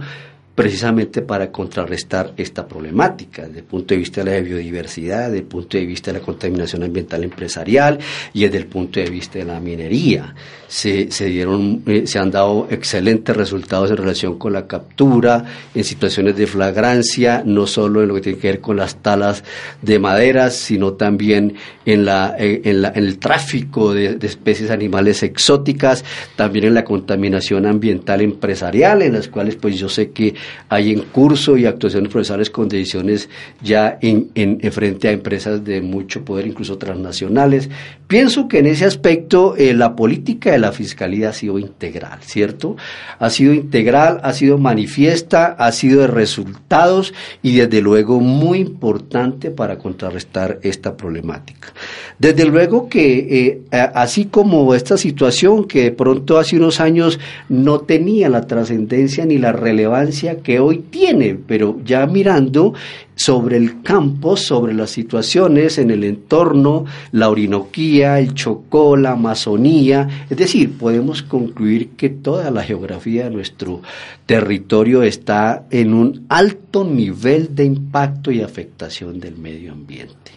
precisamente 0.56 1.24
para 1.24 1.52
contrarrestar 1.52 2.34
esta 2.38 2.68
problemática 2.68 3.48
desde 3.48 3.60
el 3.60 3.66
punto 3.66 3.96
de 3.96 4.00
vista 4.00 4.24
de 4.24 4.32
la 4.32 4.40
biodiversidad, 4.40 5.26
desde 5.26 5.40
el 5.40 5.46
punto 5.46 5.78
de 5.78 5.86
vista 5.86 6.12
de 6.12 6.20
la 6.20 6.26
contaminación 6.26 6.84
ambiental 6.84 7.24
empresarial 7.24 7.98
y 8.34 8.44
desde 8.44 8.58
el 8.58 8.68
punto 8.68 9.00
de 9.00 9.10
vista 9.10 9.40
de 9.40 9.46
la 9.46 9.60
minería. 9.60 10.36
Se, 10.68 11.12
se 11.12 11.26
dieron, 11.26 11.84
eh, 11.86 12.08
se 12.08 12.18
han 12.18 12.32
dado 12.32 12.68
excelentes 12.72 13.36
resultados 13.36 13.92
en 13.92 13.98
relación 13.98 14.40
con 14.40 14.54
la 14.54 14.66
captura, 14.66 15.46
en 15.74 15.84
situaciones 15.84 16.36
de 16.36 16.48
flagrancia, 16.48 17.44
no 17.46 17.68
solo 17.68 18.02
en 18.02 18.08
lo 18.08 18.16
que 18.16 18.22
tiene 18.22 18.40
que 18.40 18.48
ver 18.48 18.60
con 18.60 18.78
las 18.78 18.96
talas 19.02 19.44
de 19.82 20.00
maderas, 20.00 20.56
sino 20.56 20.94
también 20.94 21.56
en, 21.86 22.06
la, 22.06 22.36
eh, 22.40 22.62
en, 22.64 22.82
la, 22.82 22.90
en 22.96 23.06
el 23.06 23.20
tráfico 23.20 23.94
de, 23.94 24.16
de 24.16 24.28
especies 24.28 24.72
animales 24.72 25.22
exóticas, 25.22 26.04
también 26.36 26.66
en 26.66 26.74
la 26.74 26.84
contaminación 26.84 27.68
ambiental 27.68 28.22
empresarial, 28.22 29.04
en 29.04 29.14
las 29.14 29.28
cuales 29.28 29.56
pues 29.56 29.78
yo 29.78 29.90
sé 29.90 30.10
que 30.10 30.34
hay 30.70 30.92
en 30.92 31.02
curso 31.02 31.58
y 31.58 31.66
actuaciones 31.66 32.12
procesales 32.12 32.50
con 32.50 32.68
decisiones 32.68 33.30
ya 33.62 33.98
en, 34.02 34.30
en, 34.36 34.60
frente 34.72 35.08
a 35.08 35.12
empresas 35.12 35.64
de 35.64 35.82
mucho 35.82 36.24
poder, 36.26 36.48
incluso 36.48 36.78
transnacionales. 36.78 37.70
Pienso 38.08 38.48
que 38.48 38.60
en 38.60 38.68
ese 38.68 38.86
aspecto 38.86 39.56
eh, 39.58 39.74
la 39.74 39.96
política 39.96 40.52
de 40.52 40.60
la 40.60 40.72
fiscalía 40.72 41.30
ha 41.30 41.34
sido 41.34 41.60
integral, 41.60 42.20
¿cierto? 42.22 42.76
Ha 43.20 43.30
sido 43.30 43.54
integral, 43.54 44.20
ha 44.24 44.34
sido 44.34 44.58
manifiesta, 44.58 45.56
ha 45.58 45.72
sido 45.72 46.02
de 46.02 46.08
resultados 46.08 47.14
y 47.42 47.58
desde 47.58 47.82
luego 47.82 48.20
muy 48.20 48.60
importante 48.60 49.52
para 49.52 49.78
contrarrestar 49.78 50.60
esta 50.64 50.96
problemática. 50.96 51.74
Desde 52.20 52.46
luego 52.46 52.88
que 52.90 53.62
eh, 53.72 53.90
así 53.94 54.26
como 54.26 54.74
esta 54.76 54.98
situación 54.98 55.66
que 55.66 55.84
de 55.84 55.92
pronto 55.92 56.38
hace 56.38 56.58
unos 56.58 56.80
años 56.80 57.20
no 57.50 57.82
tenía 57.82 58.30
la 58.30 58.48
trascendencia 58.48 59.26
ni 59.26 59.38
la 59.38 59.52
relevancia 59.52 60.33
que 60.38 60.60
hoy 60.60 60.80
tiene, 60.90 61.36
pero 61.36 61.80
ya 61.84 62.06
mirando 62.06 62.74
sobre 63.16 63.58
el 63.58 63.82
campo, 63.82 64.36
sobre 64.36 64.74
las 64.74 64.90
situaciones 64.90 65.78
en 65.78 65.92
el 65.92 66.04
entorno, 66.04 66.86
la 67.12 67.30
Orinoquía, 67.30 68.20
el 68.20 68.34
Chocó, 68.34 68.98
la 68.98 69.12
Amazonía, 69.12 70.26
es 70.30 70.38
decir, 70.38 70.78
podemos 70.78 71.22
concluir 71.22 71.90
que 71.92 72.10
toda 72.10 72.52
la 72.52 72.64
geografía 72.64 73.26
de 73.26 73.30
nuestro 73.30 73.82
territorio 74.26 75.04
está 75.04 75.66
en 75.70 75.94
un 75.94 76.26
alto 76.30 76.84
nivel 76.84 77.56
de 77.56 77.66
impacto 77.66 78.32
y 78.32 78.42
afectación 78.42 79.20
del 79.20 79.38
medio 79.38 79.72
ambiente 79.72 80.32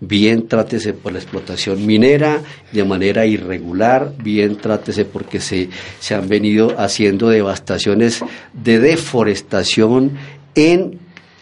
bien 0.00 0.48
trátese 0.48 0.92
por 0.92 1.12
la 1.12 1.18
explotación 1.18 1.86
minera 1.86 2.40
de 2.72 2.84
manera 2.84 3.26
irregular, 3.26 4.12
bien 4.22 4.56
trátese 4.56 5.04
porque 5.04 5.40
se, 5.40 5.68
se 5.98 6.14
han 6.14 6.28
venido 6.28 6.78
haciendo 6.78 7.28
devastaciones 7.28 8.20
de 8.52 8.78
deforestación 8.80 10.12
en 10.54 10.99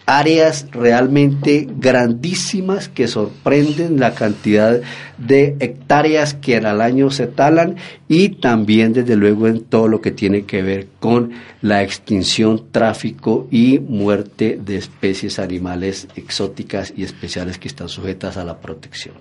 áreas 0.09 0.65
realmente 0.71 1.67
grandísimas 1.69 2.89
que 2.89 3.07
sorprenden 3.07 3.99
la 3.99 4.15
cantidad 4.15 4.81
de 5.19 5.55
hectáreas 5.59 6.33
que 6.33 6.57
al 6.57 6.81
año 6.81 7.11
se 7.11 7.27
talan 7.27 7.75
y 8.07 8.29
también 8.29 8.91
desde 8.91 9.15
luego 9.15 9.47
en 9.47 9.61
todo 9.61 9.87
lo 9.87 10.01
que 10.01 10.09
tiene 10.09 10.45
que 10.45 10.63
ver 10.63 10.87
con 10.99 11.33
la 11.61 11.83
extinción, 11.83 12.71
tráfico 12.71 13.47
y 13.51 13.77
muerte 13.77 14.59
de 14.59 14.77
especies 14.77 15.37
animales 15.37 16.07
exóticas 16.15 16.91
y 16.97 17.03
especiales 17.03 17.59
que 17.59 17.67
están 17.67 17.87
sujetas 17.87 18.35
a 18.37 18.43
la 18.43 18.59
protección. 18.59 19.13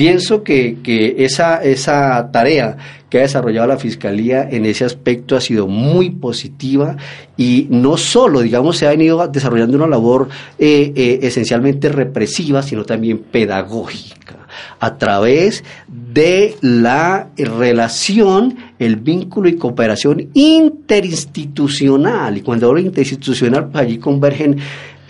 Pienso 0.00 0.42
que, 0.42 0.78
que 0.82 1.26
esa, 1.26 1.62
esa 1.62 2.30
tarea 2.32 2.78
que 3.10 3.18
ha 3.18 3.20
desarrollado 3.20 3.66
la 3.66 3.76
Fiscalía 3.76 4.48
en 4.50 4.64
ese 4.64 4.86
aspecto 4.86 5.36
ha 5.36 5.42
sido 5.42 5.66
muy 5.66 6.08
positiva 6.08 6.96
y 7.36 7.66
no 7.68 7.98
solo, 7.98 8.40
digamos, 8.40 8.78
se 8.78 8.86
ha 8.86 8.92
venido 8.92 9.28
desarrollando 9.28 9.76
una 9.76 9.86
labor 9.86 10.30
eh, 10.58 10.94
eh, 10.96 11.18
esencialmente 11.20 11.90
represiva, 11.90 12.62
sino 12.62 12.86
también 12.86 13.18
pedagógica 13.18 14.46
a 14.78 14.96
través 14.96 15.64
de 15.86 16.56
la 16.62 17.28
relación, 17.36 18.56
el 18.78 18.96
vínculo 18.96 19.50
y 19.50 19.56
cooperación 19.56 20.30
interinstitucional. 20.32 22.38
Y 22.38 22.40
cuando 22.40 22.68
hablo 22.68 22.80
interinstitucional, 22.80 23.68
pues 23.68 23.84
allí 23.84 23.98
convergen 23.98 24.56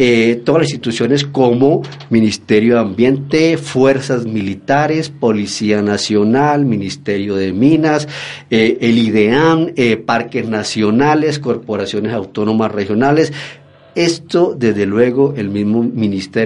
eh, 0.03 0.41
todas 0.47 0.63
las 0.63 0.71
instituciones 0.71 1.27
como 1.27 1.83
Ministerio 2.09 2.77
de 2.77 2.81
Ambiente, 2.81 3.59
Fuerzas 3.59 4.25
Militares, 4.25 5.11
Policía 5.11 5.83
Nacional, 5.83 6.65
Ministerio 6.65 7.37
de 7.37 7.53
Minas, 7.53 8.09
eh, 8.49 8.79
el 8.81 8.97
IDEAM, 8.97 9.75
eh, 9.77 9.99
Parques 9.99 10.49
Nacionales, 10.49 11.39
Corporaciones 11.39 12.15
Autónomas 12.15 12.73
Regionales, 12.73 13.35
esto, 13.95 14.55
desde 14.57 14.87
luego, 14.87 15.35
el 15.37 15.49
mismo 15.49 15.83
ministro 15.83 16.43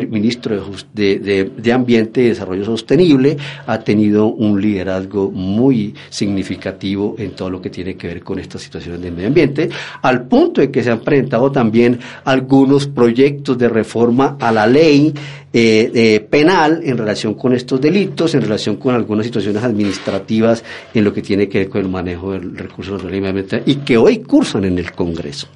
de, 0.92 1.50
de, 1.56 1.72
Ambiente 1.72 2.22
y 2.22 2.28
Desarrollo 2.28 2.64
Sostenible 2.64 3.36
ha 3.66 3.80
tenido 3.80 4.26
un 4.26 4.60
liderazgo 4.60 5.30
muy 5.30 5.94
significativo 6.10 7.14
en 7.18 7.32
todo 7.32 7.50
lo 7.50 7.60
que 7.60 7.70
tiene 7.70 7.96
que 7.96 8.08
ver 8.08 8.22
con 8.22 8.38
estas 8.38 8.62
situaciones 8.62 9.00
del 9.00 9.12
medio 9.12 9.28
ambiente, 9.28 9.68
al 10.02 10.26
punto 10.26 10.60
de 10.60 10.70
que 10.70 10.82
se 10.82 10.90
han 10.90 11.00
presentado 11.00 11.50
también 11.50 11.98
algunos 12.24 12.86
proyectos 12.86 13.58
de 13.58 13.68
reforma 13.68 14.36
a 14.40 14.52
la 14.52 14.66
ley 14.66 15.12
eh, 15.52 16.26
penal 16.28 16.80
en 16.82 16.98
relación 16.98 17.34
con 17.34 17.54
estos 17.54 17.80
delitos, 17.80 18.34
en 18.34 18.42
relación 18.42 18.76
con 18.76 18.94
algunas 18.94 19.26
situaciones 19.26 19.62
administrativas 19.62 20.64
en 20.92 21.04
lo 21.04 21.12
que 21.12 21.22
tiene 21.22 21.48
que 21.48 21.58
ver 21.58 21.68
con 21.68 21.82
el 21.82 21.88
manejo 21.88 22.32
del 22.32 22.56
recurso 22.56 22.92
natural 22.92 23.62
y 23.66 23.76
que 23.76 23.96
hoy 23.96 24.18
cursan 24.18 24.64
en 24.64 24.78
el 24.78 24.92
Congreso. 24.92 25.48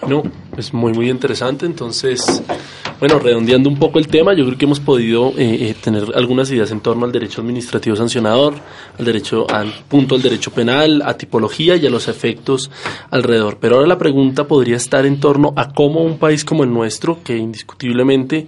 Bueno, 0.00 0.22
es 0.56 0.72
muy, 0.72 0.92
muy 0.92 1.10
interesante. 1.10 1.66
Entonces, 1.66 2.42
bueno, 2.98 3.18
redondeando 3.18 3.68
un 3.68 3.78
poco 3.78 3.98
el 3.98 4.08
tema, 4.08 4.34
yo 4.34 4.44
creo 4.46 4.58
que 4.58 4.64
hemos 4.64 4.80
podido 4.80 5.30
eh, 5.36 5.68
eh, 5.68 5.74
tener 5.82 6.04
algunas 6.14 6.50
ideas 6.50 6.70
en 6.70 6.80
torno 6.80 7.04
al 7.04 7.12
derecho 7.12 7.40
administrativo 7.40 7.96
sancionador, 7.96 8.54
al 8.98 9.04
derecho, 9.04 9.46
al 9.50 9.72
punto 9.88 10.14
del 10.14 10.22
derecho 10.22 10.50
penal, 10.50 11.02
a 11.04 11.14
tipología 11.14 11.76
y 11.76 11.86
a 11.86 11.90
los 11.90 12.08
efectos 12.08 12.70
alrededor. 13.10 13.58
Pero 13.60 13.76
ahora 13.76 13.86
la 13.86 13.98
pregunta 13.98 14.46
podría 14.46 14.76
estar 14.76 15.06
en 15.06 15.20
torno 15.20 15.52
a 15.56 15.72
cómo 15.72 16.02
un 16.02 16.18
país 16.18 16.44
como 16.44 16.64
el 16.64 16.72
nuestro, 16.72 17.22
que 17.22 17.36
indiscutiblemente 17.36 18.46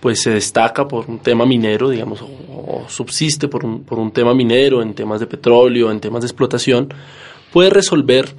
pues 0.00 0.20
se 0.20 0.30
destaca 0.30 0.86
por 0.86 1.08
un 1.08 1.20
tema 1.20 1.46
minero, 1.46 1.88
digamos, 1.88 2.20
o, 2.22 2.84
subsiste 2.88 3.48
por 3.48 3.64
un, 3.64 3.84
por 3.84 3.98
un 3.98 4.10
tema 4.10 4.34
minero 4.34 4.82
en 4.82 4.92
temas 4.92 5.18
de 5.18 5.26
petróleo, 5.26 5.90
en 5.90 5.98
temas 5.98 6.20
de 6.20 6.26
explotación, 6.26 6.92
puede 7.50 7.70
resolver 7.70 8.34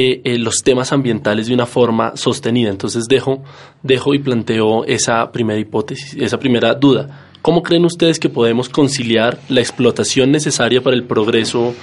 eh, 0.00 0.20
eh, 0.22 0.38
los 0.38 0.62
temas 0.62 0.92
ambientales 0.92 1.48
de 1.48 1.54
una 1.54 1.66
forma 1.66 2.16
sostenida. 2.16 2.70
Entonces 2.70 3.06
dejo, 3.08 3.42
dejo 3.82 4.14
y 4.14 4.20
planteo 4.20 4.84
esa 4.84 5.32
primera 5.32 5.58
hipótesis, 5.58 6.14
esa 6.14 6.38
primera 6.38 6.72
duda. 6.74 7.32
¿Cómo 7.42 7.64
creen 7.64 7.84
ustedes 7.84 8.20
que 8.20 8.28
podemos 8.28 8.68
conciliar 8.68 9.40
la 9.48 9.58
explotación 9.58 10.30
necesaria 10.30 10.80
para 10.80 10.94
el 10.94 11.02
progreso, 11.02 11.74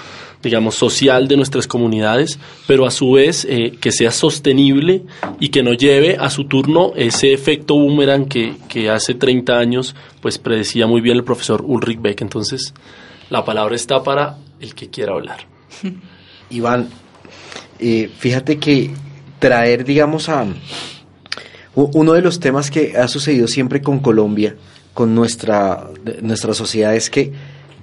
digamos, 0.42 0.76
social 0.76 1.28
de 1.28 1.36
nuestras 1.36 1.68
comunidades, 1.68 2.40
pero 2.68 2.86
a 2.86 2.92
su 2.92 3.12
vez 3.12 3.46
eh, 3.50 3.74
que 3.82 3.92
sea 3.92 4.12
sostenible 4.12 5.04
y 5.42 5.50
que 5.50 5.62
no 5.62 5.74
lleve 5.74 6.16
a 6.18 6.30
su 6.30 6.46
turno 6.46 6.94
ese 6.96 7.34
efecto 7.34 7.76
boomerang 7.76 8.30
que, 8.30 8.56
que 8.70 8.90
hace 8.90 9.16
30 9.16 9.58
años 9.58 9.94
pues 10.22 10.38
predecía 10.38 10.88
muy 10.88 11.02
bien 11.02 11.18
el 11.18 11.26
profesor 11.26 11.62
Ulrich 11.66 12.00
Beck? 12.02 12.22
Entonces, 12.22 12.74
la 13.30 13.44
palabra 13.44 13.76
está 13.76 14.02
para 14.04 14.38
el 14.62 14.74
que 14.74 14.90
quiera 14.90 15.12
hablar. 15.12 15.48
Iván, 16.50 16.88
eh, 17.80 18.10
fíjate 18.18 18.58
que 18.58 18.92
traer, 19.40 19.84
digamos, 19.84 20.30
a 20.30 20.46
uno 21.76 22.14
de 22.14 22.22
los 22.22 22.40
temas 22.40 22.72
que 22.72 22.98
ha 22.98 23.08
sucedido 23.08 23.48
siempre 23.48 23.82
con 23.82 24.00
Colombia, 24.00 24.56
con 24.94 25.14
nuestra, 25.14 25.90
nuestra 26.22 26.54
sociedad, 26.54 26.96
es 26.96 27.10
que 27.10 27.34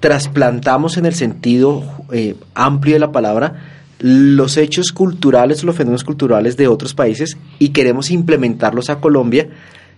trasplantamos 0.01 0.97
en 0.97 1.07
el 1.07 1.15
sentido 1.15 1.85
eh, 2.11 2.35
amplio 2.55 2.95
de 2.95 3.01
la 3.01 3.13
palabra 3.13 3.69
los 3.99 4.57
hechos 4.57 4.91
culturales, 4.91 5.63
los 5.63 5.77
fenómenos 5.77 6.03
culturales 6.03 6.57
de 6.57 6.67
otros 6.67 6.93
países 6.93 7.37
y 7.61 7.69
queremos 7.69 8.11
implementarlos 8.11 8.91
a 8.91 8.99
Colombia 8.99 9.49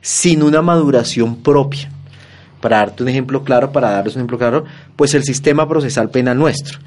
sin 0.03 0.43
una 0.43 0.61
maduración 0.61 1.37
propia. 1.37 1.91
Para 2.61 2.79
darte 2.79 3.03
un 3.03 3.09
ejemplo 3.09 3.45
claro, 3.45 3.73
para 3.73 3.91
darles 3.91 4.15
un 4.17 4.21
ejemplo 4.21 4.37
claro, 4.37 4.65
pues 4.97 5.15
el 5.15 5.23
sistema 5.25 5.67
procesal 5.67 6.11
penal 6.11 6.37
nuestro 6.37 6.81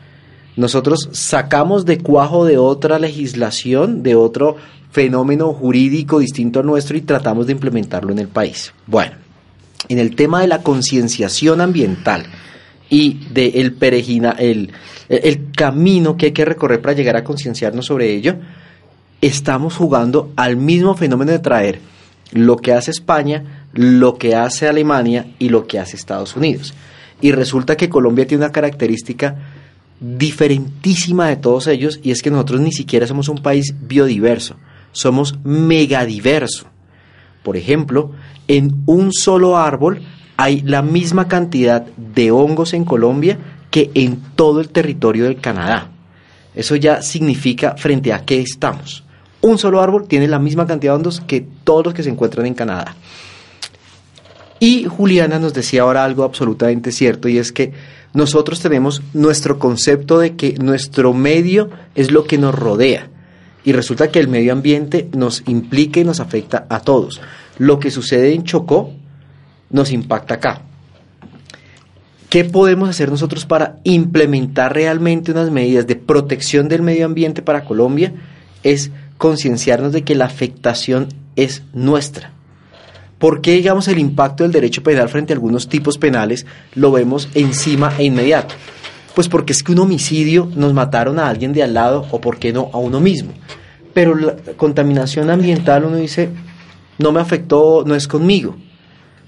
nosotros 0.58 1.10
sacamos 1.12 1.86
de 1.86 2.00
cuajo 2.00 2.44
de 2.44 2.58
otra 2.58 2.98
legislación, 2.98 4.02
de 4.02 4.16
otro 4.16 4.58
fenómeno 4.92 5.54
jurídico 5.54 6.18
distinto 6.20 6.60
al 6.60 6.66
nuestro 6.66 6.98
y 6.98 7.02
tratamos 7.02 7.46
de 7.46 7.54
implementarlo 7.54 8.12
en 8.12 8.18
el 8.18 8.28
país. 8.28 8.74
Bueno, 8.88 9.14
en 9.88 10.00
el 10.00 10.16
tema 10.16 10.42
de 10.42 10.48
la 10.48 10.64
concienciación 10.64 11.62
ambiental 11.62 12.26
y 12.90 13.20
del 13.32 13.74
perejina, 13.74 14.32
el, 14.32 14.72
el 15.08 15.52
camino 15.52 16.18
que 16.18 16.28
hay 16.28 16.32
que 16.32 16.46
recorrer 16.46 16.82
para 16.82 16.96
llegar 16.96 17.18
a 17.18 17.24
concienciarnos 17.24 17.86
sobre 17.86 18.12
ello, 18.12 18.38
estamos 19.22 19.76
jugando 19.76 20.32
al 20.36 20.58
mismo 20.58 20.96
fenómeno 20.96 21.34
de 21.34 21.40
traer 21.40 21.80
lo 22.32 22.58
que 22.58 22.74
hace 22.74 22.90
España, 22.90 23.68
lo 23.74 24.18
que 24.18 24.36
hace 24.36 24.68
Alemania 24.68 25.28
y 25.38 25.50
lo 25.50 25.68
que 25.68 25.78
hace 25.78 25.96
Estados 25.96 26.36
Unidos. 26.36 26.74
Y 27.22 27.32
resulta 27.32 27.78
que 27.78 27.90
Colombia 27.90 28.26
tiene 28.26 28.44
una 28.44 28.52
característica 28.52 29.36
diferentísima 30.00 31.28
de 31.28 31.38
todos 31.38 31.68
ellos 31.68 32.00
y 32.04 32.12
es 32.12 32.22
que 32.22 32.32
nosotros 32.32 32.62
ni 32.62 32.72
siquiera 32.72 33.08
somos 33.08 33.30
un 33.30 33.40
país 33.40 33.74
biodiverso. 33.82 34.56
somos 34.92 35.38
megadiverso. 35.44 36.66
Por 37.44 37.56
ejemplo, 37.56 38.12
en 38.48 38.84
un 38.86 39.14
solo 39.14 39.58
árbol 39.58 40.02
hay 40.38 40.62
la 40.62 40.82
misma 40.82 41.28
cantidad 41.28 41.86
de 41.96 42.32
hongos 42.32 42.74
en 42.74 42.84
Colombia 42.84 43.38
que 43.70 43.92
en 43.94 44.22
todo 44.36 44.60
el 44.60 44.70
territorio 44.70 45.26
del 45.26 45.40
Canadá. 45.40 45.92
Eso 46.56 46.76
ya 46.76 47.02
significa 47.02 47.76
frente 47.78 48.14
a 48.14 48.26
qué 48.26 48.40
estamos. 48.42 49.04
Un 49.42 49.58
solo 49.58 49.82
árbol 49.82 50.08
tiene 50.08 50.28
la 50.28 50.40
misma 50.40 50.66
cantidad 50.66 50.94
de 50.94 50.98
hongos 50.98 51.22
que 51.22 51.46
todos 51.64 51.86
los 51.86 51.94
que 51.94 52.04
se 52.04 52.10
encuentran 52.10 52.46
en 52.48 52.56
Canadá. 52.56 52.96
Y 54.60 54.86
Juliana 54.86 55.38
nos 55.38 55.54
decía 55.54 55.84
ahora 55.84 56.04
algo 56.04 56.24
absolutamente 56.24 56.92
cierto 56.92 57.30
y 57.30 57.38
es 57.38 57.52
que 57.52 57.74
nosotros 58.14 58.60
tenemos 58.60 59.02
nuestro 59.14 59.60
concepto 59.60 60.20
de 60.20 60.36
que 60.36 60.56
nuestro 60.60 61.14
medio 61.14 61.70
es 61.96 62.12
lo 62.12 62.24
que 62.24 62.38
nos 62.38 62.56
rodea 62.56 63.10
y 63.68 63.74
resulta 63.74 64.12
que 64.12 64.20
el 64.20 64.30
medio 64.30 64.54
ambiente 64.54 65.10
nos 65.14 65.44
implica 65.46 66.00
y 66.00 66.06
nos 66.06 66.22
afecta 66.22 66.66
a 66.70 66.80
todos. 66.80 67.20
Lo 67.58 67.80
que 67.80 67.92
sucede 67.92 68.34
en 68.34 68.44
Chocó 68.44 68.94
nos 69.70 69.92
impacta 69.92 70.36
acá. 70.36 70.62
¿Qué 72.30 72.46
podemos 72.46 72.88
hacer 72.88 73.10
nosotros 73.10 73.46
para 73.46 73.80
implementar 73.84 74.74
realmente 74.74 75.32
unas 75.32 75.52
medidas 75.52 75.86
de 75.86 75.98
protección 75.98 76.70
del 76.70 76.82
medio 76.82 77.06
ambiente 77.06 77.42
para 77.42 77.66
Colombia? 77.66 78.14
Es 78.64 78.92
concienciarnos 79.18 79.92
de 79.92 80.04
que 80.04 80.16
la 80.16 80.26
afectación 80.26 81.10
es 81.36 81.64
nuestra. 81.74 82.37
¿Por 83.20 83.42
qué, 83.42 83.54
digamos, 83.54 83.88
el 83.88 83.98
impacto 83.98 84.44
del 84.44 84.52
derecho 84.52 84.84
penal 84.84 85.10
frente 85.10 85.34
a 85.34 85.36
algunos 85.36 85.68
tipos 85.68 85.98
penales 85.98 86.46
lo 86.76 86.92
vemos 86.92 87.30
encima 87.34 87.94
e 87.98 88.04
inmediato? 88.06 88.54
Pues 89.16 89.28
porque 89.28 89.54
es 89.54 89.64
que 89.64 89.72
un 89.72 89.80
homicidio 89.80 90.48
nos 90.56 90.74
mataron 90.74 91.18
a 91.18 91.28
alguien 91.28 91.52
de 91.52 91.64
al 91.64 91.74
lado 91.74 92.06
o, 92.12 92.22
¿por 92.22 92.38
qué 92.38 92.54
no, 92.54 92.70
a 92.74 92.78
uno 92.78 93.00
mismo? 93.00 93.32
Pero 93.94 94.14
la 94.14 94.36
contaminación 94.56 95.32
ambiental 95.32 95.86
uno 95.86 95.96
dice, 95.96 96.30
no 97.00 97.12
me 97.12 97.20
afectó, 97.20 97.84
no 97.84 97.96
es 97.96 98.08
conmigo. 98.08 98.56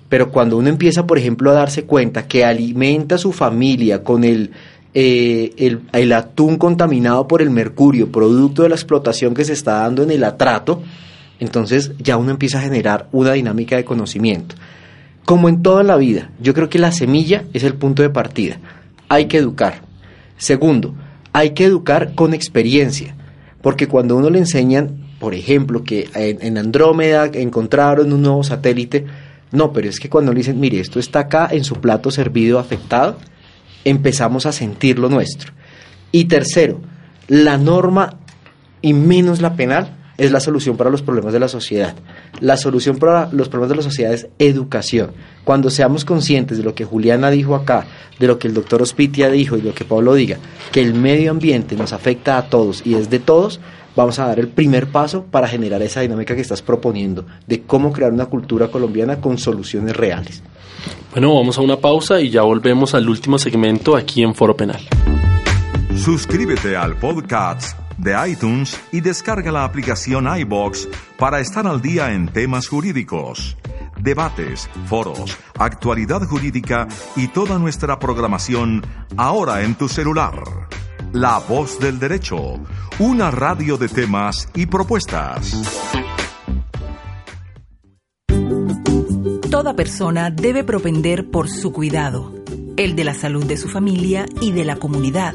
Pero 0.07 0.31
cuando 0.31 0.57
uno 0.57 0.69
empieza, 0.69 1.07
por 1.07 1.17
ejemplo, 1.17 1.49
a 1.49 1.55
darse 1.55 1.85
cuenta 1.85 2.27
que 2.27 2.45
alimenta 2.45 3.15
a 3.15 3.17
su 3.17 3.31
familia 3.31 4.03
con 4.03 4.23
el, 4.23 4.51
eh, 4.93 5.53
el, 5.57 5.81
el, 5.91 6.13
atún 6.13 6.57
contaminado 6.57 7.27
por 7.27 7.41
el 7.41 7.49
mercurio, 7.49 8.11
producto 8.11 8.61
de 8.61 8.69
la 8.69 8.75
explotación 8.75 9.33
que 9.33 9.45
se 9.45 9.53
está 9.53 9.79
dando 9.79 10.03
en 10.03 10.11
el 10.11 10.23
atrato, 10.23 10.83
entonces 11.39 11.91
ya 11.99 12.17
uno 12.17 12.31
empieza 12.31 12.59
a 12.59 12.63
generar 12.63 13.07
una 13.11 13.33
dinámica 13.33 13.75
de 13.75 13.85
conocimiento. 13.85 14.55
Como 15.25 15.47
en 15.47 15.61
toda 15.61 15.83
la 15.83 15.95
vida, 15.95 16.31
yo 16.41 16.53
creo 16.53 16.69
que 16.69 16.79
la 16.79 16.91
semilla 16.91 17.45
es 17.53 17.63
el 17.63 17.75
punto 17.75 18.01
de 18.01 18.09
partida. 18.09 18.57
Hay 19.07 19.25
que 19.25 19.37
educar. 19.37 19.81
Segundo, 20.37 20.95
hay 21.33 21.51
que 21.51 21.65
educar 21.65 22.15
con 22.15 22.33
experiencia, 22.33 23.15
porque 23.61 23.87
cuando 23.87 24.17
uno 24.17 24.29
le 24.29 24.39
enseñan, 24.39 24.97
por 25.19 25.33
ejemplo, 25.33 25.83
que 25.83 26.09
en, 26.15 26.39
en 26.41 26.57
Andrómeda 26.57 27.29
encontraron 27.33 28.11
un 28.11 28.21
nuevo 28.21 28.43
satélite, 28.43 29.05
no, 29.51 29.73
pero 29.73 29.89
es 29.89 29.99
que 29.99 30.09
cuando 30.09 30.31
le 30.31 30.39
dicen, 30.39 30.59
mire, 30.59 30.79
esto 30.79 30.99
está 30.99 31.19
acá 31.19 31.49
en 31.51 31.63
su 31.63 31.75
plato 31.75 32.11
servido 32.11 32.59
afectado, 32.59 33.17
empezamos 33.83 34.45
a 34.45 34.51
sentir 34.51 34.99
lo 34.99 35.09
nuestro. 35.09 35.53
Y 36.11 36.25
tercero, 36.25 36.81
la 37.27 37.57
norma 37.57 38.17
y 38.81 38.93
menos 38.93 39.41
la 39.41 39.55
penal 39.55 39.98
es 40.19 40.31
la 40.31 40.39
solución 40.39 40.77
para 40.77 40.89
los 40.89 41.01
problemas 41.01 41.33
de 41.33 41.39
la 41.39 41.47
sociedad. 41.47 41.95
La 42.41 42.57
solución 42.57 42.97
para 42.97 43.29
los 43.31 43.49
problemas 43.49 43.69
de 43.69 43.75
la 43.77 43.81
sociedad 43.81 44.13
es 44.13 44.27
educación. 44.37 45.11
Cuando 45.43 45.69
seamos 45.69 46.05
conscientes 46.05 46.57
de 46.57 46.63
lo 46.63 46.75
que 46.75 46.85
Juliana 46.85 47.31
dijo 47.31 47.55
acá, 47.55 47.87
de 48.19 48.27
lo 48.27 48.37
que 48.37 48.47
el 48.47 48.53
doctor 48.53 48.81
Ospitia 48.81 49.29
dijo 49.29 49.57
y 49.57 49.61
lo 49.61 49.73
que 49.73 49.85
Pablo 49.85 50.13
diga, 50.13 50.37
que 50.71 50.81
el 50.81 50.93
medio 50.93 51.31
ambiente 51.31 51.75
nos 51.75 51.93
afecta 51.93 52.37
a 52.37 52.49
todos 52.49 52.85
y 52.85 52.95
es 52.95 53.09
de 53.09 53.19
todos, 53.19 53.59
vamos 53.95 54.19
a 54.19 54.27
dar 54.27 54.39
el 54.39 54.49
primer 54.49 54.87
paso 54.87 55.23
para 55.23 55.47
generar 55.47 55.81
esa 55.81 56.01
dinámica 56.01 56.35
que 56.35 56.41
estás 56.41 56.61
proponiendo, 56.61 57.25
de 57.47 57.63
cómo 57.63 57.91
crear 57.91 58.11
una 58.11 58.25
cultura 58.25 58.67
colombiana 58.67 59.21
con 59.21 59.37
soluciones 59.37 59.95
reales. 59.95 60.43
Bueno, 61.11 61.33
vamos 61.33 61.57
a 61.57 61.61
una 61.61 61.77
pausa 61.77 62.21
y 62.21 62.29
ya 62.29 62.41
volvemos 62.41 62.93
al 62.93 63.09
último 63.09 63.39
segmento 63.39 63.95
aquí 63.95 64.21
en 64.21 64.35
Foro 64.35 64.55
Penal. 64.55 64.81
Suscríbete 65.95 66.75
al 66.77 66.97
podcast 66.97 67.88
de 67.99 68.15
iTunes 68.29 68.79
y 68.91 69.01
descarga 69.01 69.51
la 69.51 69.63
aplicación 69.63 70.27
iBox 70.39 70.87
para 71.17 71.39
estar 71.39 71.67
al 71.67 71.81
día 71.81 72.13
en 72.13 72.27
temas 72.27 72.67
jurídicos, 72.67 73.57
debates, 73.99 74.69
foros, 74.87 75.37
actualidad 75.57 76.23
jurídica 76.23 76.87
y 77.15 77.27
toda 77.27 77.59
nuestra 77.59 77.99
programación 77.99 78.85
ahora 79.17 79.63
en 79.63 79.75
tu 79.75 79.89
celular. 79.89 80.41
La 81.11 81.39
voz 81.39 81.79
del 81.79 81.99
derecho, 81.99 82.59
una 82.99 83.31
radio 83.31 83.77
de 83.77 83.89
temas 83.89 84.47
y 84.55 84.65
propuestas. 84.65 85.55
Toda 89.49 89.75
persona 89.75 90.29
debe 90.29 90.63
propender 90.63 91.29
por 91.29 91.49
su 91.49 91.73
cuidado, 91.73 92.33
el 92.77 92.95
de 92.95 93.03
la 93.03 93.13
salud 93.13 93.45
de 93.45 93.57
su 93.57 93.67
familia 93.67 94.25
y 94.39 94.51
de 94.51 94.63
la 94.63 94.77
comunidad 94.77 95.33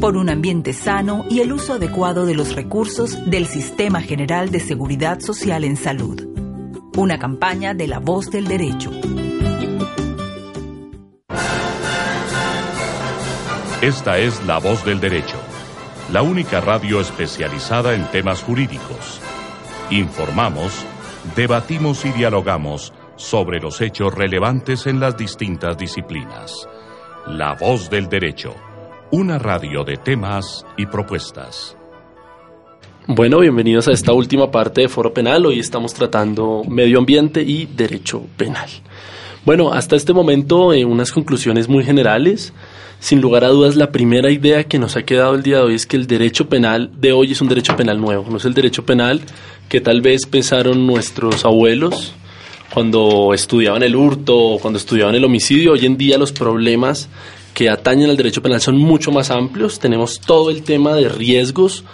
por 0.00 0.16
un 0.16 0.28
ambiente 0.28 0.72
sano 0.72 1.24
y 1.28 1.40
el 1.40 1.52
uso 1.52 1.74
adecuado 1.74 2.24
de 2.24 2.34
los 2.34 2.54
recursos 2.54 3.18
del 3.26 3.46
Sistema 3.46 4.00
General 4.00 4.50
de 4.50 4.60
Seguridad 4.60 5.20
Social 5.20 5.64
en 5.64 5.76
Salud. 5.76 6.24
Una 6.96 7.18
campaña 7.18 7.74
de 7.74 7.88
la 7.88 7.98
voz 7.98 8.30
del 8.30 8.46
derecho. 8.46 8.90
Esta 13.80 14.18
es 14.18 14.44
La 14.44 14.58
Voz 14.58 14.84
del 14.84 15.00
Derecho, 15.00 15.36
la 16.12 16.22
única 16.22 16.60
radio 16.60 17.00
especializada 17.00 17.94
en 17.94 18.04
temas 18.10 18.42
jurídicos. 18.42 19.20
Informamos, 19.90 20.72
debatimos 21.36 22.04
y 22.04 22.10
dialogamos 22.10 22.92
sobre 23.16 23.60
los 23.60 23.80
hechos 23.80 24.14
relevantes 24.14 24.86
en 24.86 25.00
las 25.00 25.16
distintas 25.16 25.78
disciplinas. 25.78 26.68
La 27.26 27.54
Voz 27.54 27.88
del 27.90 28.08
Derecho 28.08 28.54
una 29.10 29.38
radio 29.38 29.84
de 29.84 29.96
temas 29.96 30.66
y 30.76 30.86
propuestas. 30.86 31.76
Bueno, 33.06 33.38
bienvenidos 33.38 33.88
a 33.88 33.92
esta 33.92 34.12
última 34.12 34.50
parte 34.50 34.82
de 34.82 34.88
Foro 34.88 35.14
Penal. 35.14 35.46
Hoy 35.46 35.58
estamos 35.58 35.94
tratando 35.94 36.62
medio 36.68 36.98
ambiente 36.98 37.40
y 37.40 37.64
derecho 37.64 38.22
penal. 38.36 38.68
Bueno, 39.46 39.72
hasta 39.72 39.96
este 39.96 40.12
momento 40.12 40.74
eh, 40.74 40.84
unas 40.84 41.10
conclusiones 41.10 41.68
muy 41.68 41.84
generales. 41.84 42.52
Sin 43.00 43.22
lugar 43.22 43.44
a 43.44 43.48
dudas, 43.48 43.76
la 43.76 43.92
primera 43.92 44.30
idea 44.30 44.64
que 44.64 44.78
nos 44.78 44.96
ha 44.96 45.04
quedado 45.04 45.34
el 45.34 45.42
día 45.42 45.58
de 45.58 45.62
hoy 45.62 45.74
es 45.74 45.86
que 45.86 45.96
el 45.96 46.06
derecho 46.06 46.48
penal 46.50 46.90
de 47.00 47.12
hoy 47.12 47.32
es 47.32 47.40
un 47.40 47.48
derecho 47.48 47.76
penal 47.76 47.98
nuevo. 47.98 48.26
No 48.28 48.36
es 48.36 48.44
el 48.44 48.52
derecho 48.52 48.84
penal 48.84 49.22
que 49.70 49.80
tal 49.80 50.02
vez 50.02 50.26
pensaron 50.26 50.86
nuestros 50.86 51.46
abuelos 51.46 52.12
cuando 52.74 53.32
estudiaban 53.32 53.82
el 53.82 53.96
hurto 53.96 54.36
o 54.36 54.58
cuando 54.58 54.78
estudiaban 54.78 55.14
el 55.14 55.24
homicidio. 55.24 55.72
Hoy 55.72 55.86
en 55.86 55.96
día 55.96 56.18
los 56.18 56.32
problemas 56.32 57.08
que 57.54 57.68
atañen 57.68 58.10
al 58.10 58.16
derecho 58.16 58.42
penal 58.42 58.60
son 58.60 58.76
mucho 58.76 59.10
más 59.10 59.30
amplios. 59.30 59.78
Tenemos 59.78 60.20
todo 60.20 60.50
el 60.50 60.62
tema 60.62 60.94
de 60.94 61.08
riesgos, 61.08 61.84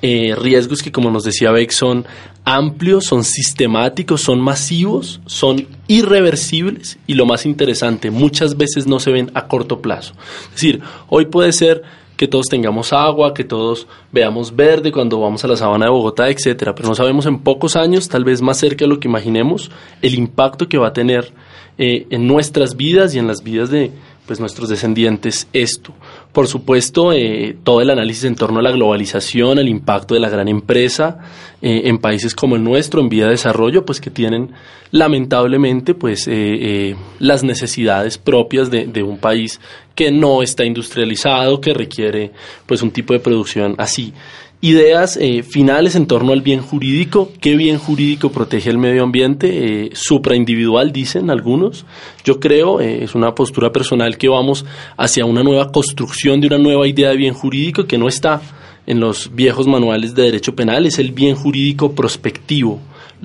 eh, 0.00 0.34
riesgos 0.36 0.82
que 0.82 0.92
como 0.92 1.10
nos 1.10 1.24
decía 1.24 1.50
Beck 1.50 1.70
son 1.70 2.06
amplios, 2.44 3.04
son 3.04 3.24
sistemáticos, 3.24 4.22
son 4.22 4.40
masivos, 4.40 5.20
son 5.26 5.66
irreversibles 5.86 6.98
y 7.06 7.14
lo 7.14 7.26
más 7.26 7.44
interesante, 7.44 8.10
muchas 8.10 8.56
veces 8.56 8.86
no 8.86 9.00
se 9.00 9.10
ven 9.10 9.30
a 9.34 9.48
corto 9.48 9.82
plazo. 9.82 10.14
Es 10.46 10.52
decir, 10.52 10.80
hoy 11.08 11.26
puede 11.26 11.52
ser 11.52 11.82
que 12.16 12.26
todos 12.26 12.46
tengamos 12.46 12.92
agua, 12.92 13.32
que 13.32 13.44
todos 13.44 13.86
veamos 14.10 14.54
verde 14.54 14.90
cuando 14.90 15.20
vamos 15.20 15.44
a 15.44 15.48
la 15.48 15.56
sabana 15.56 15.86
de 15.86 15.92
Bogotá, 15.92 16.28
etcétera, 16.28 16.74
pero 16.74 16.88
no 16.88 16.94
sabemos 16.94 17.26
en 17.26 17.38
pocos 17.38 17.76
años, 17.76 18.08
tal 18.08 18.24
vez 18.24 18.42
más 18.42 18.58
cerca 18.58 18.84
de 18.84 18.88
lo 18.88 18.98
que 18.98 19.08
imaginemos, 19.08 19.70
el 20.02 20.14
impacto 20.14 20.68
que 20.68 20.78
va 20.78 20.88
a 20.88 20.92
tener 20.92 21.32
eh, 21.76 22.06
en 22.10 22.26
nuestras 22.26 22.76
vidas 22.76 23.14
y 23.14 23.20
en 23.20 23.28
las 23.28 23.44
vidas 23.44 23.70
de, 23.70 23.92
pues 24.28 24.40
nuestros 24.40 24.68
descendientes 24.68 25.48
esto. 25.54 25.94
Por 26.32 26.46
supuesto, 26.46 27.12
eh, 27.14 27.56
todo 27.64 27.80
el 27.80 27.88
análisis 27.88 28.24
en 28.24 28.34
torno 28.34 28.60
a 28.60 28.62
la 28.62 28.70
globalización, 28.70 29.58
el 29.58 29.68
impacto 29.68 30.12
de 30.12 30.20
la 30.20 30.28
gran 30.28 30.48
empresa 30.48 31.18
eh, 31.62 31.82
en 31.86 31.96
países 31.96 32.34
como 32.34 32.54
el 32.54 32.62
nuestro, 32.62 33.00
en 33.00 33.08
vía 33.08 33.24
de 33.24 33.30
desarrollo, 33.30 33.86
pues 33.86 34.02
que 34.02 34.10
tienen 34.10 34.52
lamentablemente 34.90 35.94
pues 35.94 36.28
eh, 36.28 36.94
las 37.18 37.42
necesidades 37.42 38.18
propias 38.18 38.70
de, 38.70 38.86
de, 38.86 39.02
un 39.02 39.16
país 39.16 39.60
que 39.94 40.12
no 40.12 40.42
está 40.42 40.64
industrializado, 40.64 41.60
que 41.60 41.72
requiere 41.72 42.32
pues 42.66 42.82
un 42.82 42.90
tipo 42.90 43.14
de 43.14 43.20
producción 43.20 43.74
así 43.78 44.12
ideas 44.60 45.16
eh, 45.20 45.42
finales 45.42 45.94
en 45.94 46.06
torno 46.06 46.32
al 46.32 46.42
bien 46.42 46.60
jurídico. 46.60 47.30
¿Qué 47.40 47.56
bien 47.56 47.78
jurídico 47.78 48.30
protege 48.30 48.70
el 48.70 48.78
medio 48.78 49.04
ambiente? 49.04 49.84
Eh, 49.84 49.90
supraindividual, 49.92 50.92
dicen 50.92 51.30
algunos. 51.30 51.84
Yo 52.24 52.40
creo, 52.40 52.80
eh, 52.80 53.04
es 53.04 53.14
una 53.14 53.34
postura 53.34 53.70
personal, 53.72 54.18
que 54.18 54.28
vamos 54.28 54.64
hacia 54.96 55.24
una 55.24 55.42
nueva 55.42 55.70
construcción 55.70 56.40
de 56.40 56.48
una 56.48 56.58
nueva 56.58 56.86
idea 56.88 57.10
de 57.10 57.16
bien 57.16 57.34
jurídico 57.34 57.86
que 57.86 57.98
no 57.98 58.08
está 58.08 58.40
en 58.86 59.00
los 59.00 59.34
viejos 59.34 59.66
manuales 59.66 60.14
de 60.14 60.22
derecho 60.22 60.56
penal, 60.56 60.86
es 60.86 60.98
el 60.98 61.12
bien 61.12 61.36
jurídico 61.36 61.92
prospectivo 61.92 62.80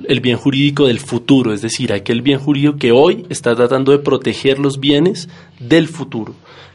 el 0.08 0.18
bien 0.18 0.36
jurídico 0.36 0.86
del 0.86 0.98
futuro, 0.98 1.52
es 1.52 1.62
decir, 1.62 1.92
aquel 1.92 2.20
bien 2.20 2.40
jurídico 2.40 2.76
que 2.78 2.90
hoy 2.90 3.26
está 3.28 3.54
tratando 3.54 3.92
de 3.92 4.00
proteger 4.00 4.58
los 4.58 4.80
bienes 4.80 5.28
del 5.60 5.86
futuro 5.86 6.34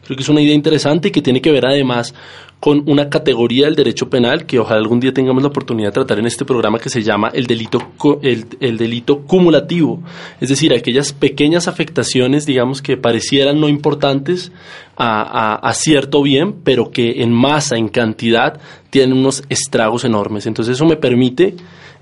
Creo 0.09 0.17
que 0.17 0.23
es 0.23 0.29
una 0.29 0.41
idea 0.41 0.55
interesante 0.55 1.09
y 1.09 1.11
que 1.11 1.21
tiene 1.21 1.39
que 1.39 1.51
ver 1.51 1.67
además 1.67 2.15
con 2.59 2.81
una 2.89 3.09
categoría 3.09 3.65
del 3.65 3.75
derecho 3.75 4.09
penal 4.09 4.47
que 4.47 4.57
ojalá 4.57 4.79
algún 4.79 4.99
día 4.99 5.13
tengamos 5.13 5.43
la 5.43 5.49
oportunidad 5.49 5.89
de 5.89 5.93
tratar 5.93 6.17
en 6.17 6.25
este 6.25 6.45
programa 6.45 6.79
que 6.79 6.89
se 6.89 7.03
llama 7.03 7.29
el 7.31 7.45
delito, 7.45 7.77
el, 8.23 8.77
delito 8.79 9.19
cumulativo, 9.19 10.01
es 10.41 10.49
decir, 10.49 10.73
aquellas 10.73 11.13
pequeñas 11.13 11.67
afectaciones, 11.67 12.47
digamos, 12.47 12.81
que 12.81 12.97
parecieran 12.97 13.61
no 13.61 13.69
importantes 13.69 14.51
a, 14.97 15.71
cierto 15.75 16.23
bien, 16.23 16.55
pero 16.63 16.89
que 16.89 17.21
en 17.21 17.31
masa, 17.31 17.77
en 17.77 17.87
cantidad, 17.87 18.59
tienen 18.89 19.15
unos 19.15 19.43
estragos 19.49 20.05
enormes. 20.05 20.47
Entonces 20.47 20.73
eso 20.73 20.85
me 20.85 20.95
permite 20.95 21.53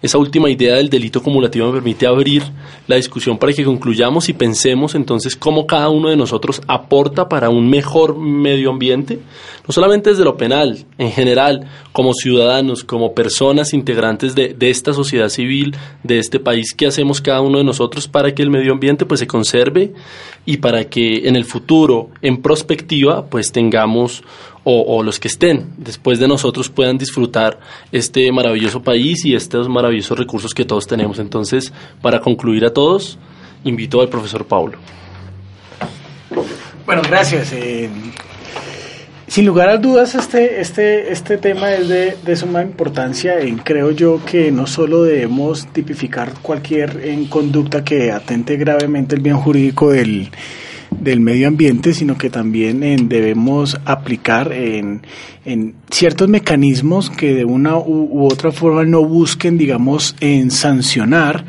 esa 0.02 0.20
última 0.20 0.50
idea 0.50 0.76
del 0.76 0.90
delito 0.90 1.24
cumulativo 1.24 1.68
me 1.68 1.74
permite 1.74 2.06
abrir 2.06 2.44
la 2.86 2.98
discusión 2.98 3.38
para 3.38 3.52
que 3.52 3.66
concluyamos 3.66 4.30
y 4.30 4.34
pensemos 4.34 4.94
entonces 4.94 5.36
cómo 5.36 5.66
cada 5.66 5.90
uno 5.90 6.10
de 6.10 6.16
nosotros 6.16 6.62
aporta 6.68 7.28
para 7.28 7.50
un 7.50 7.68
mejor 7.68 8.18
medio 8.18 8.70
ambiente, 8.70 9.20
no 9.68 9.74
solamente 9.74 10.12
desde 10.12 10.24
lo 10.24 10.38
penal, 10.38 10.86
en 11.00 11.12
general, 11.12 11.68
como 11.92 12.14
ciudadanos, 12.14 12.84
como 12.84 13.16
personas 13.16 13.74
integrantes 13.74 14.36
de, 14.36 14.56
esta 14.60 14.94
sociedad 14.94 15.30
civil, 15.30 15.76
de 16.04 16.20
este 16.20 16.40
país, 16.40 16.74
qué 16.76 16.86
hacemos 16.86 17.20
cada 17.20 17.42
uno 17.42 17.58
de 17.58 17.64
nosotros 17.64 18.08
para 18.08 18.36
que 18.36 18.44
el 18.44 18.52
medio 18.52 18.74
ambiente 18.74 19.06
pues 19.06 19.20
se 19.20 19.28
conserve 19.28 19.94
y 20.46 20.58
para 20.58 20.86
que 20.86 21.28
en 21.28 21.36
el 21.36 21.46
futuro, 21.46 22.10
en 22.22 22.42
perspectiva, 22.42 23.26
pues 23.26 23.52
tengamos 23.52 24.24
o, 24.70 25.02
los 25.02 25.18
que 25.18 25.30
estén 25.30 25.68
después 25.78 26.20
de 26.20 26.28
nosotros 26.28 26.70
puedan 26.70 26.98
disfrutar 26.98 27.58
este 27.94 28.30
maravilloso 28.34 28.84
país 28.84 29.24
y 29.24 29.34
estos 29.34 29.70
maravillosos 29.70 30.18
recursos 30.20 30.54
que 30.54 30.66
todos 30.66 30.86
tenemos. 30.86 31.20
Entonces, 31.20 31.72
para 32.02 32.20
concluir 32.20 32.66
a 32.66 32.74
todos, 32.74 33.18
invito 33.64 34.02
al 34.02 34.10
profesor 34.10 34.46
Paulo. 34.46 34.78
Bueno, 36.86 37.02
gracias. 37.08 37.54
Eh, 37.54 37.90
sin 39.28 39.46
lugar 39.46 39.70
a 39.70 39.78
dudas, 39.78 40.16
este, 40.16 40.60
este, 40.60 41.14
este 41.14 41.38
tema 41.38 41.72
es 41.72 41.88
de, 41.88 42.36
suma 42.36 42.62
importancia. 42.62 43.40
En, 43.40 43.60
creo 43.60 43.92
yo 43.92 44.20
que 44.26 44.52
no 44.52 44.68
solo 44.68 45.04
debemos 45.04 45.66
tipificar 45.68 46.34
cualquier 46.42 47.06
en 47.06 47.28
conducta 47.28 47.86
que 47.86 48.12
atente 48.12 48.58
gravemente 48.58 49.16
el 49.16 49.22
bien 49.22 49.38
jurídico 49.38 49.92
del 49.92 50.30
del 51.00 51.20
medio 51.20 51.48
ambiente, 51.48 51.94
sino 51.94 52.18
que 52.18 52.30
también 52.30 53.08
debemos 53.08 53.78
aplicar 53.86 54.52
en, 54.52 55.02
en, 55.46 55.76
ciertos 55.90 56.28
mecanismos 56.28 57.10
que 57.10 57.34
de 57.34 57.46
una 57.46 57.78
u, 57.78 58.26
otra 58.26 58.52
forma 58.52 58.84
no 58.84 59.04
busquen, 59.04 59.58
digamos, 59.58 60.16
en 60.20 60.52
sancionar 60.52 61.46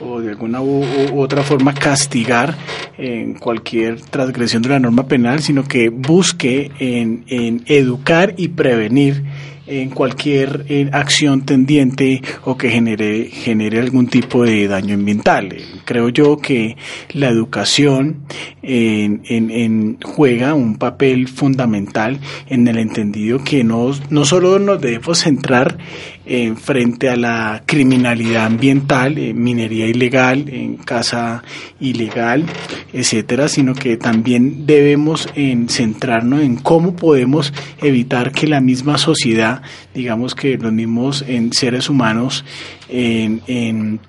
o 0.00 0.20
de 0.20 0.30
alguna 0.30 0.60
u, 0.60 0.84
otra 1.14 1.42
forma 1.42 1.74
castigar 1.74 2.54
en 2.98 3.34
cualquier 3.34 4.00
transgresión 4.00 4.62
de 4.62 4.70
la 4.70 4.80
norma 4.80 5.06
penal, 5.06 5.40
sino 5.40 5.64
que 5.64 5.88
busque 5.88 6.70
en, 6.78 7.24
en 7.28 7.62
educar 7.66 8.34
y 8.36 8.48
prevenir 8.48 9.24
en 9.66 9.90
cualquier 9.90 10.66
acción 10.92 11.42
tendiente 11.42 12.20
o 12.44 12.56
que 12.56 12.70
genere, 12.70 13.28
genere 13.30 13.80
algún 13.80 14.08
tipo 14.08 14.44
de 14.44 14.68
daño 14.68 14.94
ambiental. 14.94 15.54
Creo 15.84 16.08
yo 16.08 16.36
que 16.36 16.76
la 17.12 17.28
educación 17.28 18.24
en, 18.62 19.22
en, 19.26 19.98
juega 20.02 20.54
un 20.54 20.76
papel 20.76 21.28
fundamental 21.28 22.18
en 22.48 22.68
el 22.68 22.78
entendido 22.78 23.42
que 23.42 23.64
no, 23.64 23.92
no 24.10 24.24
solo 24.24 24.58
nos 24.58 24.80
debemos 24.80 25.18
centrar 25.20 25.78
en 26.26 26.56
frente 26.56 27.08
a 27.08 27.16
la 27.16 27.62
criminalidad 27.66 28.46
ambiental, 28.46 29.18
en 29.18 29.42
minería 29.42 29.86
ilegal, 29.86 30.48
en 30.48 30.76
caza 30.76 31.42
ilegal, 31.80 32.44
etcétera, 32.92 33.48
sino 33.48 33.74
que 33.74 33.96
también 33.96 34.66
debemos 34.66 35.28
en 35.34 35.68
centrarnos 35.68 36.40
en 36.40 36.56
cómo 36.56 36.96
podemos 36.96 37.52
evitar 37.80 38.32
que 38.32 38.46
la 38.46 38.60
misma 38.60 38.98
sociedad, 38.98 39.62
digamos 39.94 40.34
que 40.34 40.56
los 40.56 40.72
mismos 40.72 41.24
en 41.26 41.52
seres 41.52 41.90
humanos, 41.90 42.44
en, 42.88 43.42
en 43.46 44.00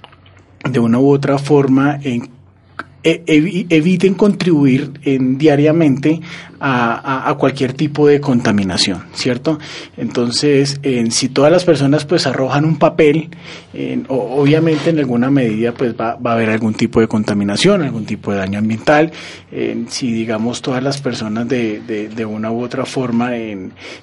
de 0.69 0.79
una 0.79 0.99
u 0.99 1.09
otra 1.09 1.37
forma 1.37 1.99
en 2.03 2.35
e, 3.05 3.21
eviten 3.69 4.15
contribuir 4.15 4.93
en, 5.03 5.37
diariamente 5.37 6.21
a, 6.59 7.35
cualquier 7.37 7.73
tipo 7.73 8.07
de 8.07 8.21
contaminación, 8.21 9.03
¿cierto? 9.13 9.59
Entonces, 9.97 10.79
en, 10.83 11.11
si 11.11 11.29
todas 11.29 11.51
las 11.51 11.63
personas 11.65 12.05
pues 12.05 12.27
arrojan 12.27 12.65
un 12.65 12.77
papel, 12.77 13.29
obviamente 14.07 14.89
en 14.89 14.99
alguna 14.99 15.29
medida 15.29 15.73
pues 15.73 15.95
va, 15.99 16.17
a 16.23 16.33
haber 16.33 16.49
algún 16.49 16.73
tipo 16.73 17.01
de 17.01 17.07
contaminación, 17.07 17.81
algún 17.81 18.05
tipo 18.05 18.31
de 18.31 18.37
daño 18.37 18.59
ambiental. 18.59 19.11
si 19.89 20.11
digamos 20.11 20.61
todas 20.61 20.81
las 20.81 21.01
personas 21.01 21.47
de, 21.47 21.81
de, 21.81 22.09
de 22.09 22.25
una 22.25 22.51
u 22.51 22.63
otra 22.63 22.85
forma 22.85 23.31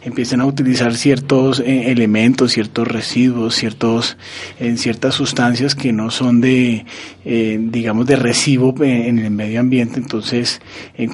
empiezan 0.03 0.41
a 0.41 0.47
utilizar 0.47 0.95
ciertos 0.95 1.61
eh, 1.61 1.91
elementos, 1.91 2.53
ciertos 2.53 2.89
residuos, 2.89 3.55
ciertos, 3.55 4.17
en 4.59 4.79
ciertas 4.79 5.15
sustancias 5.15 5.75
que 5.75 5.93
no 5.93 6.11
son 6.11 6.41
de, 6.41 6.85
eh, 7.25 7.59
digamos, 7.61 8.07
de 8.07 8.17
recibo 8.17 8.75
en 8.83 9.19
el 9.19 9.31
medio 9.31 9.61
ambiente, 9.61 9.99
entonces, 9.99 10.61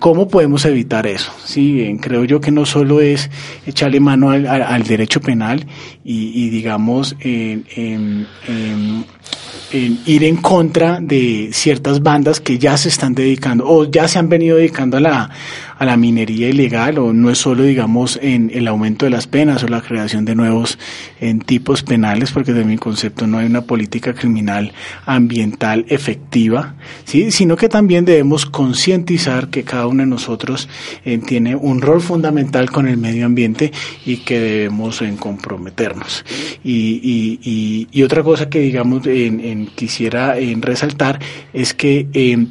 ¿cómo 0.01 0.29
podemos 0.29 0.65
evitar 0.65 1.07
eso? 1.07 1.33
Sí, 1.45 1.97
creo 2.01 2.25
yo 2.25 2.41
que 2.41 2.51
no 2.51 2.67
solo 2.67 3.01
es 3.01 3.31
echarle 3.67 4.01
mano 4.01 4.31
al, 4.31 4.83
derecho 4.83 5.21
penal 5.21 5.67
y, 6.05 6.51
digamos, 6.51 7.17
en, 7.21 8.27
ir 9.73 10.25
en 10.25 10.37
contra 10.37 11.01
de 11.01 11.51
ciertas 11.53 12.03
bandas 12.03 12.41
que 12.41 12.59
ya 12.59 12.77
se 12.77 12.89
están 12.89 13.15
dedicando 13.15 13.65
o 13.67 13.85
ya 13.91 14.09
se 14.09 14.19
han 14.19 14.29
venido 14.29 14.57
dedicando 14.57 14.99
a 14.99 15.01
la, 15.01 15.31
a 15.79 15.85
la 15.85 15.97
minería 15.97 16.49
ilegal 16.49 16.99
o 16.99 17.13
no 17.13 17.31
es 17.31 17.39
solo, 17.39 17.63
digamos, 17.63 18.19
en 18.23 18.51
el 18.53 18.67
aumento 18.69 19.07
de 19.07 19.11
las 19.11 19.27
penas 19.27 19.63
o 19.63 19.69
la 19.69 19.81
creación 19.81 20.25
de 20.25 20.35
nuevos 20.35 20.79
en 21.21 21.41
tipos 21.41 21.83
penales, 21.83 22.33
porque 22.33 22.53
de 22.53 22.65
mi 22.65 22.79
concepto 22.79 23.27
no 23.27 23.39
hay 23.39 23.47
una 23.47 23.63
política 23.63 24.13
criminal 24.13 24.73
ambiental 25.07 25.85
efectiva, 25.89 26.75
¿sí? 27.05 27.31
sino 27.31 27.57
que 27.57 27.69
también 27.69 28.05
debemos 28.05 28.47
concientizar 28.47 29.49
que 29.49 29.65
cada 29.65 29.87
uno 29.87 30.03
de 30.03 30.09
nosotros 30.09 30.69
eh, 31.05 31.19
tiene 31.19 31.55
un 31.55 31.81
rol 31.81 32.01
fundamental 32.01 32.71
con 32.71 32.89
el 32.89 32.97
medio 32.97 33.27
ambiente 33.27 33.73
y 34.05 34.19
que 34.19 34.41
debemos 34.41 35.01
en 35.03 35.17
comprometernos. 35.17 36.25
Y, 36.65 37.01
y, 37.43 37.89
y, 37.93 38.03
otra 38.03 38.23
cosa 38.23 38.49
que, 38.49 38.61
digamos, 38.61 39.07
en, 39.07 39.67
quisiera 39.75 40.39
en 40.39 40.63
resaltar 40.63 41.21
es 41.53 41.75
que 41.75 42.09
eh, 42.13 42.47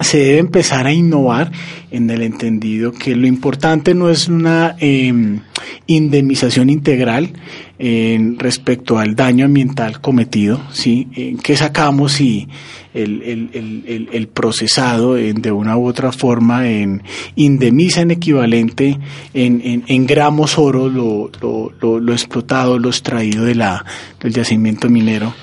se 0.00 0.18
debe 0.18 0.38
empezar 0.38 0.86
a 0.86 0.92
innovar 0.92 1.50
en 1.90 2.10
el 2.10 2.22
entendido 2.22 2.92
que 2.92 3.16
lo 3.16 3.26
importante 3.26 3.94
no 3.94 4.10
es 4.10 4.28
una 4.28 4.76
em, 4.78 5.40
indemnización 5.86 6.68
integral 6.68 7.30
en 7.78 8.38
respecto 8.38 8.98
al 8.98 9.14
daño 9.14 9.46
ambiental 9.46 10.00
cometido, 10.00 10.60
¿sí? 10.72 11.08
¿En 11.14 11.38
¿Qué 11.38 11.56
sacamos 11.56 12.12
si 12.12 12.48
el, 12.92 13.22
el, 13.22 14.08
el, 14.12 14.28
procesado 14.28 15.14
de 15.14 15.52
una 15.52 15.76
u 15.76 15.86
otra 15.86 16.12
forma 16.12 16.68
en, 16.68 17.02
indemniza 17.34 18.00
en 18.00 18.10
equivalente 18.10 18.98
en, 19.34 19.84
en, 19.86 20.06
gramos 20.06 20.58
oro 20.58 20.88
lo, 20.88 21.30
lo, 21.40 22.00
lo, 22.00 22.12
explotado, 22.12 22.78
lo 22.78 22.88
extraído 22.88 23.44
de 23.44 23.54
la, 23.54 23.84
del 24.20 24.32
yacimiento 24.32 24.88
minero? 24.88 25.34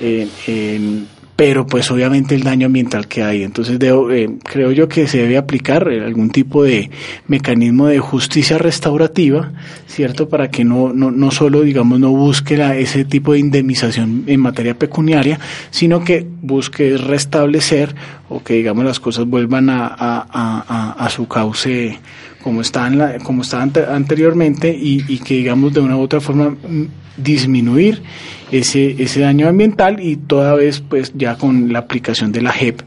en 0.00 1.06
pero 1.38 1.68
pues 1.68 1.88
obviamente 1.92 2.34
el 2.34 2.42
daño 2.42 2.66
ambiental 2.66 3.06
que 3.06 3.22
hay. 3.22 3.44
Entonces 3.44 3.78
eh, 3.80 4.28
creo 4.42 4.72
yo 4.72 4.88
que 4.88 5.06
se 5.06 5.18
debe 5.18 5.38
aplicar 5.38 5.88
eh, 5.88 6.04
algún 6.04 6.30
tipo 6.30 6.64
de 6.64 6.90
mecanismo 7.28 7.86
de 7.86 8.00
justicia 8.00 8.58
restaurativa, 8.58 9.52
¿cierto? 9.86 10.28
Para 10.28 10.50
que 10.50 10.64
no, 10.64 10.92
no, 10.92 11.12
no 11.12 11.30
solo, 11.30 11.60
digamos, 11.60 12.00
no 12.00 12.10
busque 12.10 12.60
ese 12.80 13.04
tipo 13.04 13.34
de 13.34 13.38
indemnización 13.38 14.24
en 14.26 14.40
materia 14.40 14.76
pecuniaria, 14.76 15.38
sino 15.70 16.02
que 16.02 16.26
busque 16.42 16.96
restablecer 16.96 17.94
o 18.28 18.42
que, 18.42 18.54
digamos, 18.54 18.84
las 18.84 18.98
cosas 18.98 19.24
vuelvan 19.24 19.70
a, 19.70 19.86
a, 19.96 20.96
a, 20.98 21.08
su 21.08 21.28
cauce 21.28 22.00
como 22.42 22.62
estaban, 22.62 23.20
como 23.20 23.42
estaban 23.42 23.72
anteriormente 23.88 24.76
y, 24.76 25.04
y 25.06 25.20
que, 25.20 25.34
digamos, 25.34 25.72
de 25.72 25.78
una 25.78 25.96
u 25.96 26.00
otra 26.00 26.20
forma 26.20 26.50
mm, 26.50 26.86
disminuir 27.16 28.02
ese, 28.52 29.02
ese 29.02 29.20
daño 29.20 29.48
ambiental 29.48 30.00
y 30.00 30.16
toda 30.16 30.54
vez 30.54 30.80
pues 30.80 31.12
ya 31.14 31.36
con 31.36 31.72
la 31.72 31.80
aplicación 31.80 32.32
de 32.32 32.42
la 32.42 32.52
JEP 32.52 32.80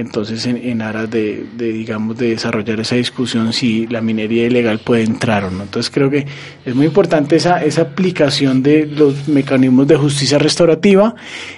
entonces 0.00 0.46
en, 0.46 0.56
en 0.56 0.80
aras 0.80 1.10
de, 1.10 1.44
de, 1.56 1.72
digamos 1.72 2.16
de 2.16 2.30
desarrollar 2.30 2.80
esa 2.80 2.96
discusión 2.96 3.52
si 3.52 3.86
la 3.86 4.00
minería 4.00 4.46
ilegal 4.46 4.78
puede 4.78 5.02
entrar 5.02 5.44
o 5.44 5.50
no. 5.50 5.62
Entonces 5.62 5.90
creo 5.92 6.08
que 6.08 6.26
es 6.64 6.74
muy 6.74 6.86
importante 6.86 7.36
esa, 7.36 7.62
esa 7.62 7.82
aplicación 7.82 8.62
de 8.62 8.86
los 8.86 9.28
mecanismos 9.28 9.86
de 9.86 9.96
justicia 9.96 10.38
restaurativa 10.38 11.14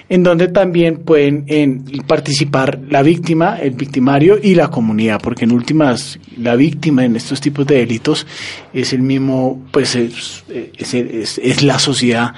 en 0.09 0.23
donde 0.23 0.49
también 0.49 0.97
pueden 0.97 1.45
en, 1.47 1.85
participar 2.05 2.81
la 2.89 3.01
víctima 3.01 3.57
el 3.59 3.71
victimario 3.71 4.37
y 4.41 4.55
la 4.55 4.69
comunidad 4.69 5.21
porque 5.21 5.45
en 5.45 5.53
últimas 5.53 6.19
la 6.37 6.55
víctima 6.55 7.05
en 7.05 7.15
estos 7.15 7.39
tipos 7.39 7.65
de 7.65 7.77
delitos 7.77 8.27
es 8.73 8.91
el 8.91 9.03
mismo 9.03 9.63
pues 9.71 9.95
es, 9.95 10.43
es, 10.49 10.93
es, 10.93 11.39
es 11.41 11.63
la 11.63 11.79
sociedad 11.79 12.33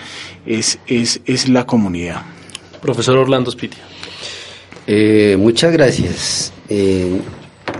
es, 0.45 0.77
es, 0.85 1.21
es 1.25 1.49
la 1.49 1.65
comunidad. 1.65 2.21
Profesor 2.79 3.17
Orlando 3.17 3.49
Spitia 3.49 3.94
eh, 4.87 5.35
muchas 5.39 5.71
gracias. 5.73 6.53
Eh, 6.69 7.19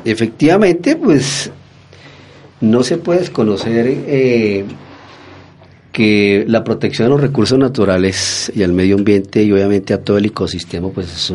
efectivamente, 0.04 0.96
pues 0.96 1.52
no 2.62 2.84
se 2.84 2.98
puede 2.98 3.20
desconocer 3.20 3.86
eh, 3.88 4.66
que 5.92 6.46
la 6.48 6.64
protección 6.64 7.08
de 7.08 7.10
los 7.12 7.22
recursos 7.22 7.58
naturales 7.58 8.52
y 8.56 8.64
al 8.64 8.74
medio 8.74 8.96
ambiente 8.96 9.44
y 9.44 9.52
obviamente 9.52 9.94
a 9.94 10.02
todo 10.02 10.18
el 10.18 10.26
ecosistema 10.26 10.90
pues 10.90 11.08
es, 11.08 11.34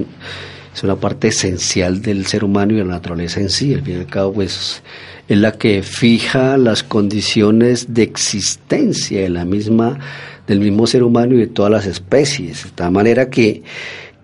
es 0.75 0.83
una 0.83 0.97
parte 0.97 1.29
esencial 1.29 2.03
del 2.03 2.27
ser 2.27 2.45
humano 2.45 2.73
y 2.73 2.77
de 2.77 2.85
la 2.85 2.95
naturaleza 2.95 3.41
en 3.41 3.51
sí. 3.51 3.75
Al 3.75 3.83
fin 3.83 3.97
y 3.97 3.99
al 4.01 4.07
cabo 4.07 4.33
pues 4.33 4.83
es 5.29 5.39
la 5.39 5.53
que 5.53 5.83
fija 5.83 6.57
las 6.57 6.83
condiciones 6.83 7.95
de 7.95 8.03
existencia 8.03 9.21
de 9.21 9.29
la 9.29 9.45
misma, 9.45 9.99
del 10.47 10.59
mismo 10.59 10.87
ser 10.87 11.05
humano 11.05 11.35
y 11.35 11.39
de 11.39 11.47
todas 11.47 11.71
las 11.71 11.87
especies. 11.87 12.65
De 12.65 12.71
tal 12.71 12.91
manera 12.91 13.31
que 13.31 13.63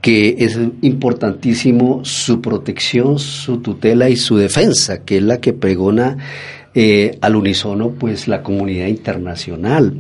que 0.07 0.37
es 0.39 0.57
importantísimo 0.83 2.05
su 2.05 2.41
protección, 2.41 3.19
su 3.19 3.59
tutela 3.59 4.09
y 4.09 4.15
su 4.15 4.37
defensa, 4.37 5.05
que 5.05 5.17
es 5.17 5.23
la 5.25 5.41
que 5.41 5.53
pregona 5.53 6.17
eh, 6.77 7.19
al 7.21 7.35
unísono 7.35 7.91
pues 7.91 8.29
la 8.29 8.45
comunidad 8.45 8.87
internacional, 8.87 9.95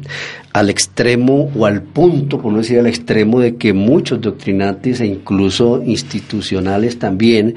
al 0.52 0.70
extremo 0.70 1.50
o 1.56 1.66
al 1.66 1.82
punto, 1.82 2.40
por 2.40 2.52
no 2.52 2.58
decir 2.58 2.78
al 2.78 2.86
extremo, 2.86 3.40
de 3.40 3.56
que 3.56 3.72
muchos 3.72 4.20
doctrinantes 4.20 5.00
e 5.00 5.06
incluso 5.06 5.82
institucionales 5.84 7.00
también 7.00 7.56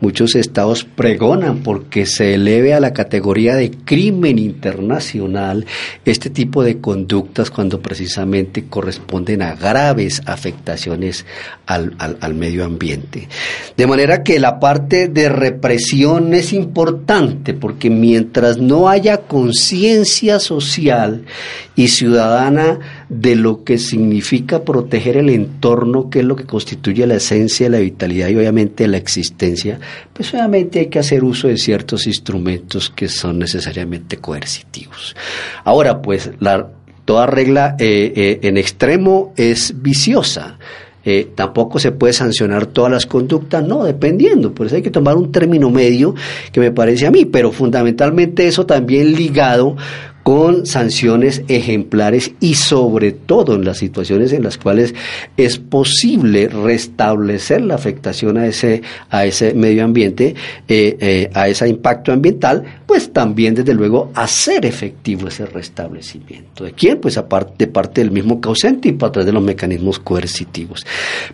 Muchos 0.00 0.36
estados 0.36 0.84
pregonan 0.84 1.58
porque 1.64 2.06
se 2.06 2.34
eleve 2.34 2.72
a 2.72 2.78
la 2.78 2.92
categoría 2.92 3.56
de 3.56 3.72
crimen 3.72 4.38
internacional 4.38 5.66
este 6.04 6.30
tipo 6.30 6.62
de 6.62 6.78
conductas 6.78 7.50
cuando 7.50 7.80
precisamente 7.80 8.66
corresponden 8.68 9.42
a 9.42 9.56
graves 9.56 10.22
afectaciones 10.24 11.26
al, 11.66 11.96
al, 11.98 12.34
medio 12.34 12.64
ambiente. 12.64 13.28
De 13.76 13.86
manera 13.88 14.22
que 14.22 14.38
la 14.38 14.60
parte 14.60 15.08
de 15.08 15.28
represión 15.28 16.32
es 16.32 16.52
importante 16.52 17.52
porque 17.52 17.90
mientras 17.90 18.58
no 18.58 18.88
haya 18.88 19.22
conciencia 19.22 20.38
social 20.38 21.24
y 21.74 21.88
ciudadana 21.88 22.97
de 23.08 23.36
lo 23.36 23.64
que 23.64 23.78
significa 23.78 24.64
proteger 24.64 25.16
el 25.16 25.30
entorno, 25.30 26.10
que 26.10 26.20
es 26.20 26.24
lo 26.24 26.36
que 26.36 26.44
constituye 26.44 27.06
la 27.06 27.14
esencia, 27.16 27.70
la 27.70 27.78
vitalidad 27.78 28.28
y 28.28 28.36
obviamente 28.36 28.86
la 28.86 28.98
existencia, 28.98 29.80
pues 30.12 30.32
obviamente 30.34 30.80
hay 30.80 30.86
que 30.86 30.98
hacer 30.98 31.24
uso 31.24 31.48
de 31.48 31.56
ciertos 31.56 32.06
instrumentos 32.06 32.90
que 32.90 33.08
son 33.08 33.38
necesariamente 33.38 34.18
coercitivos. 34.18 35.16
Ahora, 35.64 36.02
pues 36.02 36.30
la, 36.40 36.68
toda 37.04 37.26
regla 37.26 37.76
eh, 37.78 38.12
eh, 38.14 38.40
en 38.42 38.58
extremo 38.58 39.32
es 39.36 39.72
viciosa. 39.80 40.58
Eh, 41.04 41.30
tampoco 41.34 41.78
se 41.78 41.92
puede 41.92 42.12
sancionar 42.12 42.66
todas 42.66 42.92
las 42.92 43.06
conductas, 43.06 43.66
no, 43.66 43.84
dependiendo, 43.84 44.52
por 44.52 44.66
eso 44.66 44.76
hay 44.76 44.82
que 44.82 44.90
tomar 44.90 45.16
un 45.16 45.32
término 45.32 45.70
medio 45.70 46.14
que 46.52 46.60
me 46.60 46.70
parece 46.70 47.06
a 47.06 47.10
mí, 47.10 47.24
pero 47.24 47.50
fundamentalmente 47.50 48.46
eso 48.46 48.66
también 48.66 49.14
ligado 49.14 49.74
con 50.28 50.66
sanciones 50.66 51.40
ejemplares 51.48 52.32
y 52.38 52.52
sobre 52.52 53.12
todo 53.12 53.54
en 53.54 53.64
las 53.64 53.78
situaciones 53.78 54.30
en 54.34 54.42
las 54.42 54.58
cuales 54.58 54.94
es 55.38 55.58
posible 55.58 56.48
restablecer 56.48 57.62
la 57.62 57.76
afectación 57.76 58.36
a 58.36 58.46
ese, 58.46 58.82
a 59.08 59.24
ese 59.24 59.54
medio 59.54 59.82
ambiente, 59.82 60.34
eh, 60.68 60.98
eh, 61.00 61.30
a 61.32 61.48
ese 61.48 61.66
impacto 61.66 62.12
ambiental, 62.12 62.62
pues 62.84 63.10
también 63.10 63.54
desde 63.54 63.72
luego 63.72 64.10
hacer 64.14 64.66
efectivo 64.66 65.28
ese 65.28 65.46
restablecimiento. 65.46 66.64
¿De 66.64 66.72
quién? 66.72 67.00
Pues 67.00 67.16
aparte, 67.16 67.54
de 67.64 67.66
parte 67.66 68.02
del 68.02 68.10
mismo 68.10 68.38
causante 68.38 68.90
y 68.90 68.92
para 68.92 69.12
través 69.12 69.26
de 69.26 69.32
los 69.32 69.42
mecanismos 69.42 69.98
coercitivos. 69.98 70.84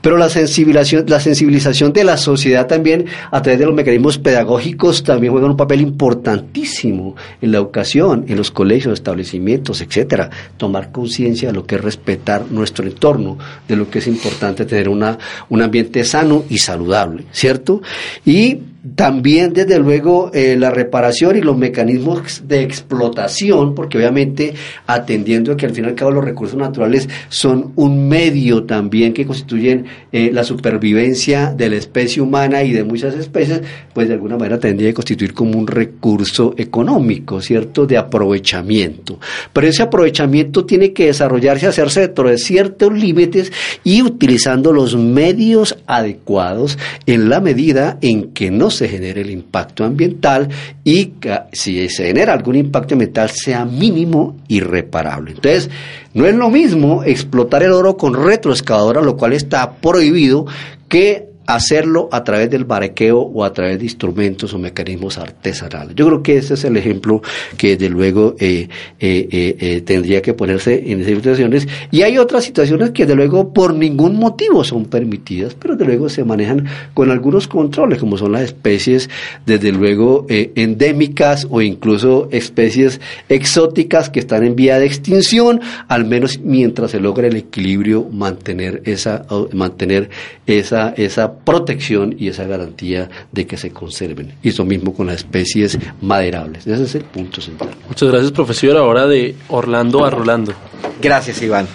Pero 0.03 0.16
la 0.16 0.28
sensibilización, 0.28 1.05
la 1.09 1.18
sensibilización 1.18 1.92
de 1.92 2.05
la 2.05 2.16
sociedad 2.16 2.68
también 2.68 3.07
a 3.32 3.42
través 3.42 3.59
de 3.59 3.66
los 3.66 3.74
mecanismos 3.74 4.18
pedagógicos 4.18 5.03
también 5.03 5.32
juega 5.32 5.49
un 5.49 5.57
papel 5.57 5.80
importantísimo 5.80 7.16
en 7.42 7.51
la 7.51 7.59
educación, 7.59 8.24
en 8.28 8.36
los 8.36 8.53
colegios, 8.53 8.84
establecimientos, 8.93 9.80
etcétera. 9.80 10.30
Tomar 10.57 10.93
conciencia 10.93 11.49
de 11.49 11.55
lo 11.55 11.66
que 11.66 11.76
es 11.76 11.80
respetar 11.80 12.51
nuestro 12.51 12.87
entorno, 12.87 13.39
de 13.66 13.76
lo 13.76 13.89
que 13.89 14.01
es 14.01 14.07
importante 14.07 14.64
tener 14.64 14.89
una, 14.89 15.18
un 15.49 15.62
ambiente 15.62 16.05
sano 16.05 16.45
y 16.49 16.59
saludable, 16.59 17.24
¿cierto? 17.32 17.80
Y 18.24 18.59
también, 18.95 19.55
desde 19.55 19.78
luego, 19.78 20.30
eh, 20.35 20.57
la 20.59 20.70
reparación 20.70 21.37
y 21.37 21.41
los 21.41 21.57
mecanismos 21.57 22.43
de 22.47 22.62
explotación, 22.62 23.74
porque 23.74 23.97
obviamente 23.97 24.53
atendiendo 24.87 25.53
a 25.53 25.57
que 25.57 25.64
al 25.64 25.72
fin 25.72 25.85
y 25.85 25.89
al 25.89 25.95
cabo 25.95 26.11
los 26.11 26.24
recursos 26.24 26.59
naturales 26.59 27.09
son 27.30 27.72
un 27.76 28.09
medio 28.09 28.64
también 28.64 29.14
que 29.14 29.24
constituyen 29.24 29.87
eh, 30.12 30.30
la 30.35 30.45
supervivencia 30.45 31.55
de 31.57 31.70
la 31.70 31.76
especie 31.76 32.20
humana 32.20 32.62
y 32.62 32.72
de 32.72 32.85
muchas 32.85 33.14
especies, 33.14 33.62
pues 33.95 34.09
de 34.09 34.14
alguna 34.14 34.37
manera 34.37 34.61
tendría 34.61 34.91
que 34.91 34.95
constituir 34.95 35.32
como 35.32 35.59
un 35.59 35.66
recurso 35.66 36.55
económico, 36.59 37.41
¿cierto?, 37.41 37.87
de 37.87 37.97
aprovechamiento. 37.97 39.18
Pero 39.55 39.66
ese 39.66 39.82
aprovechamiento 39.82 40.66
tiene 40.66 40.93
que 40.93 41.07
desarrollarse, 41.07 41.66
hacerse 41.66 42.01
dentro 42.03 42.28
de 42.28 42.37
ciertos 42.37 42.93
límites 42.93 43.51
y 43.82 44.03
utilizando 44.03 44.74
los 44.74 44.95
medios 44.95 45.78
adecuados 45.87 46.78
en 47.07 47.30
la 47.30 47.41
medida 47.41 47.97
en 48.03 48.32
que 48.32 48.51
no 48.51 48.70
se 48.77 48.89
genere 48.89 49.22
el 49.22 49.31
impacto 49.31 49.85
ambiental 49.85 50.49
y 50.85 51.12
si 51.53 51.89
se 51.89 52.07
genera 52.07 52.33
algún 52.33 52.57
impacto 52.57 52.95
ambiental 52.95 53.31
sea 53.31 53.64
mínimo 53.64 54.37
y 54.49 54.61
reparable. 54.61 55.33
Entonces, 55.33 55.70
no 56.12 56.27
es 56.27 56.35
lo 56.35 56.51
mismo 56.51 57.03
explotar 57.05 57.62
el 57.62 57.72
oro 57.72 57.97
con 57.97 58.14
retroexcavadora, 58.14 59.03
lo 59.03 59.16
cual 59.16 59.33
está 59.33 59.72
prohibido, 59.72 60.47
que 60.89 61.34
hacerlo 61.47 62.09
a 62.11 62.24
través 62.24 62.51
del 62.51 62.64
barqueo 62.64 63.20
o 63.20 63.45
a 63.45 63.53
través 63.53 63.78
de 63.78 63.84
instrumentos 63.84 64.55
o 64.55 64.59
mecanismos 64.59 65.18
artesanales. 65.18 65.95
Yo 65.95 66.07
creo 66.07 66.22
que 66.22 66.38
ese 66.38 66.55
es 66.55 66.64
el 66.64 66.76
ejemplo 66.76 67.22
que 67.57 67.76
de 67.76 67.88
luego 67.88 68.34
eh, 68.38 68.68
eh, 69.01 69.28
eh, 69.30 69.82
tendría 69.82 70.22
que 70.22 70.34
ponerse 70.34 70.90
en 70.90 71.01
esas 71.01 71.14
situaciones. 71.14 71.68
Y 71.90 72.03
hay 72.03 72.18
otras 72.18 72.45
situaciones 72.45 72.90
que 72.90 73.07
de 73.07 73.14
luego 73.14 73.53
por 73.53 73.74
ningún 73.74 74.16
motivo 74.16 74.64
son 74.64 74.86
permitidas, 74.86 75.55
pero 75.55 75.76
de 75.76 75.84
luego 75.84 76.09
se 76.09 76.24
manejan 76.24 76.66
con 76.95 77.11
algunos 77.11 77.49
controles, 77.49 77.99
como 77.99 78.16
son 78.16 78.32
las 78.32 78.42
especies, 78.42 79.11
desde 79.47 79.72
luego 79.72 80.26
endémicas 80.28 81.47
o 81.51 81.61
incluso 81.61 82.28
especies 82.30 83.01
exóticas 83.28 84.11
que 84.11 84.20
están 84.20 84.45
en 84.45 84.57
vía 84.57 84.78
de 84.78 84.86
extinción, 84.86 85.61
al 85.88 86.05
menos 86.05 86.40
mientras 86.40 86.92
se 86.92 87.01
logra 87.01 87.26
el 87.26 87.36
equilibrio, 87.36 88.09
mantener 88.11 88.82
esa, 88.84 89.26
mantener 89.53 90.11
esa, 90.47 90.90
esa 90.97 91.34
protección 91.37 92.14
y 92.18 92.28
esa 92.28 92.45
garantía 92.45 93.11
de 93.32 93.47
que 93.47 93.57
se 93.57 93.70
conserven. 93.70 94.35
Y 94.43 94.51
eso 94.51 94.64
mismo 94.64 94.95
con 94.95 95.07
las 95.07 95.16
especies 95.16 95.78
maderables. 96.01 96.66
Ese 96.66 96.85
es 96.85 96.95
el 96.95 97.05
punto 97.05 97.41
central. 97.41 97.70
Muchas 97.89 98.09
gracias, 98.09 98.32
profesor. 98.32 98.76
Ahora 98.76 99.07
de 99.07 99.35
Orlando 99.49 100.05
a 100.05 100.11
Rolando. 100.11 100.53
Gracias, 101.01 101.43
Iván. 101.43 101.66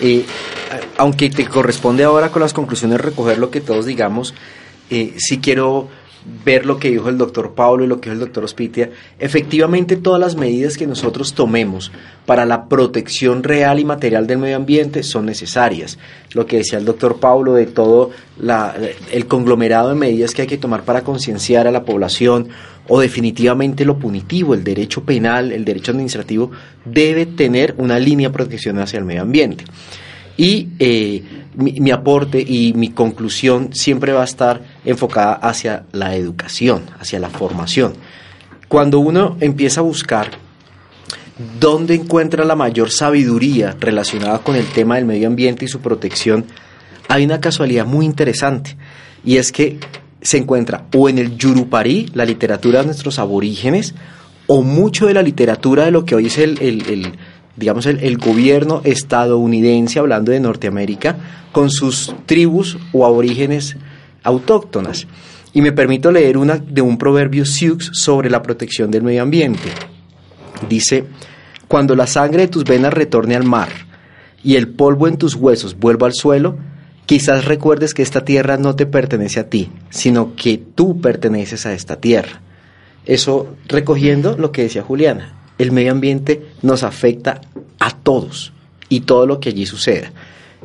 Eh, 0.00 0.24
aunque 0.96 1.30
te 1.30 1.46
corresponde 1.46 2.04
ahora 2.04 2.30
con 2.30 2.42
las 2.42 2.52
conclusiones 2.52 3.00
recoger 3.00 3.38
lo 3.38 3.50
que 3.50 3.60
todos 3.60 3.86
digamos, 3.86 4.34
eh, 4.90 5.14
sí 5.16 5.38
quiero 5.38 5.88
ver 6.44 6.66
lo 6.66 6.78
que 6.78 6.90
dijo 6.90 7.08
el 7.08 7.18
doctor 7.18 7.54
Pablo 7.54 7.84
y 7.84 7.86
lo 7.86 8.00
que 8.00 8.10
dijo 8.10 8.14
el 8.20 8.26
doctor 8.26 8.44
Ospitia, 8.44 8.90
efectivamente 9.18 9.96
todas 9.96 10.20
las 10.20 10.36
medidas 10.36 10.76
que 10.76 10.86
nosotros 10.86 11.34
tomemos 11.34 11.92
para 12.26 12.44
la 12.44 12.68
protección 12.68 13.42
real 13.42 13.80
y 13.80 13.84
material 13.84 14.26
del 14.26 14.38
medio 14.38 14.56
ambiente 14.56 15.02
son 15.02 15.26
necesarias. 15.26 15.98
Lo 16.32 16.46
que 16.46 16.58
decía 16.58 16.78
el 16.78 16.84
doctor 16.84 17.20
Pablo 17.20 17.54
de 17.54 17.66
todo 17.66 18.10
el 19.12 19.26
conglomerado 19.26 19.90
de 19.90 19.94
medidas 19.94 20.34
que 20.34 20.42
hay 20.42 20.48
que 20.48 20.58
tomar 20.58 20.82
para 20.82 21.02
concienciar 21.02 21.66
a 21.66 21.72
la 21.72 21.84
población 21.84 22.48
o 22.88 23.00
definitivamente 23.00 23.84
lo 23.84 23.98
punitivo, 23.98 24.54
el 24.54 24.64
derecho 24.64 25.04
penal, 25.04 25.52
el 25.52 25.64
derecho 25.64 25.92
administrativo, 25.92 26.50
debe 26.84 27.26
tener 27.26 27.74
una 27.78 27.98
línea 27.98 28.28
de 28.28 28.34
protección 28.34 28.78
hacia 28.78 28.98
el 28.98 29.04
medio 29.04 29.22
ambiente. 29.22 29.64
Y 30.38 30.68
eh, 30.78 31.24
mi, 31.56 31.90
aporte 31.90 32.40
y 32.40 32.72
mi 32.72 32.90
conclusión 32.90 33.70
siempre 33.72 34.12
va 34.12 34.20
a 34.20 34.24
estar 34.24 34.62
enfocada 34.84 35.32
hacia 35.32 35.84
la 35.90 36.14
educación, 36.14 36.84
hacia 37.00 37.18
la 37.18 37.28
formación. 37.28 37.94
Cuando 38.68 39.00
uno 39.00 39.36
empieza 39.40 39.80
a 39.80 39.82
buscar 39.82 40.30
dónde 41.58 41.96
encuentra 41.96 42.44
la 42.44 42.54
mayor 42.54 42.92
sabiduría 42.92 43.76
relacionada 43.80 44.38
con 44.38 44.54
el 44.54 44.66
tema 44.66 44.94
del 44.94 45.06
medio 45.06 45.26
ambiente 45.26 45.64
y 45.64 45.68
su 45.68 45.80
protección, 45.80 46.44
hay 47.08 47.24
una 47.24 47.40
casualidad 47.40 47.84
muy 47.84 48.06
interesante 48.06 48.76
y 49.24 49.38
es 49.38 49.50
que 49.50 49.78
se 50.22 50.38
encuentra 50.38 50.86
o 50.94 51.08
en 51.08 51.18
el 51.18 51.36
Yurupari, 51.36 52.10
la 52.14 52.24
literatura 52.24 52.80
de 52.80 52.86
nuestros 52.86 53.18
aborígenes, 53.18 53.96
o 54.46 54.62
mucho 54.62 55.06
de 55.06 55.14
la 55.14 55.22
literatura 55.22 55.86
de 55.86 55.90
lo 55.90 56.04
que 56.04 56.14
hoy 56.14 56.26
es 56.26 56.38
el 56.38 57.12
digamos, 57.58 57.86
el, 57.86 58.18
gobierno 58.18 58.80
estadounidense, 58.84 59.98
hablando 59.98 60.32
de 60.32 60.40
Norteamérica, 60.40 61.16
con 61.52 61.70
sus 61.70 62.14
tribus 62.26 62.78
o 62.92 63.04
aborígenes 63.04 63.76
autóctonas. 64.22 65.06
Y 65.52 65.62
me 65.62 65.72
permito 65.72 66.12
leer 66.12 66.36
una 66.36 66.56
de 66.58 66.82
un 66.82 66.98
proverbio 66.98 67.44
Sioux 67.44 67.90
sobre 67.92 68.30
la 68.30 68.42
protección 68.42 68.90
del 68.90 69.02
medio 69.02 69.22
ambiente. 69.22 69.70
Dice, 70.68 71.04
cuando 71.66 71.96
la 71.96 72.06
sangre 72.06 72.42
de 72.42 72.48
tus 72.48 72.64
venas 72.64 72.92
retorne 72.92 73.34
al 73.34 73.44
mar 73.44 73.68
y 74.44 74.56
el 74.56 74.68
polvo 74.68 75.08
en 75.08 75.16
tus 75.16 75.34
huesos 75.34 75.78
vuelva 75.78 76.06
al 76.06 76.14
suelo, 76.14 76.58
quizás 77.06 77.44
recuerdes 77.44 77.94
que 77.94 78.02
esta 78.02 78.24
tierra 78.24 78.56
no 78.56 78.76
te 78.76 78.86
pertenece 78.86 79.40
a 79.40 79.48
ti, 79.48 79.70
sino 79.90 80.36
que 80.36 80.58
tú 80.58 81.00
perteneces 81.00 81.66
a 81.66 81.72
esta 81.72 81.96
tierra. 81.96 82.40
Eso 83.04 83.56
recogiendo 83.66 84.36
lo 84.36 84.52
que 84.52 84.62
decía 84.62 84.82
Juliana 84.82 85.37
el 85.58 85.72
medio 85.72 85.92
ambiente 85.92 86.46
nos 86.62 86.82
afecta 86.82 87.40
a 87.78 87.90
todos 87.90 88.52
y 88.88 89.00
todo 89.00 89.26
lo 89.26 89.40
que 89.40 89.50
allí 89.50 89.66
suceda. 89.66 90.12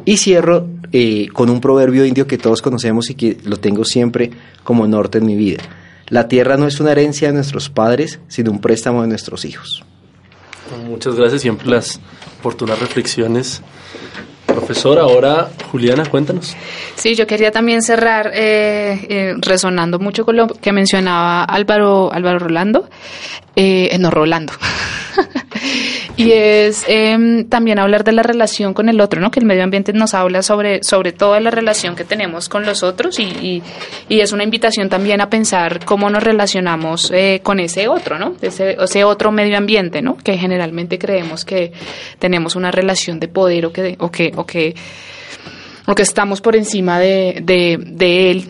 Y 0.06 0.18
cierro 0.18 0.68
eh, 0.92 1.28
con 1.34 1.50
un 1.50 1.62
proverbio 1.62 2.06
indio 2.06 2.28
que 2.28 2.38
todos 2.38 2.62
conocemos 2.62 3.10
y 3.10 3.16
que 3.16 3.38
lo 3.44 3.58
tengo 3.58 3.86
siempre 3.86 4.32
como 4.64 4.88
norte 4.88 5.18
en 5.18 5.26
mi 5.26 5.36
vida. 5.36 5.64
La 6.08 6.28
tierra 6.28 6.58
no 6.58 6.68
es 6.68 6.80
una 6.80 6.92
herencia 6.92 7.30
de 7.30 7.34
nuestros 7.34 7.70
padres, 7.70 8.20
sino 8.28 8.52
un 8.52 8.60
préstamo 8.60 9.02
de 9.02 9.08
nuestros 9.08 9.46
hijos. 9.46 9.84
Muchas 10.88 11.16
gracias, 11.16 11.42
siempre 11.42 11.68
las 11.68 12.00
oportunas 12.40 12.80
reflexiones. 12.80 13.62
Profesor, 14.46 15.00
ahora 15.00 15.50
Juliana, 15.72 16.06
cuéntanos. 16.06 16.56
Sí, 16.96 17.16
yo 17.16 17.26
quería 17.26 17.52
también 17.52 17.82
cerrar 17.82 18.32
eh, 18.34 19.06
eh, 19.10 19.34
resonando 19.40 20.00
mucho 20.00 20.26
con 20.26 20.36
lo 20.36 20.48
que 20.48 20.72
mencionaba 20.72 21.44
Álvaro, 21.44 22.12
Álvaro 22.14 22.40
Rolando, 22.40 22.88
eh, 23.56 23.96
no 24.00 24.10
Rolando, 24.10 24.54
y 26.18 26.32
es 26.32 26.86
em, 26.88 27.46
también 27.46 27.80
hablar 27.80 28.04
de 28.04 28.12
la 28.12 28.24
relación 28.24 28.74
con 28.74 28.90
el 28.90 29.00
otro, 29.02 29.22
¿no? 29.22 29.32
Que 29.32 29.40
el 29.40 29.46
medio 29.46 29.64
ambiente 29.64 29.94
nos 29.94 30.14
habla 30.14 30.42
sobre, 30.42 30.84
sobre 30.84 31.12
toda 31.12 31.40
la 31.40 31.52
relación 31.52 31.96
que 31.96 32.04
tenemos 32.04 32.50
con 32.50 32.66
los 32.66 32.84
otros 32.84 33.20
y, 33.20 33.62
y, 34.10 34.20
es 34.20 34.32
una 34.32 34.44
invitación 34.44 34.90
también 34.90 35.22
a 35.22 35.30
pensar 35.30 35.84
cómo 35.86 36.10
nos 36.10 36.24
relacionamos 36.24 37.12
eh, 37.12 37.42
con 37.44 37.60
ese 37.60 37.88
otro, 37.88 38.18
¿no? 38.18 38.36
Ese, 38.42 38.78
ese 38.80 39.04
otro 39.04 39.32
medio 39.32 39.58
ambiente, 39.58 40.02
¿no? 40.02 40.18
Que 40.18 40.38
generalmente 40.38 40.98
creemos 40.98 41.46
que 41.46 41.74
tenemos 42.20 42.56
una 42.56 42.72
relación 42.72 43.20
de 43.20 43.28
poder 43.28 43.66
o 43.66 43.74
que, 43.74 43.96
o 44.00 44.10
que, 44.10 44.32
o 44.36 44.46
que, 44.46 44.76
o 45.86 45.96
que 45.96 46.04
estamos 46.04 46.42
por 46.42 46.56
encima 46.56 47.00
de, 47.00 47.42
de, 47.44 47.78
de 47.80 48.32
él 48.32 48.48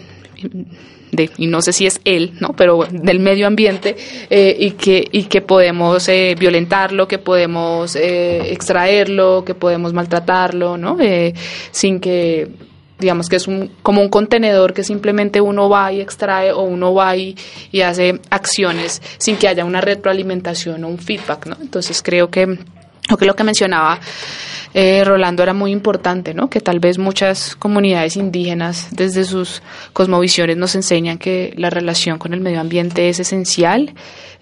y 1.38 1.48
no 1.48 1.62
sé 1.62 1.74
si 1.74 1.86
es 1.86 2.02
él, 2.04 2.34
¿no? 2.40 2.50
Pero 2.56 2.86
del 2.90 3.20
medio 3.20 3.48
ambiente 3.48 3.96
eh, 4.30 4.56
y, 4.60 4.72
que, 4.72 5.08
y 5.12 5.24
que 5.24 5.42
podemos 5.42 6.08
eh, 6.10 6.36
violentarlo, 6.38 7.08
que 7.08 7.20
podemos 7.20 7.96
eh, 7.96 8.52
extraerlo, 8.52 9.44
que 9.46 9.54
podemos 9.54 9.94
maltratarlo, 9.94 10.78
¿no? 10.78 10.98
sin 11.72 12.00
que 12.00 12.50
digamos 13.00 13.28
que 13.28 13.36
es 13.36 13.48
un, 13.48 13.72
como 13.82 14.02
un 14.02 14.10
contenedor 14.10 14.74
que 14.74 14.84
simplemente 14.84 15.42
uno 15.42 15.68
va 15.68 15.92
y 15.92 16.00
extrae 16.00 16.52
o 16.52 16.62
uno 16.62 16.94
va 16.94 17.18
y, 17.18 17.36
y 17.72 17.82
hace 17.82 18.22
acciones 18.30 19.02
sin 19.18 19.36
que 19.36 19.48
haya 19.48 19.66
una 19.66 19.82
retroalimentación 19.82 20.84
o 20.84 20.88
un 20.88 21.00
feedback, 21.00 21.48
¿no? 21.48 21.58
Entonces 21.60 22.02
creo 22.02 22.30
que 22.30 22.58
lo 23.10 23.18
que 23.18 23.26
lo 23.26 23.36
que 23.36 23.44
mencionaba 23.44 24.00
eh, 24.74 25.04
Rolando 25.06 25.44
era 25.44 25.54
muy 25.54 25.72
importante, 25.72 26.34
¿no? 26.34 26.50
Que 26.50 26.60
tal 26.60 26.80
vez 26.80 26.98
muchas 26.98 27.56
comunidades 27.56 28.18
indígenas 28.18 28.88
desde 28.92 29.24
sus 29.24 29.62
cosmovisiones 29.94 30.58
nos 30.58 30.74
enseñan 30.74 31.20
que 31.20 31.54
la 31.58 31.70
relación 31.70 32.18
con 32.18 32.34
el 32.34 32.42
medio 32.42 32.60
ambiente 32.60 33.08
es 33.08 33.20
esencial, 33.20 33.94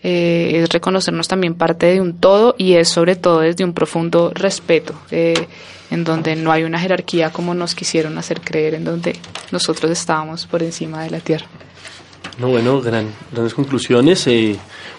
eh, 0.04 0.62
es 0.64 0.70
reconocernos 0.70 1.28
también 1.28 1.56
parte 1.56 1.88
de 1.88 2.00
un 2.00 2.18
todo 2.18 2.56
y 2.58 2.74
es 2.76 2.88
sobre 2.88 3.18
todo 3.18 3.42
desde 3.42 3.66
un 3.66 3.74
profundo 3.74 4.32
respeto, 4.34 4.94
eh, 5.12 5.48
en 5.90 6.06
donde 6.06 6.38
no 6.38 6.54
hay 6.54 6.64
una 6.64 6.80
jerarquía 6.80 7.32
como 7.32 7.54
nos 7.54 7.76
quisieron 7.76 8.18
hacer 8.18 8.40
creer, 8.40 8.76
en 8.76 8.86
donde 8.86 9.18
nosotros 9.52 9.92
estábamos 9.92 10.46
por 10.46 10.64
encima 10.64 11.04
de 11.04 11.10
la 11.10 11.20
tierra. 11.20 11.48
No, 12.38 12.48
bueno, 12.48 12.80
gran, 12.80 13.08
grandes 13.34 13.54
conclusiones. 13.54 14.30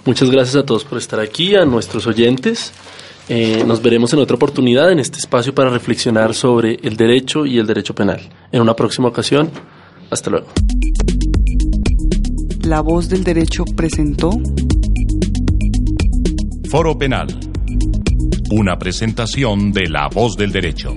muchas 0.05 0.31
gracias 0.31 0.57
a 0.57 0.67
todos 0.67 0.85
por 0.85 0.99
estar 0.99 1.19
aquí, 1.19 1.57
a 1.57 1.65
nuestros 1.65 2.07
oyentes. 2.07 2.75
Eh, 3.29 3.65
nos 3.67 3.83
veremos 3.83 4.13
en 4.13 4.19
otra 4.19 4.37
oportunidad 4.37 4.91
en 4.91 4.99
este 4.99 5.19
espacio 5.19 5.55
para 5.55 5.71
reflexionar 5.71 6.35
sobre 6.35 6.79
el 6.83 6.97
derecho 6.97 7.47
y 7.47 7.59
el 7.59 7.67
derecho 7.67 7.95
penal. 7.95 8.21
En 8.51 8.61
una 8.61 8.75
próxima 8.75 9.09
ocasión, 9.09 9.51
hasta 10.11 10.31
luego. 10.31 10.49
La 12.65 12.81
voz 12.81 13.09
del 13.09 13.25
derecho 13.25 13.65
presentó 13.65 14.31
Foro 16.71 16.97
Penal. 16.97 17.29
Una 18.51 18.79
presentación 18.79 19.73
de 19.73 19.89
La 19.89 20.09
voz 20.09 20.37
del 20.37 20.53
derecho. 20.53 20.97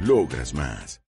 Logras 0.00 0.52
más. 0.54 1.00